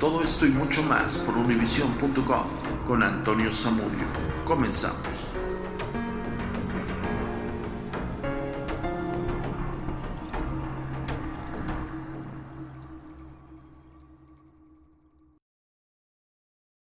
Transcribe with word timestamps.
Todo 0.00 0.22
esto 0.22 0.44
y 0.44 0.48
mucho 0.48 0.82
más 0.82 1.16
por 1.18 1.36
univision.com 1.36 2.46
con 2.86 3.02
Antonio 3.02 3.50
Zamudio. 3.52 4.04
Comenzamos. 4.44 4.98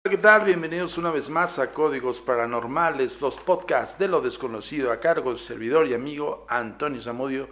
¿Qué 0.04 0.18
tal? 0.18 0.44
Bienvenidos 0.44 0.98
una 0.98 1.10
vez 1.10 1.30
más 1.30 1.58
a 1.58 1.72
Códigos 1.72 2.20
Paranormales, 2.20 3.18
los 3.22 3.36
podcasts 3.38 3.98
de 3.98 4.08
lo 4.08 4.20
desconocido 4.20 4.92
a 4.92 5.00
cargo 5.00 5.30
del 5.30 5.38
servidor 5.38 5.86
y 5.86 5.94
amigo 5.94 6.44
Antonio 6.50 7.00
Zamudio, 7.00 7.48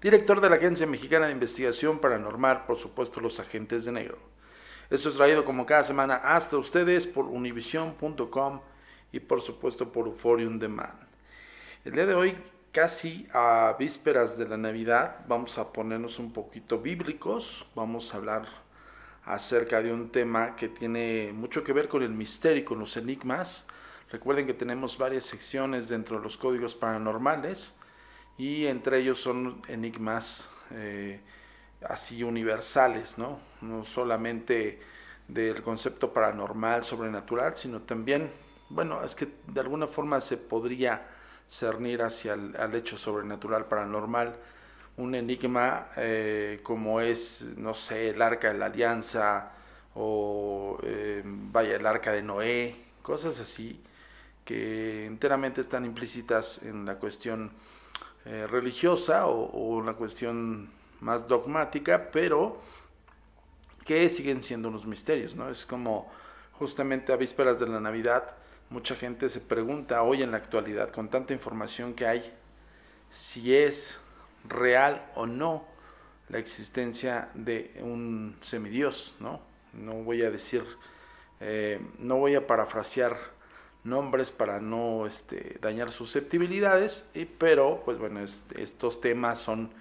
director 0.00 0.40
de 0.40 0.48
la 0.48 0.56
Agencia 0.56 0.86
Mexicana 0.86 1.26
de 1.26 1.32
Investigación 1.32 1.98
Paranormal, 1.98 2.66
por 2.66 2.78
supuesto 2.78 3.20
los 3.20 3.40
agentes 3.40 3.84
de 3.84 3.92
negro. 3.92 4.41
Esto 4.92 5.08
es 5.08 5.16
traído 5.16 5.42
como 5.42 5.64
cada 5.64 5.82
semana 5.82 6.16
hasta 6.16 6.58
ustedes 6.58 7.06
por 7.06 7.24
univision.com 7.24 8.60
y 9.10 9.20
por 9.20 9.40
supuesto 9.40 9.90
por 9.90 10.06
Euphorium 10.06 10.58
Demand. 10.58 10.92
El 11.82 11.92
día 11.94 12.04
de 12.04 12.14
hoy, 12.14 12.36
casi 12.72 13.26
a 13.32 13.74
vísperas 13.78 14.36
de 14.36 14.46
la 14.46 14.58
Navidad, 14.58 15.24
vamos 15.26 15.56
a 15.56 15.72
ponernos 15.72 16.18
un 16.18 16.30
poquito 16.30 16.78
bíblicos, 16.78 17.64
vamos 17.74 18.12
a 18.12 18.18
hablar 18.18 18.46
acerca 19.24 19.80
de 19.80 19.94
un 19.94 20.10
tema 20.10 20.56
que 20.56 20.68
tiene 20.68 21.32
mucho 21.32 21.64
que 21.64 21.72
ver 21.72 21.88
con 21.88 22.02
el 22.02 22.10
misterio 22.12 22.60
y 22.60 22.64
con 22.66 22.78
los 22.78 22.94
enigmas. 22.98 23.66
Recuerden 24.10 24.46
que 24.46 24.52
tenemos 24.52 24.98
varias 24.98 25.24
secciones 25.24 25.88
dentro 25.88 26.18
de 26.18 26.22
los 26.22 26.36
códigos 26.36 26.74
paranormales 26.74 27.78
y 28.36 28.66
entre 28.66 28.98
ellos 28.98 29.18
son 29.18 29.62
enigmas 29.68 30.50
eh, 30.70 31.18
así 31.88 32.22
universales, 32.22 33.18
¿no? 33.18 33.38
No 33.60 33.84
solamente 33.84 34.80
del 35.28 35.62
concepto 35.62 36.12
paranormal, 36.12 36.84
sobrenatural, 36.84 37.56
sino 37.56 37.82
también, 37.82 38.30
bueno, 38.68 39.02
es 39.04 39.14
que 39.14 39.28
de 39.46 39.60
alguna 39.60 39.86
forma 39.86 40.20
se 40.20 40.36
podría 40.36 41.06
cernir 41.48 42.02
hacia 42.02 42.34
el 42.34 42.74
hecho 42.74 42.96
sobrenatural, 42.96 43.66
paranormal, 43.66 44.36
un 44.96 45.14
enigma 45.14 45.88
eh, 45.96 46.60
como 46.62 47.00
es, 47.00 47.42
no 47.56 47.74
sé, 47.74 48.10
el 48.10 48.20
arca 48.20 48.52
de 48.52 48.58
la 48.58 48.66
alianza 48.66 49.52
o 49.94 50.78
eh, 50.82 51.22
vaya, 51.24 51.76
el 51.76 51.86
arca 51.86 52.12
de 52.12 52.22
Noé, 52.22 52.76
cosas 53.02 53.40
así 53.40 53.82
que 54.44 55.06
enteramente 55.06 55.60
están 55.60 55.84
implícitas 55.84 56.62
en 56.62 56.84
la 56.84 56.96
cuestión 56.96 57.52
eh, 58.24 58.46
religiosa 58.48 59.26
o, 59.26 59.44
o 59.44 59.80
en 59.80 59.86
la 59.86 59.94
cuestión 59.94 60.70
más 61.02 61.26
dogmática, 61.26 62.10
pero 62.10 62.60
que 63.84 64.08
siguen 64.08 64.42
siendo 64.42 64.68
unos 64.68 64.86
misterios, 64.86 65.34
¿no? 65.34 65.50
Es 65.50 65.66
como 65.66 66.10
justamente 66.52 67.12
a 67.12 67.16
vísperas 67.16 67.58
de 67.58 67.66
la 67.66 67.80
Navidad, 67.80 68.36
mucha 68.70 68.94
gente 68.94 69.28
se 69.28 69.40
pregunta 69.40 70.02
hoy 70.02 70.22
en 70.22 70.30
la 70.30 70.36
actualidad, 70.36 70.90
con 70.90 71.08
tanta 71.08 71.34
información 71.34 71.94
que 71.94 72.06
hay, 72.06 72.32
si 73.10 73.54
es 73.54 74.00
real 74.48 75.10
o 75.14 75.26
no 75.26 75.64
la 76.28 76.38
existencia 76.38 77.28
de 77.34 77.78
un 77.80 78.36
semidios, 78.40 79.16
¿no? 79.18 79.40
No 79.72 79.94
voy 80.04 80.22
a 80.22 80.30
decir, 80.30 80.64
eh, 81.40 81.80
no 81.98 82.18
voy 82.18 82.36
a 82.36 82.46
parafrasear 82.46 83.18
nombres 83.82 84.30
para 84.30 84.60
no 84.60 85.06
este, 85.06 85.58
dañar 85.60 85.90
susceptibilidades, 85.90 87.10
pero 87.38 87.82
pues 87.84 87.98
bueno, 87.98 88.20
estos 88.20 89.00
temas 89.00 89.40
son 89.40 89.72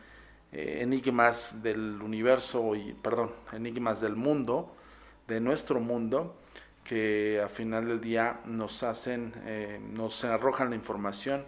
eh, 0.52 0.80
enigmas 0.82 1.62
del 1.64 2.02
universo 2.02 2.76
y, 2.76 2.94
perdón, 2.94 3.32
enigmas 3.54 4.02
del 4.02 4.16
mundo, 4.16 4.76
de 5.28 5.40
nuestro 5.40 5.80
mundo, 5.80 6.36
que 6.84 7.40
al 7.42 7.50
final 7.50 7.88
del 7.88 8.02
día 8.02 8.42
nos 8.46 8.84
hacen, 8.84 9.34
eh, 9.46 9.80
nos 9.82 10.24
arrojan 10.24 10.70
la 10.72 10.76
información 10.76 11.46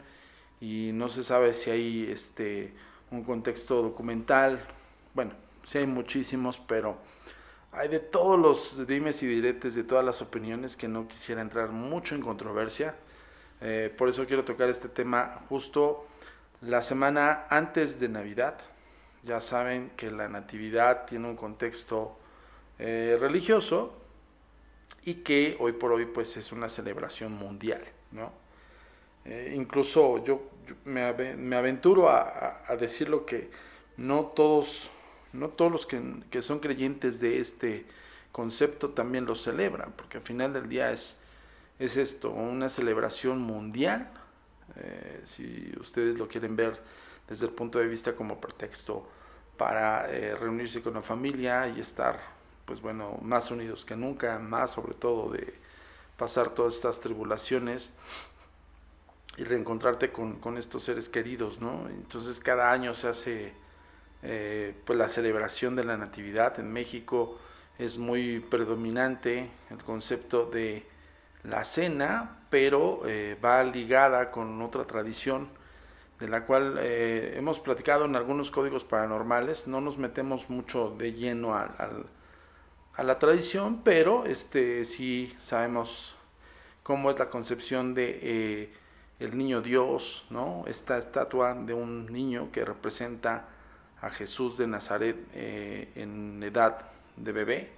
y 0.62 0.92
no 0.94 1.10
se 1.10 1.24
sabe 1.24 1.54
si 1.54 1.70
hay 1.70 2.12
este 2.12 2.74
un 3.12 3.24
contexto 3.24 3.82
documental, 3.84 4.60
bueno, 5.14 5.34
sí 5.64 5.78
hay 5.78 5.86
muchísimos, 5.86 6.60
pero 6.68 6.98
hay 7.72 7.88
de 7.88 8.00
todos 8.00 8.40
los 8.40 8.88
dimes 8.88 9.22
y 9.24 9.28
diretes, 9.28 9.76
de 9.76 9.84
todas 9.84 10.04
las 10.04 10.22
opiniones 10.22 10.76
que 10.76 10.88
no 10.88 11.08
quisiera 11.08 11.42
entrar 11.42 11.70
mucho 11.70 12.16
en 12.16 12.22
controversia. 12.22 12.96
Eh, 13.62 13.94
por 13.98 14.10
eso 14.10 14.26
quiero 14.26 14.44
tocar 14.44 14.70
este 14.70 14.90
tema 14.90 15.42
justo 15.50 16.08
la 16.62 16.82
semana 16.82 17.46
antes 17.50 18.00
de 18.00 18.10
Navidad, 18.10 18.60
ya 19.24 19.40
saben 19.40 19.92
que 19.96 20.12
la 20.12 20.28
natividad 20.28 21.06
tiene 21.06 21.30
un 21.30 21.36
contexto 21.36 22.18
eh, 22.78 23.18
religioso 23.20 23.98
y 25.06 25.16
que 25.16 25.56
hoy 25.60 25.74
por 25.74 25.92
hoy 25.92 26.06
pues 26.06 26.38
es 26.38 26.52
una 26.52 26.70
celebración 26.70 27.34
mundial, 27.34 27.84
¿no? 28.12 28.32
Eh, 29.26 29.54
incluso 29.56 30.24
yo, 30.26 30.50
me, 30.86 31.04
aventuro 31.56 32.10
a, 32.10 32.76
decir 32.80 33.10
lo 33.10 33.26
que 33.26 33.50
no 33.98 34.26
todos, 34.36 34.90
no 35.32 35.50
todos 35.50 35.72
los 35.72 35.86
que, 35.86 36.42
son 36.42 36.60
creyentes 36.60 37.20
de 37.22 37.40
este 37.40 37.86
concepto 38.32 38.90
también 38.90 39.26
lo 39.26 39.36
celebran, 39.36 39.94
porque 39.96 40.18
al 40.18 40.24
final 40.24 40.52
del 40.52 40.68
día 40.68 40.92
es, 40.92 41.20
es 41.80 41.96
esto, 41.96 42.32
una 42.32 42.70
celebración 42.70 43.40
mundial, 43.40 44.12
eh, 44.76 45.22
si 45.24 45.72
ustedes 45.80 46.18
lo 46.18 46.28
quieren 46.28 46.56
ver 46.56 46.82
desde 47.28 47.46
el 47.46 47.52
punto 47.52 47.80
de 47.80 47.88
vista 47.88 48.16
como 48.16 48.40
pretexto 48.40 49.04
para 49.58 50.12
eh, 50.12 50.36
reunirse 50.36 50.82
con 50.82 50.96
la 50.96 51.02
familia 51.02 51.68
y 51.68 51.80
estar, 51.80 52.20
pues 52.66 52.82
bueno, 52.82 53.18
más 53.22 53.52
unidos 53.52 53.86
que 53.86 53.96
nunca, 53.96 54.40
más 54.40 54.72
sobre 54.72 54.94
todo 54.94 55.32
de 55.32 55.54
pasar 56.18 56.50
todas 56.50 56.76
estas 56.76 57.00
tribulaciones 57.00 57.94
y 59.38 59.44
reencontrarte 59.44 60.12
con, 60.12 60.58
estos 60.58 60.84
seres 60.84 61.10
queridos, 61.10 61.60
¿no? 61.60 61.88
Entonces 61.90 62.40
cada 62.40 62.72
año 62.72 62.94
se 62.94 63.08
hace 63.08 63.54
eh, 64.22 64.76
pues 64.86 64.98
la 64.98 65.10
celebración 65.10 65.76
de 65.76 65.84
la 65.84 65.98
Natividad 65.98 66.60
en 66.60 66.72
México 66.72 67.40
es 67.80 67.98
muy 67.98 68.40
predominante 68.40 69.50
el 69.72 69.84
concepto 69.84 70.46
de 70.46 70.86
la 71.44 71.64
cena, 71.64 72.38
pero 72.50 73.02
eh, 73.06 73.38
va 73.44 73.64
ligada 73.64 74.30
con 74.32 74.62
otra 74.62 74.86
tradición 74.86 75.50
de 76.24 76.30
la 76.30 76.46
cual 76.46 76.78
eh, 76.80 77.34
hemos 77.36 77.60
platicado 77.60 78.06
en 78.06 78.16
algunos 78.16 78.50
códigos 78.50 78.86
paranormales. 78.86 79.68
No 79.68 79.82
nos 79.82 79.98
metemos 79.98 80.50
mucho 80.50 80.96
de 80.98 81.12
lleno 81.12 81.54
a, 81.54 81.90
la 82.98 83.20
tradición, 83.20 83.82
pero 83.84 84.26
este 84.26 84.86
sí 84.86 85.36
sabemos 85.42 86.16
cómo 86.82 87.12
es 87.12 87.20
la 87.20 87.30
concepción 87.30 87.94
de 87.94 88.20
eh, 88.22 88.74
el 89.20 89.38
niño 89.38 89.62
Dios, 89.62 90.26
¿no? 90.30 90.64
Esta 90.66 90.98
estatua 90.98 91.56
de 91.56 91.74
un 91.74 92.06
niño 92.06 92.54
que 92.54 92.64
representa 92.64 93.50
a 94.00 94.10
Jesús 94.10 94.58
de 94.58 94.68
Nazaret 94.68 95.18
eh, 95.34 95.92
en 95.96 96.42
edad 96.42 96.86
de 97.18 97.32
bebé, 97.34 97.72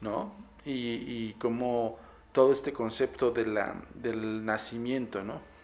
¿no? 0.00 0.32
Y, 0.64 0.72
y 0.72 1.36
como 1.38 2.00
todo 2.32 2.50
este 2.50 2.72
concepto 2.72 3.30
de 3.30 3.46
la, 3.46 3.76
del 3.94 4.44
nacimiento, 4.44 5.22
¿no? 5.22 5.54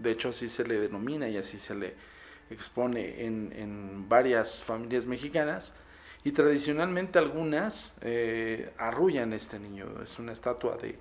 De 0.00 0.12
hecho, 0.12 0.30
así 0.30 0.48
se 0.48 0.64
le 0.64 0.80
denomina 0.80 1.28
y 1.28 1.36
así 1.36 1.58
se 1.58 1.74
le 1.74 1.94
expone 2.50 3.24
en, 3.24 4.08
varias 4.08 4.62
familias 4.62 5.06
mexicanas. 5.06 5.74
Y 6.24 6.32
tradicionalmente 6.32 7.18
algunas 7.18 7.94
eh, 8.00 8.72
arrullan 8.78 9.32
este 9.32 9.58
niño. 9.58 9.86
Es 10.02 10.18
una 10.18 10.32
estatua 10.32 10.76
de, 10.76 10.98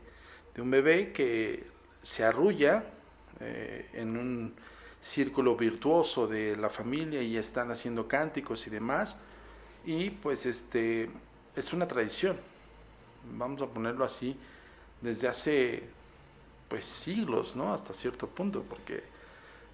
un 0.62 0.70
bebé 0.70 1.14
que 1.14 1.66
se 2.02 2.24
arrulla 2.26 2.84
eh, 3.40 3.90
en 3.94 4.18
un 4.18 4.54
círculo 5.02 5.56
virtuoso 5.56 6.28
de 6.28 6.56
la 6.58 6.70
familia 6.70 7.22
y 7.22 7.38
están 7.38 7.72
haciendo 7.72 8.08
cánticos 8.08 8.68
y 8.68 8.70
demás. 8.70 9.18
Y 9.86 10.10
pues 10.10 10.46
este 10.46 11.10
es 11.56 11.74
una 11.74 11.88
tradición, 11.88 12.38
vamos 13.38 13.62
a 13.62 13.68
ponerlo 13.68 14.06
así, 14.06 14.36
desde 15.02 15.28
hace 15.28 15.84
pues 16.74 16.86
siglos, 16.86 17.56
¿no? 17.56 17.72
Hasta 17.72 17.94
cierto 17.94 18.26
punto, 18.26 18.64
porque 18.68 19.04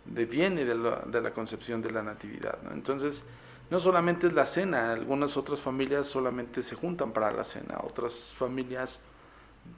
deviene 0.03 0.65
de 0.65 0.75
la, 0.75 0.97
de 1.05 1.21
la 1.21 1.31
concepción 1.31 1.81
de 1.81 1.91
la 1.91 2.03
natividad, 2.03 2.61
¿no? 2.61 2.73
Entonces, 2.73 3.23
no 3.71 3.79
solamente 3.79 4.27
es 4.27 4.33
la 4.33 4.45
cena, 4.45 4.91
algunas 4.91 5.37
otras 5.37 5.61
familias 5.61 6.07
solamente 6.07 6.61
se 6.61 6.75
juntan 6.75 7.13
para 7.13 7.31
la 7.31 7.45
cena, 7.45 7.79
otras 7.83 8.33
familias 8.37 8.99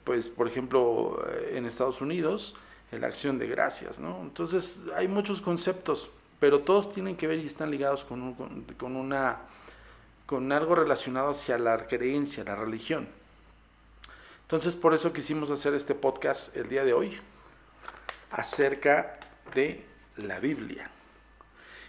pues 0.02 0.28
por 0.28 0.48
ejemplo 0.48 1.24
eh, 1.28 1.54
en 1.58 1.64
Estados 1.64 2.00
Unidos, 2.00 2.56
la 2.90 3.06
acción 3.06 3.38
de 3.38 3.46
gracias, 3.46 4.00
¿no? 4.00 4.20
Entonces 4.22 4.82
hay 4.96 5.06
muchos 5.06 5.40
conceptos, 5.40 6.10
pero 6.40 6.62
todos 6.62 6.90
tienen 6.90 7.14
que 7.14 7.28
ver 7.28 7.38
y 7.38 7.46
están 7.46 7.70
ligados 7.70 8.02
con, 8.02 8.34
con, 8.34 8.96
una 8.96 9.42
con 10.26 10.50
algo 10.50 10.74
relacionado 10.74 11.30
hacia 11.30 11.56
la 11.56 11.86
creencia, 11.86 12.42
la 12.42 12.56
religión. 12.56 13.06
Entonces 14.52 14.76
por 14.76 14.92
eso 14.92 15.14
quisimos 15.14 15.50
hacer 15.50 15.72
este 15.72 15.94
podcast 15.94 16.54
el 16.58 16.68
día 16.68 16.84
de 16.84 16.92
hoy 16.92 17.18
acerca 18.30 19.18
de 19.54 19.82
la 20.18 20.40
Biblia. 20.40 20.90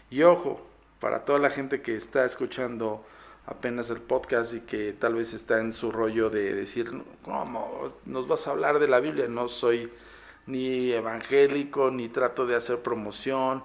Y 0.10 0.24
ojo, 0.24 0.65
para 1.01 1.25
toda 1.25 1.39
la 1.39 1.50
gente 1.50 1.81
que 1.81 1.98
está 1.98 2.24
escuchando 2.24 3.06
apenas 3.48 3.89
el 3.89 4.00
podcast 4.00 4.54
y 4.54 4.62
que 4.62 4.94
tal 4.94 5.15
vez 5.15 5.33
está 5.33 5.60
en 5.60 5.74
su 5.74 5.92
rollo 5.92 6.30
de 6.30 6.54
decir, 6.54 6.89
¿cómo 7.25 7.95
nos 8.06 8.30
vas 8.30 8.48
a 8.48 8.51
hablar 8.51 8.80
de 8.80 8.88
la 8.88 9.01
Biblia? 9.01 9.27
No 9.27 9.50
soy 9.50 9.92
ni 10.48 10.89
evangélico, 10.94 11.92
ni 11.92 12.07
trato 12.07 12.45
de 12.45 12.56
hacer 12.56 12.80
promoción, 12.80 13.62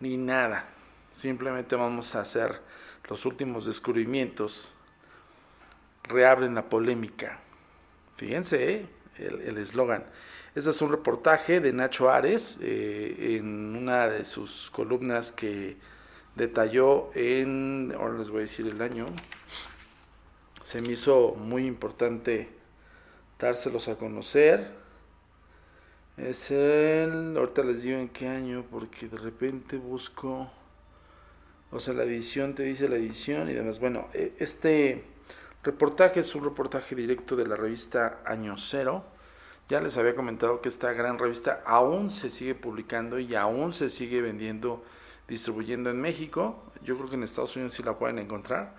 ni 0.00 0.16
nada. 0.16 0.64
Simplemente 1.12 1.76
vamos 1.76 2.16
a 2.16 2.22
hacer 2.22 2.60
los 3.08 3.24
últimos 3.24 3.66
descubrimientos. 3.66 4.68
Reabren 6.02 6.56
la 6.56 6.68
polémica. 6.68 7.38
Fíjense 8.22 8.72
¿eh? 8.72 8.86
el 9.18 9.58
eslogan. 9.58 10.04
este 10.54 10.70
es 10.70 10.80
un 10.80 10.92
reportaje 10.92 11.58
de 11.58 11.72
Nacho 11.72 12.08
Ares 12.08 12.60
eh, 12.62 13.36
en 13.36 13.74
una 13.74 14.06
de 14.06 14.24
sus 14.24 14.70
columnas 14.70 15.32
que 15.32 15.76
detalló 16.36 17.10
en, 17.16 17.92
ahora 17.98 18.18
les 18.18 18.30
voy 18.30 18.38
a 18.38 18.42
decir 18.42 18.68
el 18.68 18.80
año, 18.80 19.06
se 20.62 20.80
me 20.80 20.92
hizo 20.92 21.34
muy 21.34 21.66
importante 21.66 22.48
dárselos 23.40 23.88
a 23.88 23.96
conocer. 23.96 24.70
Es 26.16 26.52
el, 26.52 27.36
ahorita 27.36 27.64
les 27.64 27.82
digo 27.82 27.98
en 27.98 28.08
qué 28.08 28.28
año, 28.28 28.64
porque 28.70 29.08
de 29.08 29.18
repente 29.18 29.78
busco, 29.78 30.48
o 31.72 31.80
sea, 31.80 31.92
la 31.92 32.04
edición 32.04 32.54
te 32.54 32.62
dice 32.62 32.88
la 32.88 32.94
edición 32.94 33.50
y 33.50 33.54
demás. 33.54 33.80
Bueno, 33.80 34.06
e, 34.14 34.32
este 34.38 35.11
reportaje 35.62 36.20
es 36.20 36.34
un 36.34 36.44
reportaje 36.44 36.94
directo 36.94 37.36
de 37.36 37.46
la 37.46 37.56
revista 37.56 38.20
Año 38.24 38.56
Cero. 38.58 39.04
Ya 39.68 39.80
les 39.80 39.96
había 39.96 40.14
comentado 40.14 40.60
que 40.60 40.68
esta 40.68 40.92
gran 40.92 41.18
revista 41.18 41.62
aún 41.64 42.10
se 42.10 42.30
sigue 42.30 42.54
publicando 42.54 43.18
y 43.18 43.34
aún 43.34 43.72
se 43.72 43.90
sigue 43.90 44.20
vendiendo 44.20 44.84
distribuyendo 45.28 45.88
en 45.90 46.00
México. 46.00 46.62
Yo 46.82 46.96
creo 46.96 47.08
que 47.08 47.14
en 47.14 47.22
Estados 47.22 47.56
Unidos 47.56 47.74
sí 47.74 47.82
la 47.82 47.98
pueden 47.98 48.18
encontrar. 48.18 48.74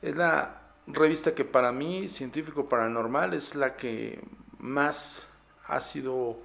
Es 0.00 0.16
la 0.16 0.62
revista 0.86 1.34
que 1.34 1.44
para 1.44 1.72
mí, 1.72 2.08
científico 2.08 2.66
paranormal, 2.66 3.34
es 3.34 3.54
la 3.54 3.76
que 3.76 4.20
más 4.58 5.28
ha 5.66 5.80
sido 5.80 6.38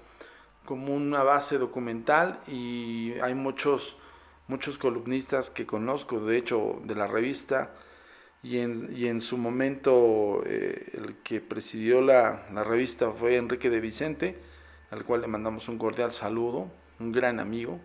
como 0.65 0.93
una 0.93 1.23
base 1.23 1.57
documental 1.57 2.39
y 2.47 3.13
hay 3.21 3.35
muchos, 3.35 3.95
muchos 4.47 4.77
columnistas 4.77 5.49
que 5.49 5.65
conozco, 5.65 6.19
de 6.19 6.37
hecho, 6.37 6.81
de 6.83 6.95
la 6.95 7.07
revista. 7.07 7.71
Y 8.49 8.59
en, 9.07 9.19
su 9.19 9.37
momento 9.37 10.41
eh, 10.45 10.91
el 10.93 11.15
que 11.15 11.41
presidió 11.41 11.99
la, 11.99 12.45
revista 12.63 13.11
fue 13.11 13.35
Enrique 13.35 13.69
de 13.69 13.81
Vicente, 13.81 14.37
al 14.89 15.03
cual 15.03 15.19
le 15.19 15.27
mandamos 15.27 15.67
un 15.67 15.77
cordial 15.77 16.11
saludo, 16.13 16.71
un 17.01 17.11
gran 17.11 17.41
amigo, 17.41 17.81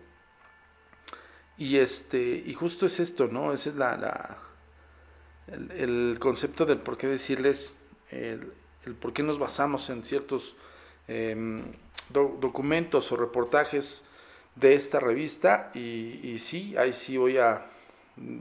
y, 1.57 1.79
este, 1.79 2.41
y 2.45 2.53
justo 2.53 2.85
es 2.85 3.01
esto, 3.01 3.27
¿no? 3.27 3.51
Ese 3.51 3.71
es 3.71 3.75
la, 3.75 4.37
el, 5.47 6.15
concepto 6.21 6.65
del 6.65 6.77
por 6.77 6.97
qué 6.97 7.07
decirles, 7.07 7.77
el, 8.09 8.53
por 9.01 9.11
qué 9.11 9.21
nos 9.21 9.39
basamos 9.39 9.89
en 9.89 10.05
ciertos 10.05 10.55
em, 11.09 11.73
documentos 12.09 13.11
o 13.11 13.17
reportajes 13.17 14.05
de 14.55 14.75
esta 14.75 15.01
revista. 15.01 15.71
Y 15.73 16.39
sí, 16.39 16.73
ahí 16.77 16.93
sí 16.93 17.17
voy 17.17 17.37
a, 17.37 17.72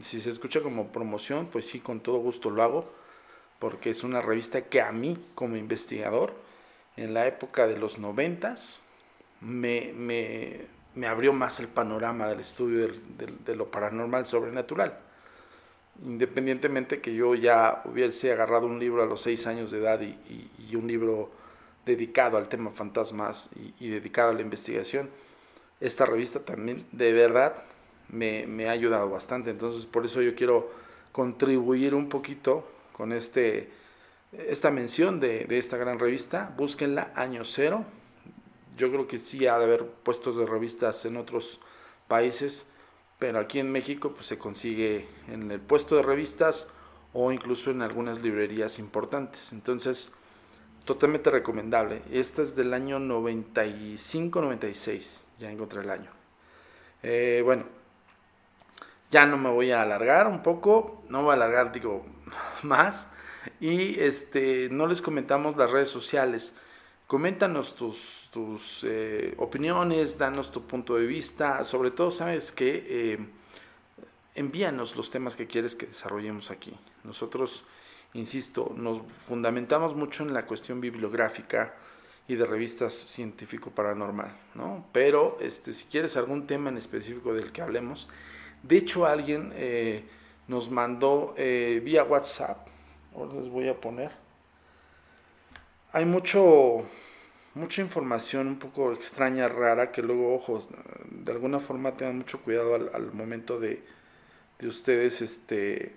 si 0.00 0.20
se 0.20 0.30
escucha 0.30 0.60
como 0.60 0.88
promoción, 0.88 1.46
pues 1.46 1.66
sí, 1.66 1.80
con 1.80 2.00
todo 2.00 2.18
gusto 2.18 2.50
lo 2.50 2.62
hago, 2.62 2.92
porque 3.58 3.90
es 3.90 4.04
una 4.04 4.20
revista 4.20 4.62
que 4.62 4.80
a 4.80 4.92
mí, 4.92 5.18
como 5.34 5.56
investigador, 5.56 6.34
en 6.96 7.14
la 7.14 7.26
época 7.26 7.66
de 7.66 7.78
los 7.78 7.98
noventas, 7.98 8.82
me, 9.40 9.92
me 9.94 10.66
me 10.94 11.06
abrió 11.06 11.32
más 11.32 11.58
el 11.60 11.68
panorama 11.68 12.28
del 12.28 12.40
estudio 12.40 12.88
de 13.44 13.56
lo 13.56 13.70
paranormal 13.70 14.26
sobrenatural. 14.26 14.98
Independientemente 16.04 17.00
que 17.00 17.14
yo 17.14 17.34
ya 17.34 17.82
hubiese 17.84 18.32
agarrado 18.32 18.66
un 18.66 18.78
libro 18.78 19.02
a 19.02 19.06
los 19.06 19.22
seis 19.22 19.46
años 19.46 19.70
de 19.70 19.78
edad 19.78 20.00
y, 20.00 20.74
un 20.74 20.86
libro 20.86 21.30
dedicado 21.84 22.38
al 22.38 22.48
tema 22.48 22.70
fantasmas 22.70 23.50
y, 23.78 23.88
dedicado 23.88 24.30
a 24.30 24.34
la 24.34 24.40
investigación, 24.40 25.10
esta 25.80 26.06
revista 26.06 26.40
también 26.40 26.86
de 26.92 27.12
verdad 27.12 27.62
me, 28.12 28.68
ha 28.68 28.70
ayudado 28.70 29.10
bastante. 29.10 29.50
Entonces 29.50 29.86
por 29.86 30.04
eso 30.04 30.22
yo 30.22 30.36
quiero 30.36 30.70
contribuir 31.10 31.94
un 31.94 32.08
poquito 32.08 32.64
con 32.92 33.12
este, 33.12 33.70
esta 34.32 34.70
mención 34.70 35.18
de, 35.18 35.46
esta 35.50 35.76
gran 35.76 35.98
revista. 35.98 36.54
Búsquenla, 36.56 37.12
año 37.16 37.42
cero, 37.44 37.84
yo 38.76 38.90
creo 38.90 39.08
que 39.08 39.18
sí 39.18 39.46
ha 39.46 39.58
de 39.58 39.64
haber 39.64 39.86
puestos 39.86 40.36
de 40.36 40.46
revistas 40.46 41.04
en 41.04 41.16
otros 41.16 41.58
países, 42.06 42.66
pero 43.18 43.40
aquí 43.40 43.58
en 43.58 43.72
México 43.72 44.12
pues 44.14 44.26
se 44.26 44.38
consigue 44.38 45.08
en 45.28 45.50
el 45.50 45.60
puesto 45.60 45.96
de 45.96 46.02
revistas 46.02 46.68
o 47.12 47.32
incluso 47.32 47.70
en 47.70 47.82
algunas 47.82 48.22
librerías 48.22 48.78
importantes. 48.78 49.52
Entonces, 49.52 50.10
totalmente 50.84 51.30
recomendable. 51.30 52.02
Esta 52.10 52.42
es 52.42 52.56
del 52.56 52.74
año 52.74 52.98
95-96, 52.98 55.20
ya 55.38 55.50
encontré 55.50 55.80
el 55.82 55.90
año. 55.90 56.10
Eh, 57.02 57.40
bueno, 57.44 57.64
ya 59.12 59.24
no 59.26 59.38
me 59.38 59.50
voy 59.50 59.70
a 59.70 59.82
alargar 59.82 60.26
un 60.26 60.42
poco, 60.42 61.04
no 61.08 61.22
voy 61.22 61.30
a 61.30 61.34
alargar, 61.34 61.70
digo, 61.70 62.04
más. 62.62 63.06
Y 63.60 64.00
este, 64.00 64.68
no 64.70 64.88
les 64.88 65.00
comentamos 65.00 65.56
las 65.56 65.70
redes 65.70 65.88
sociales. 65.88 66.52
Coméntanos 67.06 67.76
tus 67.76 68.22
tus 68.32 68.82
eh, 68.88 69.34
opiniones, 69.36 70.16
danos 70.16 70.50
tu 70.50 70.66
punto 70.66 70.96
de 70.96 71.06
vista, 71.06 71.62
sobre 71.64 71.90
todo 71.90 72.10
sabes 72.10 72.50
que 72.50 72.86
eh, 72.88 73.18
envíanos 74.34 74.96
los 74.96 75.10
temas 75.10 75.36
que 75.36 75.46
quieres 75.46 75.74
que 75.74 75.86
desarrollemos 75.86 76.50
aquí. 76.50 76.74
Nosotros, 77.04 77.64
insisto, 78.14 78.72
nos 78.74 79.02
fundamentamos 79.26 79.94
mucho 79.94 80.22
en 80.22 80.32
la 80.32 80.46
cuestión 80.46 80.80
bibliográfica 80.80 81.74
y 82.26 82.36
de 82.36 82.46
revistas 82.46 82.94
científico 82.94 83.70
paranormal, 83.70 84.34
¿no? 84.54 84.86
Pero 84.92 85.36
este, 85.38 85.74
si 85.74 85.84
quieres 85.84 86.16
algún 86.16 86.46
tema 86.46 86.70
en 86.70 86.78
específico 86.78 87.34
del 87.34 87.52
que 87.52 87.60
hablemos, 87.60 88.08
de 88.62 88.76
hecho 88.76 89.06
alguien 89.06 89.52
eh, 89.54 90.04
nos 90.48 90.70
mandó 90.70 91.34
vía 91.36 92.04
WhatsApp, 92.04 92.66
ahora 93.14 93.34
les 93.34 93.48
voy 93.48 93.68
a 93.68 93.80
poner, 93.80 94.10
hay 95.92 96.04
mucho 96.04 96.84
mucha 97.54 97.82
información 97.82 98.46
un 98.46 98.58
poco 98.58 98.92
extraña, 98.92 99.48
rara, 99.48 99.92
que 99.92 100.02
luego, 100.02 100.34
ojos, 100.34 100.68
de 101.10 101.32
alguna 101.32 101.60
forma 101.60 101.96
tengan 101.96 102.18
mucho 102.18 102.40
cuidado 102.40 102.74
al, 102.74 103.12
momento 103.12 103.60
de, 103.60 103.82
de, 104.58 104.68
ustedes, 104.68 105.20
este, 105.20 105.96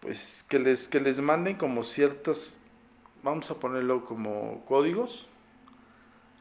pues 0.00 0.44
que 0.48 0.58
les, 0.58 0.88
que 0.88 1.00
les 1.00 1.20
manden 1.20 1.56
como 1.56 1.84
ciertas, 1.84 2.58
vamos 3.22 3.50
a 3.50 3.58
ponerlo 3.58 4.04
como 4.04 4.64
códigos 4.66 5.26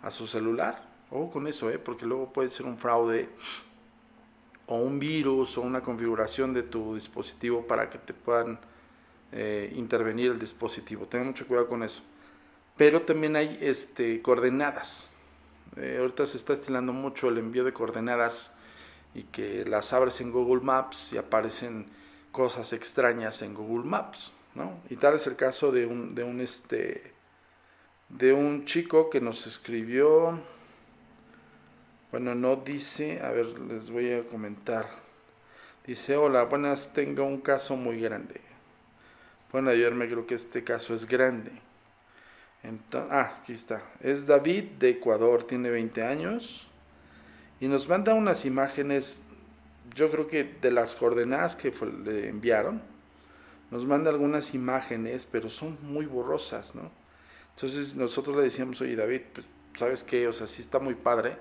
a 0.02 0.12
su 0.12 0.28
celular. 0.28 0.84
Ojo 1.12 1.32
con 1.32 1.48
eso, 1.48 1.70
¿eh? 1.70 1.78
porque 1.78 2.06
luego 2.06 2.32
puede 2.32 2.50
ser 2.50 2.66
un 2.66 2.78
fraude 2.78 3.30
o 4.68 4.78
un 4.78 5.00
virus 5.00 5.58
o 5.58 5.62
una 5.62 5.82
configuración 5.82 6.54
de 6.54 6.64
tu 6.64 6.96
dispositivo 6.96 7.66
para 7.66 7.90
que 7.90 7.98
te 7.98 8.14
puedan 8.14 8.60
eh, 9.32 9.72
intervenir 9.76 10.32
el 10.32 10.40
dispositivo. 10.40 11.06
Tengan 11.06 11.28
mucho 11.28 11.48
cuidado 11.48 11.68
con 11.68 11.84
eso 11.84 12.02
pero 12.78 13.04
también 13.04 13.36
hay 13.36 13.58
este, 13.62 14.22
coordenadas. 14.22 15.12
Eh, 15.78 15.98
ahorita 16.00 16.26
se 16.26 16.38
está 16.38 16.54
estilando 16.54 16.94
mucho 16.94 17.30
el 17.30 17.38
envío 17.38 17.64
de 17.64 17.74
coordenadas 17.74 18.54
y 19.14 19.24
que 19.24 19.66
las 19.66 19.94
abres 19.94 20.20
en 20.22 20.32
Google 20.32 20.62
Maps 20.62 21.14
y 21.14 21.18
aparecen 21.18 21.88
cosas 22.32 22.74
extrañas 22.74 23.42
en 23.42 23.54
Google 23.54 23.90
Maps, 23.90 24.34
¿no? 24.56 24.78
Y 24.90 24.98
tal 24.98 25.16
es 25.16 25.26
el 25.28 25.38
caso 25.38 25.72
de 25.72 25.86
un, 25.86 26.16
de 26.16 26.24
un, 26.24 26.42
este, 26.42 27.14
de 28.10 28.34
un 28.34 28.66
chico 28.66 29.10
que 29.10 29.22
nos 29.22 29.48
escribió, 29.48 30.40
bueno, 32.16 32.34
no 32.34 32.56
dice, 32.56 33.20
a 33.22 33.32
ver, 33.32 33.60
les 33.60 33.90
voy 33.90 34.12
a 34.14 34.24
comentar. 34.24 34.88
Dice, 35.86 36.16
hola, 36.16 36.46
buenas, 36.46 36.94
tengo 36.94 37.26
un 37.26 37.42
caso 37.42 37.76
muy 37.76 38.00
grande. 38.00 38.40
Bueno, 39.52 39.72
ayer 39.72 39.94
me 39.94 40.08
creo 40.08 40.26
que 40.26 40.36
este 40.36 40.64
caso 40.64 40.94
es 40.94 41.06
grande 41.08 41.52
ah, 43.12 43.36
aquí 43.42 43.54
está. 43.54 43.82
Es 44.00 44.26
David 44.26 44.64
de 44.80 44.90
Ecuador, 44.92 45.44
tiene 45.44 45.70
20 45.70 46.04
años. 46.04 46.68
Y 47.60 47.68
nos 47.68 47.88
manda 47.88 48.14
unas 48.14 48.46
imágenes, 48.46 49.24
yo 49.94 50.10
creo 50.10 50.28
que 50.28 50.44
de 50.44 50.72
las 50.72 50.96
coordenadas 50.96 51.56
que 51.56 51.74
le 52.04 52.30
enviaron. 52.30 52.82
Nos 53.72 53.86
manda 53.86 54.10
algunas 54.10 54.54
imágenes, 54.54 55.28
pero 55.30 55.50
son 55.50 55.78
muy 55.82 56.06
borrosas, 56.06 56.76
¿no? 56.76 56.92
Entonces 57.56 57.96
nosotros 57.96 58.36
le 58.36 58.44
decíamos, 58.44 58.82
oye 58.82 58.96
David, 58.96 59.22
pues 59.34 59.46
sabes 59.76 60.04
qué, 60.04 60.28
o 60.28 60.34
sea, 60.34 60.48
sí 60.48 60.62
está 60.62 60.80
muy 60.80 60.94
padre 60.94 61.38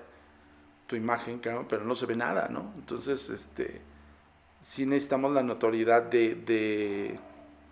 tu 0.87 0.95
imagen, 0.95 1.39
pero 1.67 1.83
no 1.83 1.95
se 1.95 2.05
ve 2.05 2.15
nada, 2.15 2.47
¿no? 2.49 2.71
Entonces, 2.75 3.29
este, 3.29 3.81
sí 4.61 4.85
necesitamos 4.85 5.31
la 5.33 5.43
notoriedad 5.43 6.03
de, 6.03 6.35
de, 6.35 7.19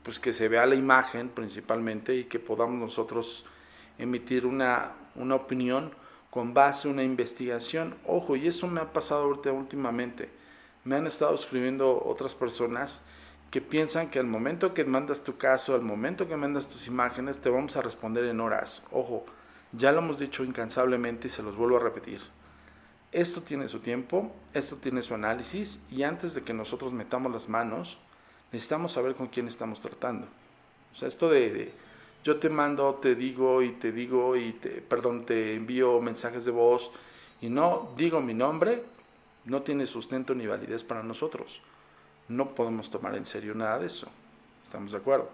pues 0.04 0.20
que 0.20 0.34
se 0.34 0.48
vea 0.48 0.66
la 0.66 0.76
imagen 0.76 1.30
principalmente 1.30 2.16
y 2.16 2.26
que 2.26 2.40
podamos 2.40 2.80
nosotros 2.80 3.46
emitir 3.98 4.46
una, 4.46 4.94
una 5.16 5.36
opinión 5.36 5.92
con 6.30 6.54
base 6.54 6.88
en 6.88 6.96
una 6.96 7.04
investigación. 7.04 7.96
Ojo, 8.08 8.36
y 8.36 8.48
eso 8.48 8.68
me 8.68 8.82
ha 8.82 8.92
pasado 8.92 9.24
ahorita 9.24 9.52
últimamente. 9.52 10.30
Me 10.84 10.96
han 10.96 11.06
estado 11.06 11.36
escribiendo 11.36 12.04
otras 12.04 12.34
personas 12.36 13.02
que 13.52 13.62
piensan 13.62 14.10
que 14.10 14.18
al 14.18 14.26
momento 14.26 14.74
que 14.74 14.84
mandas 14.84 15.24
tu 15.24 15.38
caso, 15.38 15.76
al 15.76 15.84
momento 15.84 16.28
que 16.28 16.36
mandas 16.36 16.68
tus 16.68 16.88
imágenes, 16.88 17.38
te 17.38 17.52
vamos 17.52 17.78
a 17.78 17.84
responder 17.84 18.26
en 18.26 18.40
horas. 18.40 18.82
Ojo, 18.92 19.26
ya 19.72 19.92
lo 19.92 20.00
hemos 20.00 20.18
dicho 20.18 20.44
incansablemente 20.44 21.28
y 21.28 21.30
se 21.30 21.44
los 21.44 21.56
vuelvo 21.56 21.78
a 21.78 21.82
repetir. 21.82 22.20
Esto 23.14 23.42
tiene 23.42 23.68
su 23.68 23.80
tiempo, 23.80 24.32
esto 24.56 24.78
tiene 24.78 25.04
su 25.04 25.14
análisis 25.14 25.80
y 25.92 26.02
antes 26.02 26.34
de 26.34 26.42
que 26.42 26.52
nosotros 26.52 26.92
metamos 26.92 27.32
las 27.32 27.48
manos, 27.48 28.00
necesitamos 28.52 28.92
saber 28.92 29.14
con 29.14 29.28
quién 29.28 29.48
estamos 29.48 29.80
tratando. 29.80 30.26
O 30.92 30.96
sea, 30.96 31.08
esto 31.08 31.30
de, 31.30 31.72
yo 32.24 32.38
te 32.38 32.50
mando, 32.50 32.96
te 32.96 33.14
digo 33.14 33.62
y 33.62 33.74
te 33.74 33.92
digo 33.92 34.36
y 34.36 34.54
te, 34.54 34.82
perdón, 34.82 35.28
te 35.28 35.54
envío 35.54 36.02
mensajes 36.02 36.44
de 36.44 36.52
voz 36.52 36.92
y 37.40 37.50
no 37.50 37.94
digo 37.96 38.20
mi 38.20 38.34
nombre, 38.34 38.84
no 39.46 39.62
tiene 39.62 39.86
sustento 39.86 40.34
ni 40.34 40.48
validez 40.48 40.84
para 40.84 41.04
nosotros. 41.04 41.62
No 42.30 42.56
podemos 42.56 42.90
tomar 42.90 43.16
en 43.16 43.26
serio 43.26 43.54
nada 43.54 43.78
de 43.78 43.86
eso. 43.86 44.08
¿Estamos 44.64 44.92
de 44.92 44.98
acuerdo? 44.98 45.30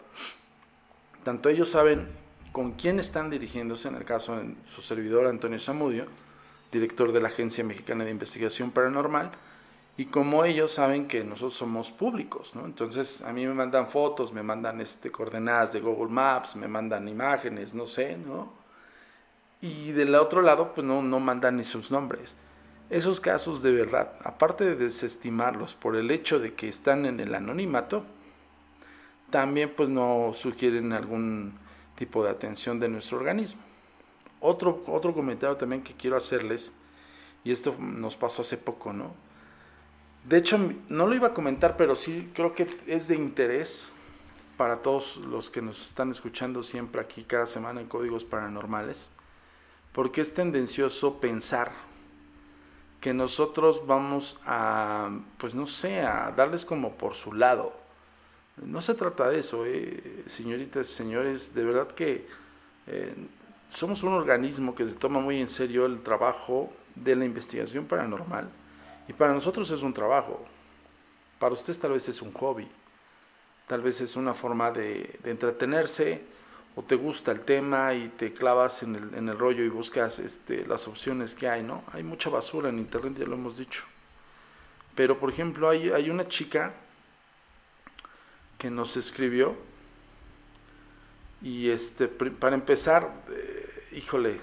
Tanto 1.23 1.47
ellos 1.47 1.69
saben 1.69 2.09
con 2.51 2.73
quién 2.73 2.99
están 2.99 3.29
dirigiéndose, 3.29 3.87
en 3.87 3.95
el 3.95 4.03
caso 4.03 4.35
de 4.35 4.53
su 4.75 4.81
servidor 4.81 5.27
Antonio 5.27 5.59
Zamudio, 5.59 6.07
director 6.71 7.11
de 7.11 7.21
la 7.21 7.29
Agencia 7.29 7.63
Mexicana 7.63 8.05
de 8.05 8.11
Investigación 8.11 8.71
Paranormal, 8.71 9.31
y 9.97 10.05
como 10.05 10.45
ellos 10.45 10.71
saben 10.71 11.09
que 11.09 11.25
nosotros 11.25 11.55
somos 11.55 11.91
públicos, 11.91 12.55
¿no? 12.55 12.65
Entonces 12.65 13.21
a 13.21 13.33
mí 13.33 13.45
me 13.45 13.53
mandan 13.53 13.87
fotos, 13.87 14.31
me 14.31 14.41
mandan 14.41 14.79
este, 14.79 15.11
coordenadas 15.11 15.73
de 15.73 15.81
Google 15.81 16.09
Maps, 16.09 16.55
me 16.55 16.69
mandan 16.69 17.09
imágenes, 17.09 17.73
no 17.73 17.85
sé, 17.85 18.15
¿no? 18.15 18.53
Y 19.61 19.91
del 19.91 20.15
otro 20.15 20.41
lado, 20.41 20.73
pues 20.73 20.87
no, 20.87 21.01
no 21.01 21.19
mandan 21.19 21.57
ni 21.57 21.65
sus 21.65 21.91
nombres. 21.91 22.33
Esos 22.89 23.19
casos 23.19 23.61
de 23.61 23.73
verdad, 23.73 24.13
aparte 24.23 24.63
de 24.63 24.75
desestimarlos 24.77 25.75
por 25.75 25.97
el 25.97 26.09
hecho 26.11 26.39
de 26.39 26.53
que 26.53 26.69
están 26.69 27.05
en 27.05 27.19
el 27.19 27.35
anonimato, 27.35 28.05
también 29.29 29.73
pues 29.75 29.89
no 29.89 30.31
sugieren 30.33 30.93
algún 30.93 31.59
tipo 31.95 32.23
de 32.23 32.29
atención 32.29 32.79
de 32.79 32.87
nuestro 32.87 33.17
organismo. 33.17 33.61
Otro, 34.41 34.83
otro 34.87 35.13
comentario 35.13 35.57
también 35.57 35.83
que 35.83 35.93
quiero 35.93 36.15
hacerles, 36.15 36.73
y 37.43 37.51
esto 37.51 37.75
nos 37.79 38.15
pasó 38.15 38.41
hace 38.41 38.57
poco, 38.57 38.93
¿no? 38.93 39.13
De 40.23 40.37
hecho, 40.37 40.59
no 40.89 41.07
lo 41.07 41.15
iba 41.15 41.29
a 41.29 41.33
comentar, 41.33 41.77
pero 41.77 41.95
sí 41.95 42.29
creo 42.33 42.53
que 42.53 42.67
es 42.87 43.07
de 43.07 43.15
interés 43.15 43.91
para 44.57 44.81
todos 44.81 45.17
los 45.17 45.49
que 45.49 45.61
nos 45.61 45.85
están 45.85 46.11
escuchando 46.11 46.63
siempre 46.63 46.99
aquí 46.99 47.23
cada 47.23 47.45
semana 47.45 47.79
en 47.79 47.87
Códigos 47.87 48.25
Paranormales, 48.25 49.09
porque 49.93 50.21
es 50.21 50.33
tendencioso 50.33 51.19
pensar 51.19 51.71
que 52.99 53.13
nosotros 53.13 53.87
vamos 53.87 54.37
a, 54.45 55.09
pues 55.37 55.55
no 55.55 55.65
sé, 55.65 56.01
a 56.01 56.31
darles 56.35 56.65
como 56.65 56.95
por 56.95 57.15
su 57.15 57.33
lado. 57.33 57.73
No 58.57 58.81
se 58.81 58.93
trata 58.93 59.29
de 59.29 59.39
eso, 59.39 59.65
eh, 59.65 60.25
señoritas 60.27 60.87
señores, 60.87 61.55
de 61.55 61.63
verdad 61.63 61.87
que 61.87 62.27
eh, 62.87 63.15
somos 63.71 64.03
un 64.03 64.13
organismo 64.13 64.75
que 64.75 64.87
se 64.87 64.93
toma 64.93 65.19
muy 65.19 65.39
en 65.39 65.47
serio 65.47 65.85
el 65.85 66.01
trabajo 66.01 66.71
de 66.95 67.15
la 67.15 67.25
investigación 67.25 67.85
paranormal 67.85 68.49
y 69.07 69.13
para 69.13 69.33
nosotros 69.33 69.69
es 69.71 69.81
un 69.81 69.93
trabajo. 69.93 70.45
Para 71.39 71.53
ustedes 71.53 71.79
tal 71.79 71.91
vez 71.93 72.07
es 72.09 72.21
un 72.21 72.33
hobby, 72.33 72.67
tal 73.67 73.81
vez 73.81 74.01
es 74.01 74.15
una 74.15 74.33
forma 74.33 74.71
de, 74.71 75.19
entretenerse 75.23 76.21
o 76.75 76.83
te 76.83 76.95
gusta 76.95 77.31
el 77.31 77.41
tema 77.41 77.93
y 77.93 78.09
te 78.09 78.33
clavas 78.33 78.83
en 78.83 78.95
el, 78.95 79.13
en 79.15 79.29
el 79.29 79.37
rollo 79.37 79.63
y 79.63 79.69
buscas 79.69 80.19
este, 80.19 80.65
las 80.65 80.87
opciones 80.87 81.33
que 81.33 81.47
hay, 81.47 81.63
¿no? 81.63 81.83
Hay 81.93 82.03
mucha 82.03 82.29
basura 82.29 82.69
en 82.69 82.77
internet, 82.77 83.15
ya 83.17 83.25
lo 83.25 83.35
hemos 83.35 83.57
dicho. 83.57 83.83
Pero 84.95 85.17
por 85.17 85.29
ejemplo 85.29 85.69
hay, 85.69 85.89
hay 85.89 86.09
una 86.09 86.27
chica 86.27 86.73
que 88.57 88.69
nos 88.69 88.97
escribió 88.97 89.55
y 91.41 91.69
este, 91.69 92.07
para 92.07 92.55
empezar, 92.55 93.09
eh, 93.31 93.58
híjole, 93.91 94.39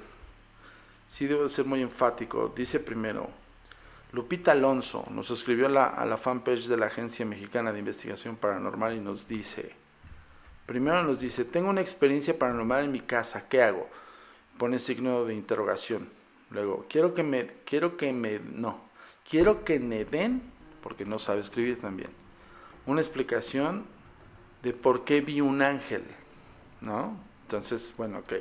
sí 1.08 1.26
debo 1.26 1.44
de 1.44 1.48
ser 1.48 1.64
muy 1.64 1.82
enfático. 1.82 2.52
Dice 2.54 2.80
primero, 2.80 3.28
Lupita 4.12 4.52
Alonso 4.52 5.04
nos 5.10 5.30
escribió 5.30 5.66
a 5.66 5.70
la, 5.70 5.86
a 5.86 6.04
la 6.06 6.16
fanpage 6.16 6.66
de 6.66 6.76
la 6.76 6.86
Agencia 6.86 7.24
Mexicana 7.26 7.72
de 7.72 7.78
Investigación 7.78 8.36
Paranormal 8.36 8.96
y 8.96 9.00
nos 9.00 9.26
dice, 9.28 9.72
primero 10.66 11.02
nos 11.02 11.20
dice, 11.20 11.44
tengo 11.44 11.70
una 11.70 11.80
experiencia 11.80 12.38
paranormal 12.38 12.84
en 12.84 12.92
mi 12.92 13.00
casa, 13.00 13.48
¿qué 13.48 13.62
hago? 13.62 13.88
Pone 14.58 14.78
signo 14.78 15.24
de 15.24 15.34
interrogación. 15.34 16.08
Luego, 16.50 16.86
quiero 16.88 17.14
que 17.14 17.22
me, 17.22 17.48
quiero 17.64 17.96
que 17.96 18.12
me, 18.12 18.38
no, 18.38 18.80
quiero 19.28 19.64
que 19.64 19.78
me 19.78 20.04
den, 20.04 20.42
porque 20.82 21.04
no 21.04 21.18
sabe 21.18 21.40
escribir 21.40 21.80
también, 21.80 22.10
una 22.86 23.00
explicación 23.00 23.84
de 24.62 24.72
por 24.72 25.04
qué 25.04 25.20
vi 25.20 25.40
un 25.40 25.62
ángel. 25.62 26.04
¿no? 26.80 27.16
Entonces, 27.42 27.92
bueno, 27.96 28.18
ok. 28.18 28.34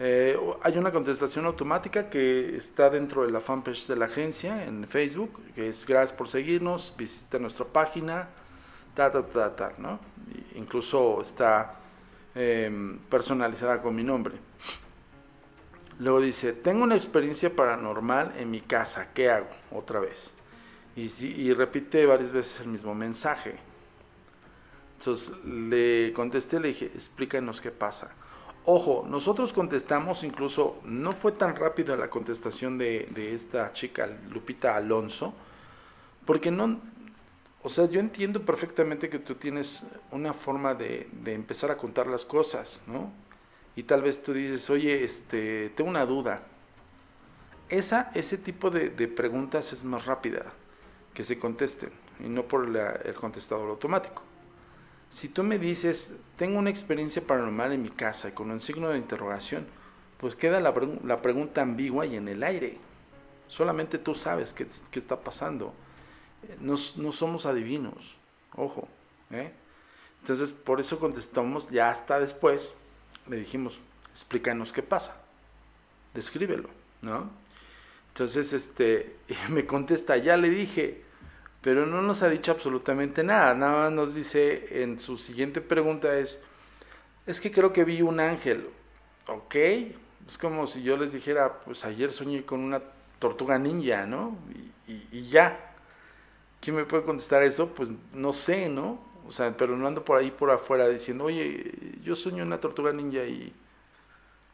Eh, 0.00 0.38
hay 0.62 0.78
una 0.78 0.92
contestación 0.92 1.44
automática 1.46 2.08
que 2.08 2.56
está 2.56 2.88
dentro 2.88 3.26
de 3.26 3.32
la 3.32 3.40
fanpage 3.40 3.88
de 3.88 3.96
la 3.96 4.04
agencia 4.04 4.64
en 4.64 4.86
Facebook, 4.86 5.40
que 5.56 5.70
es 5.70 5.84
gracias 5.84 6.16
por 6.16 6.28
seguirnos, 6.28 6.94
visita 6.96 7.38
nuestra 7.40 7.64
página, 7.64 8.28
ta, 8.94 9.10
ta, 9.10 9.22
ta, 9.22 9.56
ta, 9.56 9.72
¿no? 9.78 9.98
Incluso 10.54 11.20
está 11.20 11.80
em, 12.34 12.98
personalizada 13.10 13.82
con 13.82 13.96
mi 13.96 14.04
nombre. 14.04 14.36
Luego 15.98 16.20
dice, 16.20 16.52
tengo 16.52 16.84
una 16.84 16.94
experiencia 16.94 17.54
paranormal 17.54 18.34
en 18.38 18.52
mi 18.52 18.60
casa, 18.60 19.08
¿qué 19.12 19.30
hago? 19.30 19.48
Otra 19.72 19.98
vez. 19.98 20.30
Y, 20.94 21.10
y 21.24 21.52
repite 21.52 22.06
varias 22.06 22.30
veces 22.30 22.60
el 22.60 22.68
mismo 22.68 22.94
mensaje. 22.94 23.56
Entonces 24.98 25.36
le 25.44 26.12
contesté, 26.12 26.60
le 26.60 26.68
dije, 26.68 26.86
explícanos 26.86 27.60
qué 27.60 27.72
pasa. 27.72 28.12
Ojo, 28.70 29.06
nosotros 29.08 29.54
contestamos, 29.54 30.24
incluso 30.24 30.78
no 30.84 31.14
fue 31.14 31.32
tan 31.32 31.56
rápida 31.56 31.96
la 31.96 32.10
contestación 32.10 32.76
de, 32.76 33.32
esta 33.34 33.72
chica, 33.72 34.06
Lupita 34.28 34.76
Alonso, 34.76 35.32
porque 36.26 36.50
no, 36.50 36.78
o 37.62 37.70
sea, 37.70 37.86
yo 37.86 37.98
entiendo 37.98 38.42
perfectamente 38.42 39.08
que 39.08 39.20
tú 39.20 39.36
tienes 39.36 39.86
una 40.10 40.34
forma 40.34 40.74
de, 40.74 41.08
empezar 41.24 41.70
a 41.70 41.78
contar 41.78 42.08
las 42.08 42.26
cosas, 42.26 42.82
¿no? 42.86 43.10
Y 43.74 43.84
tal 43.84 44.02
vez 44.02 44.22
tú 44.22 44.34
dices, 44.34 44.68
oye, 44.68 45.02
este, 45.02 45.70
tengo 45.70 45.88
una 45.88 46.04
duda. 46.04 46.42
Esa, 47.70 48.10
ese 48.12 48.36
tipo 48.36 48.68
de, 48.68 48.90
preguntas 49.08 49.72
es 49.72 49.82
más 49.82 50.04
rápida 50.04 50.44
que 51.14 51.24
se 51.24 51.38
contesten 51.38 51.88
y 52.20 52.28
no 52.28 52.42
por 52.42 52.66
el 52.66 53.14
contestador 53.14 53.70
automático. 53.70 54.22
Si 55.10 55.28
tú 55.28 55.42
me 55.42 55.58
dices, 55.58 56.14
tengo 56.36 56.58
una 56.58 56.70
experiencia 56.70 57.22
paranormal 57.22 57.72
en 57.72 57.82
mi 57.82 57.90
casa 57.90 58.34
con 58.34 58.50
un 58.50 58.60
signo 58.60 58.90
de 58.90 58.98
interrogación, 58.98 59.66
pues 60.18 60.34
queda 60.34 60.60
la, 60.60 60.74
pregunta 61.22 61.62
ambigua 61.62 62.06
y 62.06 62.16
en 62.16 62.28
el 62.28 62.42
aire. 62.42 62.78
Solamente 63.46 63.98
tú 63.98 64.14
sabes 64.14 64.52
qué, 64.52 64.66
está 64.98 65.20
pasando. 65.20 65.72
No, 66.60 66.76
somos 66.76 67.46
adivinos, 67.46 68.16
ojo. 68.54 68.88
¿eh? 69.30 69.52
Entonces, 70.20 70.52
por 70.52 70.80
eso 70.80 70.98
contestamos 70.98 71.70
ya 71.70 71.90
hasta 71.90 72.20
después. 72.20 72.74
Le 73.28 73.36
dijimos, 73.36 73.80
explícanos 74.12 74.72
qué 74.72 74.82
pasa. 74.82 75.16
Descríbelo, 76.14 76.68
¿no? 77.00 77.30
Entonces, 78.08 78.52
este, 78.52 79.16
me 79.48 79.64
contesta, 79.64 80.16
ya 80.16 80.36
le 80.36 80.50
dije, 80.50 81.04
pero 81.68 81.84
no 81.84 82.00
nos 82.00 82.22
ha 82.22 82.30
dicho 82.30 82.50
absolutamente 82.50 83.22
nada. 83.22 83.52
Nada 83.52 83.72
más 83.82 83.92
nos 83.92 84.14
dice 84.14 84.82
en 84.82 84.98
su 84.98 85.18
siguiente 85.18 85.60
pregunta 85.60 86.16
es, 86.16 86.42
es 87.26 87.42
que 87.42 87.52
creo 87.52 87.74
que 87.74 87.84
vi 87.84 88.00
un 88.00 88.20
ángel. 88.20 88.70
Ok, 89.26 89.54
es 89.54 90.38
como 90.40 90.66
si 90.66 90.82
yo 90.82 90.96
les 90.96 91.12
dijera, 91.12 91.60
pues 91.60 91.84
ayer 91.84 92.10
soñé 92.10 92.46
con 92.46 92.60
una 92.60 92.80
tortuga 93.18 93.58
ninja, 93.58 94.06
¿no? 94.06 94.38
Y, 94.86 95.28
ya. 95.28 95.74
¿Quién 96.62 96.74
me 96.74 96.86
puede 96.86 97.02
contestar 97.02 97.42
eso? 97.42 97.68
Pues 97.68 97.90
no 98.14 98.32
sé, 98.32 98.70
¿no? 98.70 98.98
O 99.26 99.30
sea, 99.30 99.54
pero 99.54 99.76
no 99.76 99.86
ando 99.86 100.02
por 100.02 100.16
ahí 100.16 100.30
por 100.30 100.50
afuera 100.50 100.88
diciendo, 100.88 101.24
oye, 101.24 101.70
yo 102.02 102.16
soñé 102.16 102.40
una 102.40 102.58
tortuga 102.58 102.94
ninja 102.94 103.24
y 103.24 103.52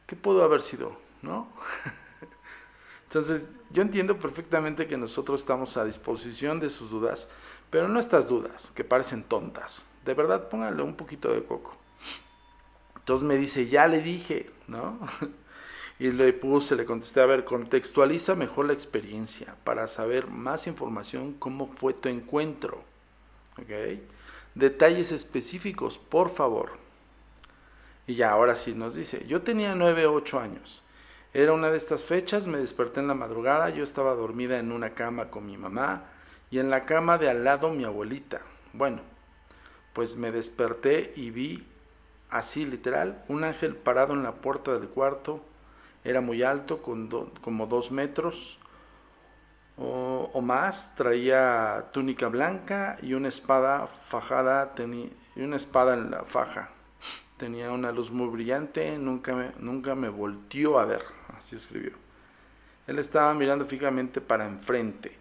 ¿qué 0.08 0.16
pudo 0.16 0.42
haber 0.42 0.62
sido? 0.62 0.96
¿No? 1.22 1.46
Entonces, 3.14 3.48
yo 3.70 3.82
entiendo 3.82 4.18
perfectamente 4.18 4.88
que 4.88 4.96
nosotros 4.96 5.40
estamos 5.40 5.76
a 5.76 5.84
disposición 5.84 6.58
de 6.58 6.68
sus 6.68 6.90
dudas, 6.90 7.28
pero 7.70 7.86
no 7.86 8.00
estas 8.00 8.28
dudas, 8.28 8.72
que 8.74 8.82
parecen 8.82 9.22
tontas. 9.22 9.86
De 10.04 10.14
verdad, 10.14 10.48
pónganle 10.48 10.82
un 10.82 10.96
poquito 10.96 11.32
de 11.32 11.44
coco. 11.44 11.76
Entonces 12.96 13.24
me 13.24 13.36
dice, 13.36 13.68
ya 13.68 13.86
le 13.86 14.00
dije, 14.02 14.50
¿no? 14.66 14.98
Y 16.00 16.10
le 16.10 16.32
puse, 16.32 16.74
le 16.74 16.84
contesté, 16.84 17.20
a 17.20 17.26
ver, 17.26 17.44
contextualiza 17.44 18.34
mejor 18.34 18.66
la 18.66 18.72
experiencia 18.72 19.54
para 19.62 19.86
saber 19.86 20.26
más 20.26 20.66
información 20.66 21.34
cómo 21.34 21.68
fue 21.68 21.94
tu 21.94 22.08
encuentro. 22.08 22.82
¿Ok? 23.56 24.00
Detalles 24.56 25.12
específicos, 25.12 25.98
por 25.98 26.30
favor. 26.30 26.72
Y 28.08 28.16
ya, 28.16 28.32
ahora 28.32 28.56
sí 28.56 28.74
nos 28.74 28.96
dice, 28.96 29.24
yo 29.28 29.42
tenía 29.42 29.76
9, 29.76 30.08
8 30.08 30.40
años. 30.40 30.83
Era 31.34 31.52
una 31.52 31.70
de 31.70 31.76
estas 31.76 32.02
fechas, 32.02 32.46
me 32.46 32.58
desperté 32.58 33.00
en 33.00 33.08
la 33.08 33.14
madrugada, 33.14 33.68
yo 33.68 33.84
estaba 33.84 34.14
dormida 34.14 34.58
en 34.58 34.72
una 34.72 34.94
cama 34.94 35.30
con 35.30 35.44
mi 35.44 35.58
mamá 35.58 36.04
y 36.50 36.60
en 36.60 36.70
la 36.70 36.86
cama 36.86 37.18
de 37.18 37.28
al 37.28 37.44
lado 37.44 37.70
mi 37.70 37.84
abuelita. 37.84 38.40
Bueno, 38.72 39.02
pues 39.92 40.16
me 40.16 40.32
desperté 40.32 41.12
y 41.16 41.30
vi 41.30 41.66
así 42.30 42.64
literal 42.64 43.22
un 43.28 43.44
ángel 43.44 43.76
parado 43.76 44.14
en 44.14 44.22
la 44.22 44.32
puerta 44.32 44.72
del 44.72 44.88
cuarto 44.88 45.42
era 46.04 46.20
muy 46.20 46.42
alto, 46.42 46.82
con 46.82 47.08
como 47.40 47.66
dos 47.66 47.90
metros 47.90 48.58
o, 49.76 50.40
más, 50.42 50.94
traía 50.94 51.86
túnica 51.92 52.28
blanca 52.28 52.98
y 53.02 53.14
una 53.14 53.28
espada 53.28 53.88
fajada, 54.08 54.74
y 55.34 55.42
una 55.42 55.56
espada 55.56 55.94
en 55.94 56.10
la 56.10 56.24
faja. 56.24 56.68
Tenía 57.38 57.72
una 57.72 57.90
luz 57.90 58.10
muy 58.10 58.28
brillante, 58.28 58.98
nunca 58.98 59.34
me, 59.34 59.52
nunca 59.58 59.94
me 59.94 60.08
volteó 60.08 60.78
a 60.78 60.84
ver, 60.84 61.02
así 61.44 61.56
escribió. 61.56 61.92
Él 62.86 62.98
estaba 62.98 63.32
mirando 63.34 63.66
fijamente 63.66 64.20
para 64.20 64.46
enfrente. 64.46 65.16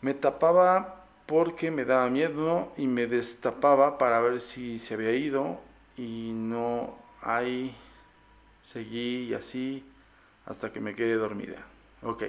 Me 0.00 0.14
tapaba 0.14 1.04
porque 1.26 1.70
me 1.70 1.84
daba 1.84 2.08
miedo 2.08 2.72
y 2.76 2.86
me 2.86 3.06
destapaba 3.06 3.98
para 3.98 4.20
ver 4.20 4.40
si 4.40 4.78
se 4.78 4.94
había 4.94 5.12
ido 5.12 5.60
y 5.96 6.32
no 6.32 6.96
hay 7.22 7.76
seguí 8.62 9.28
y 9.28 9.34
así 9.34 9.84
hasta 10.46 10.72
que 10.72 10.80
me 10.80 10.94
quedé 10.94 11.14
dormida. 11.14 11.64
Ok. 12.02 12.24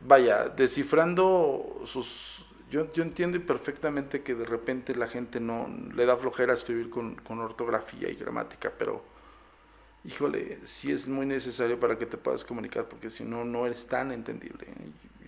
Vaya, 0.00 0.48
descifrando 0.48 1.82
sus... 1.84 2.44
Yo, 2.70 2.86
entiendo 2.96 3.40
perfectamente 3.40 4.22
que 4.22 4.34
de 4.34 4.44
repente 4.44 4.94
la 4.94 5.08
gente 5.08 5.40
no 5.40 5.68
le 5.92 6.06
da 6.06 6.16
flojera 6.16 6.54
escribir 6.54 6.88
con 6.88 7.38
ortografía 7.40 8.08
y 8.08 8.14
gramática, 8.14 8.72
pero 8.78 9.09
híjole, 10.04 10.58
sí 10.64 10.92
es 10.92 11.08
muy 11.08 11.26
necesario 11.26 11.78
para 11.78 11.98
que 11.98 12.06
te 12.06 12.16
puedas 12.16 12.44
comunicar, 12.44 12.86
porque 12.88 13.10
si 13.10 13.24
no, 13.24 13.44
no 13.44 13.66
eres 13.66 13.86
tan 13.86 14.12
entendible. 14.12 14.66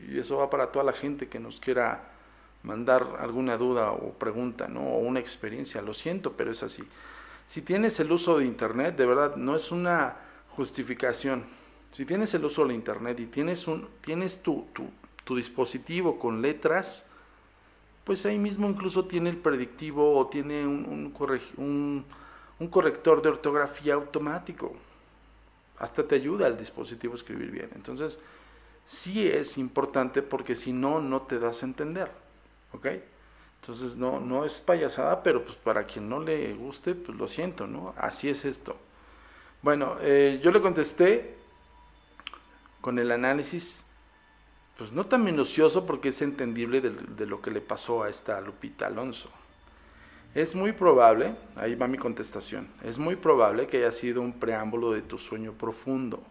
Y 0.08 0.18
eso 0.18 0.38
va 0.38 0.50
para 0.50 0.72
toda 0.72 0.84
la 0.84 0.92
gente 0.92 1.28
que 1.28 1.38
nos 1.38 1.60
quiera 1.60 2.10
mandar 2.62 3.16
alguna 3.18 3.56
duda 3.56 3.92
o 3.92 4.12
pregunta, 4.12 4.68
¿no? 4.68 4.80
O 4.80 4.98
una 4.98 5.20
experiencia. 5.20 5.82
Lo 5.82 5.94
siento, 5.94 6.32
pero 6.32 6.50
es 6.50 6.62
así. 6.62 6.82
Si 7.46 7.62
tienes 7.62 7.98
el 8.00 8.10
uso 8.10 8.38
de 8.38 8.44
Internet, 8.44 8.96
de 8.96 9.06
verdad, 9.06 9.36
no 9.36 9.54
es 9.54 9.70
una 9.70 10.16
justificación. 10.56 11.44
Si 11.92 12.04
tienes 12.06 12.32
el 12.34 12.44
uso 12.44 12.66
de 12.66 12.74
Internet 12.74 13.20
y 13.20 13.26
tienes, 13.26 13.66
un, 13.68 13.88
tienes 14.00 14.42
tu, 14.42 14.66
tu, 14.72 15.36
dispositivo 15.36 16.18
con 16.18 16.42
letras, 16.42 17.06
pues 18.04 18.26
ahí 18.26 18.38
mismo 18.38 18.68
incluso 18.68 19.06
tiene 19.06 19.30
el 19.30 19.38
predictivo 19.38 20.18
o 20.18 20.26
tiene 20.26 20.66
un, 20.66 20.84
un, 20.84 21.14
un, 21.56 22.04
corrector 22.68 23.22
de 23.22 23.30
ortografía 23.30 23.94
automático. 23.94 24.74
Hasta 25.78 26.02
te 26.04 26.14
ayuda 26.14 26.46
el 26.46 26.56
dispositivo 26.56 27.14
a 27.14 27.16
escribir 27.16 27.50
bien. 27.50 27.70
Entonces, 27.74 28.18
sí 28.86 29.26
es 29.26 29.58
importante 29.58 30.22
porque 30.22 30.54
si 30.54 30.72
no, 30.72 31.00
no 31.00 31.22
te 31.22 31.38
das 31.38 31.62
a 31.62 31.66
entender. 31.66 32.10
¿Ok? 32.72 32.88
Entonces 33.60 33.96
no, 33.96 34.18
no 34.18 34.44
es 34.44 34.54
payasada, 34.54 35.22
pero 35.22 35.44
pues 35.44 35.56
para 35.56 35.84
quien 35.84 36.08
no 36.08 36.18
le 36.18 36.52
guste, 36.54 36.96
pues 36.96 37.16
lo 37.16 37.28
siento, 37.28 37.68
¿no? 37.68 37.94
Así 37.96 38.28
es 38.28 38.44
esto. 38.44 38.76
Bueno, 39.62 39.96
eh, 40.00 40.40
yo 40.42 40.50
le 40.50 40.60
contesté 40.60 41.36
con 42.80 42.98
el 42.98 43.12
análisis, 43.12 43.84
pues 44.76 44.90
no 44.90 45.06
tan 45.06 45.22
minucioso 45.22 45.86
porque 45.86 46.08
es 46.08 46.20
entendible 46.22 46.80
de 46.80 47.26
lo 47.26 47.40
que 47.40 47.52
le 47.52 47.60
pasó 47.60 48.02
a 48.02 48.08
esta 48.08 48.40
Lupita 48.40 48.88
Alonso. 48.88 49.30
Es 50.34 50.54
muy 50.54 50.72
probable, 50.72 51.34
ahí 51.56 51.74
va 51.74 51.86
mi 51.86 51.98
contestación, 51.98 52.68
es 52.82 52.98
muy 52.98 53.16
probable 53.16 53.66
que 53.66 53.78
haya 53.78 53.92
sido 53.92 54.22
un 54.22 54.32
preámbulo 54.32 54.92
de 54.92 55.02
tu 55.02 55.18
sueño 55.18 55.52
profundo. 55.52 56.22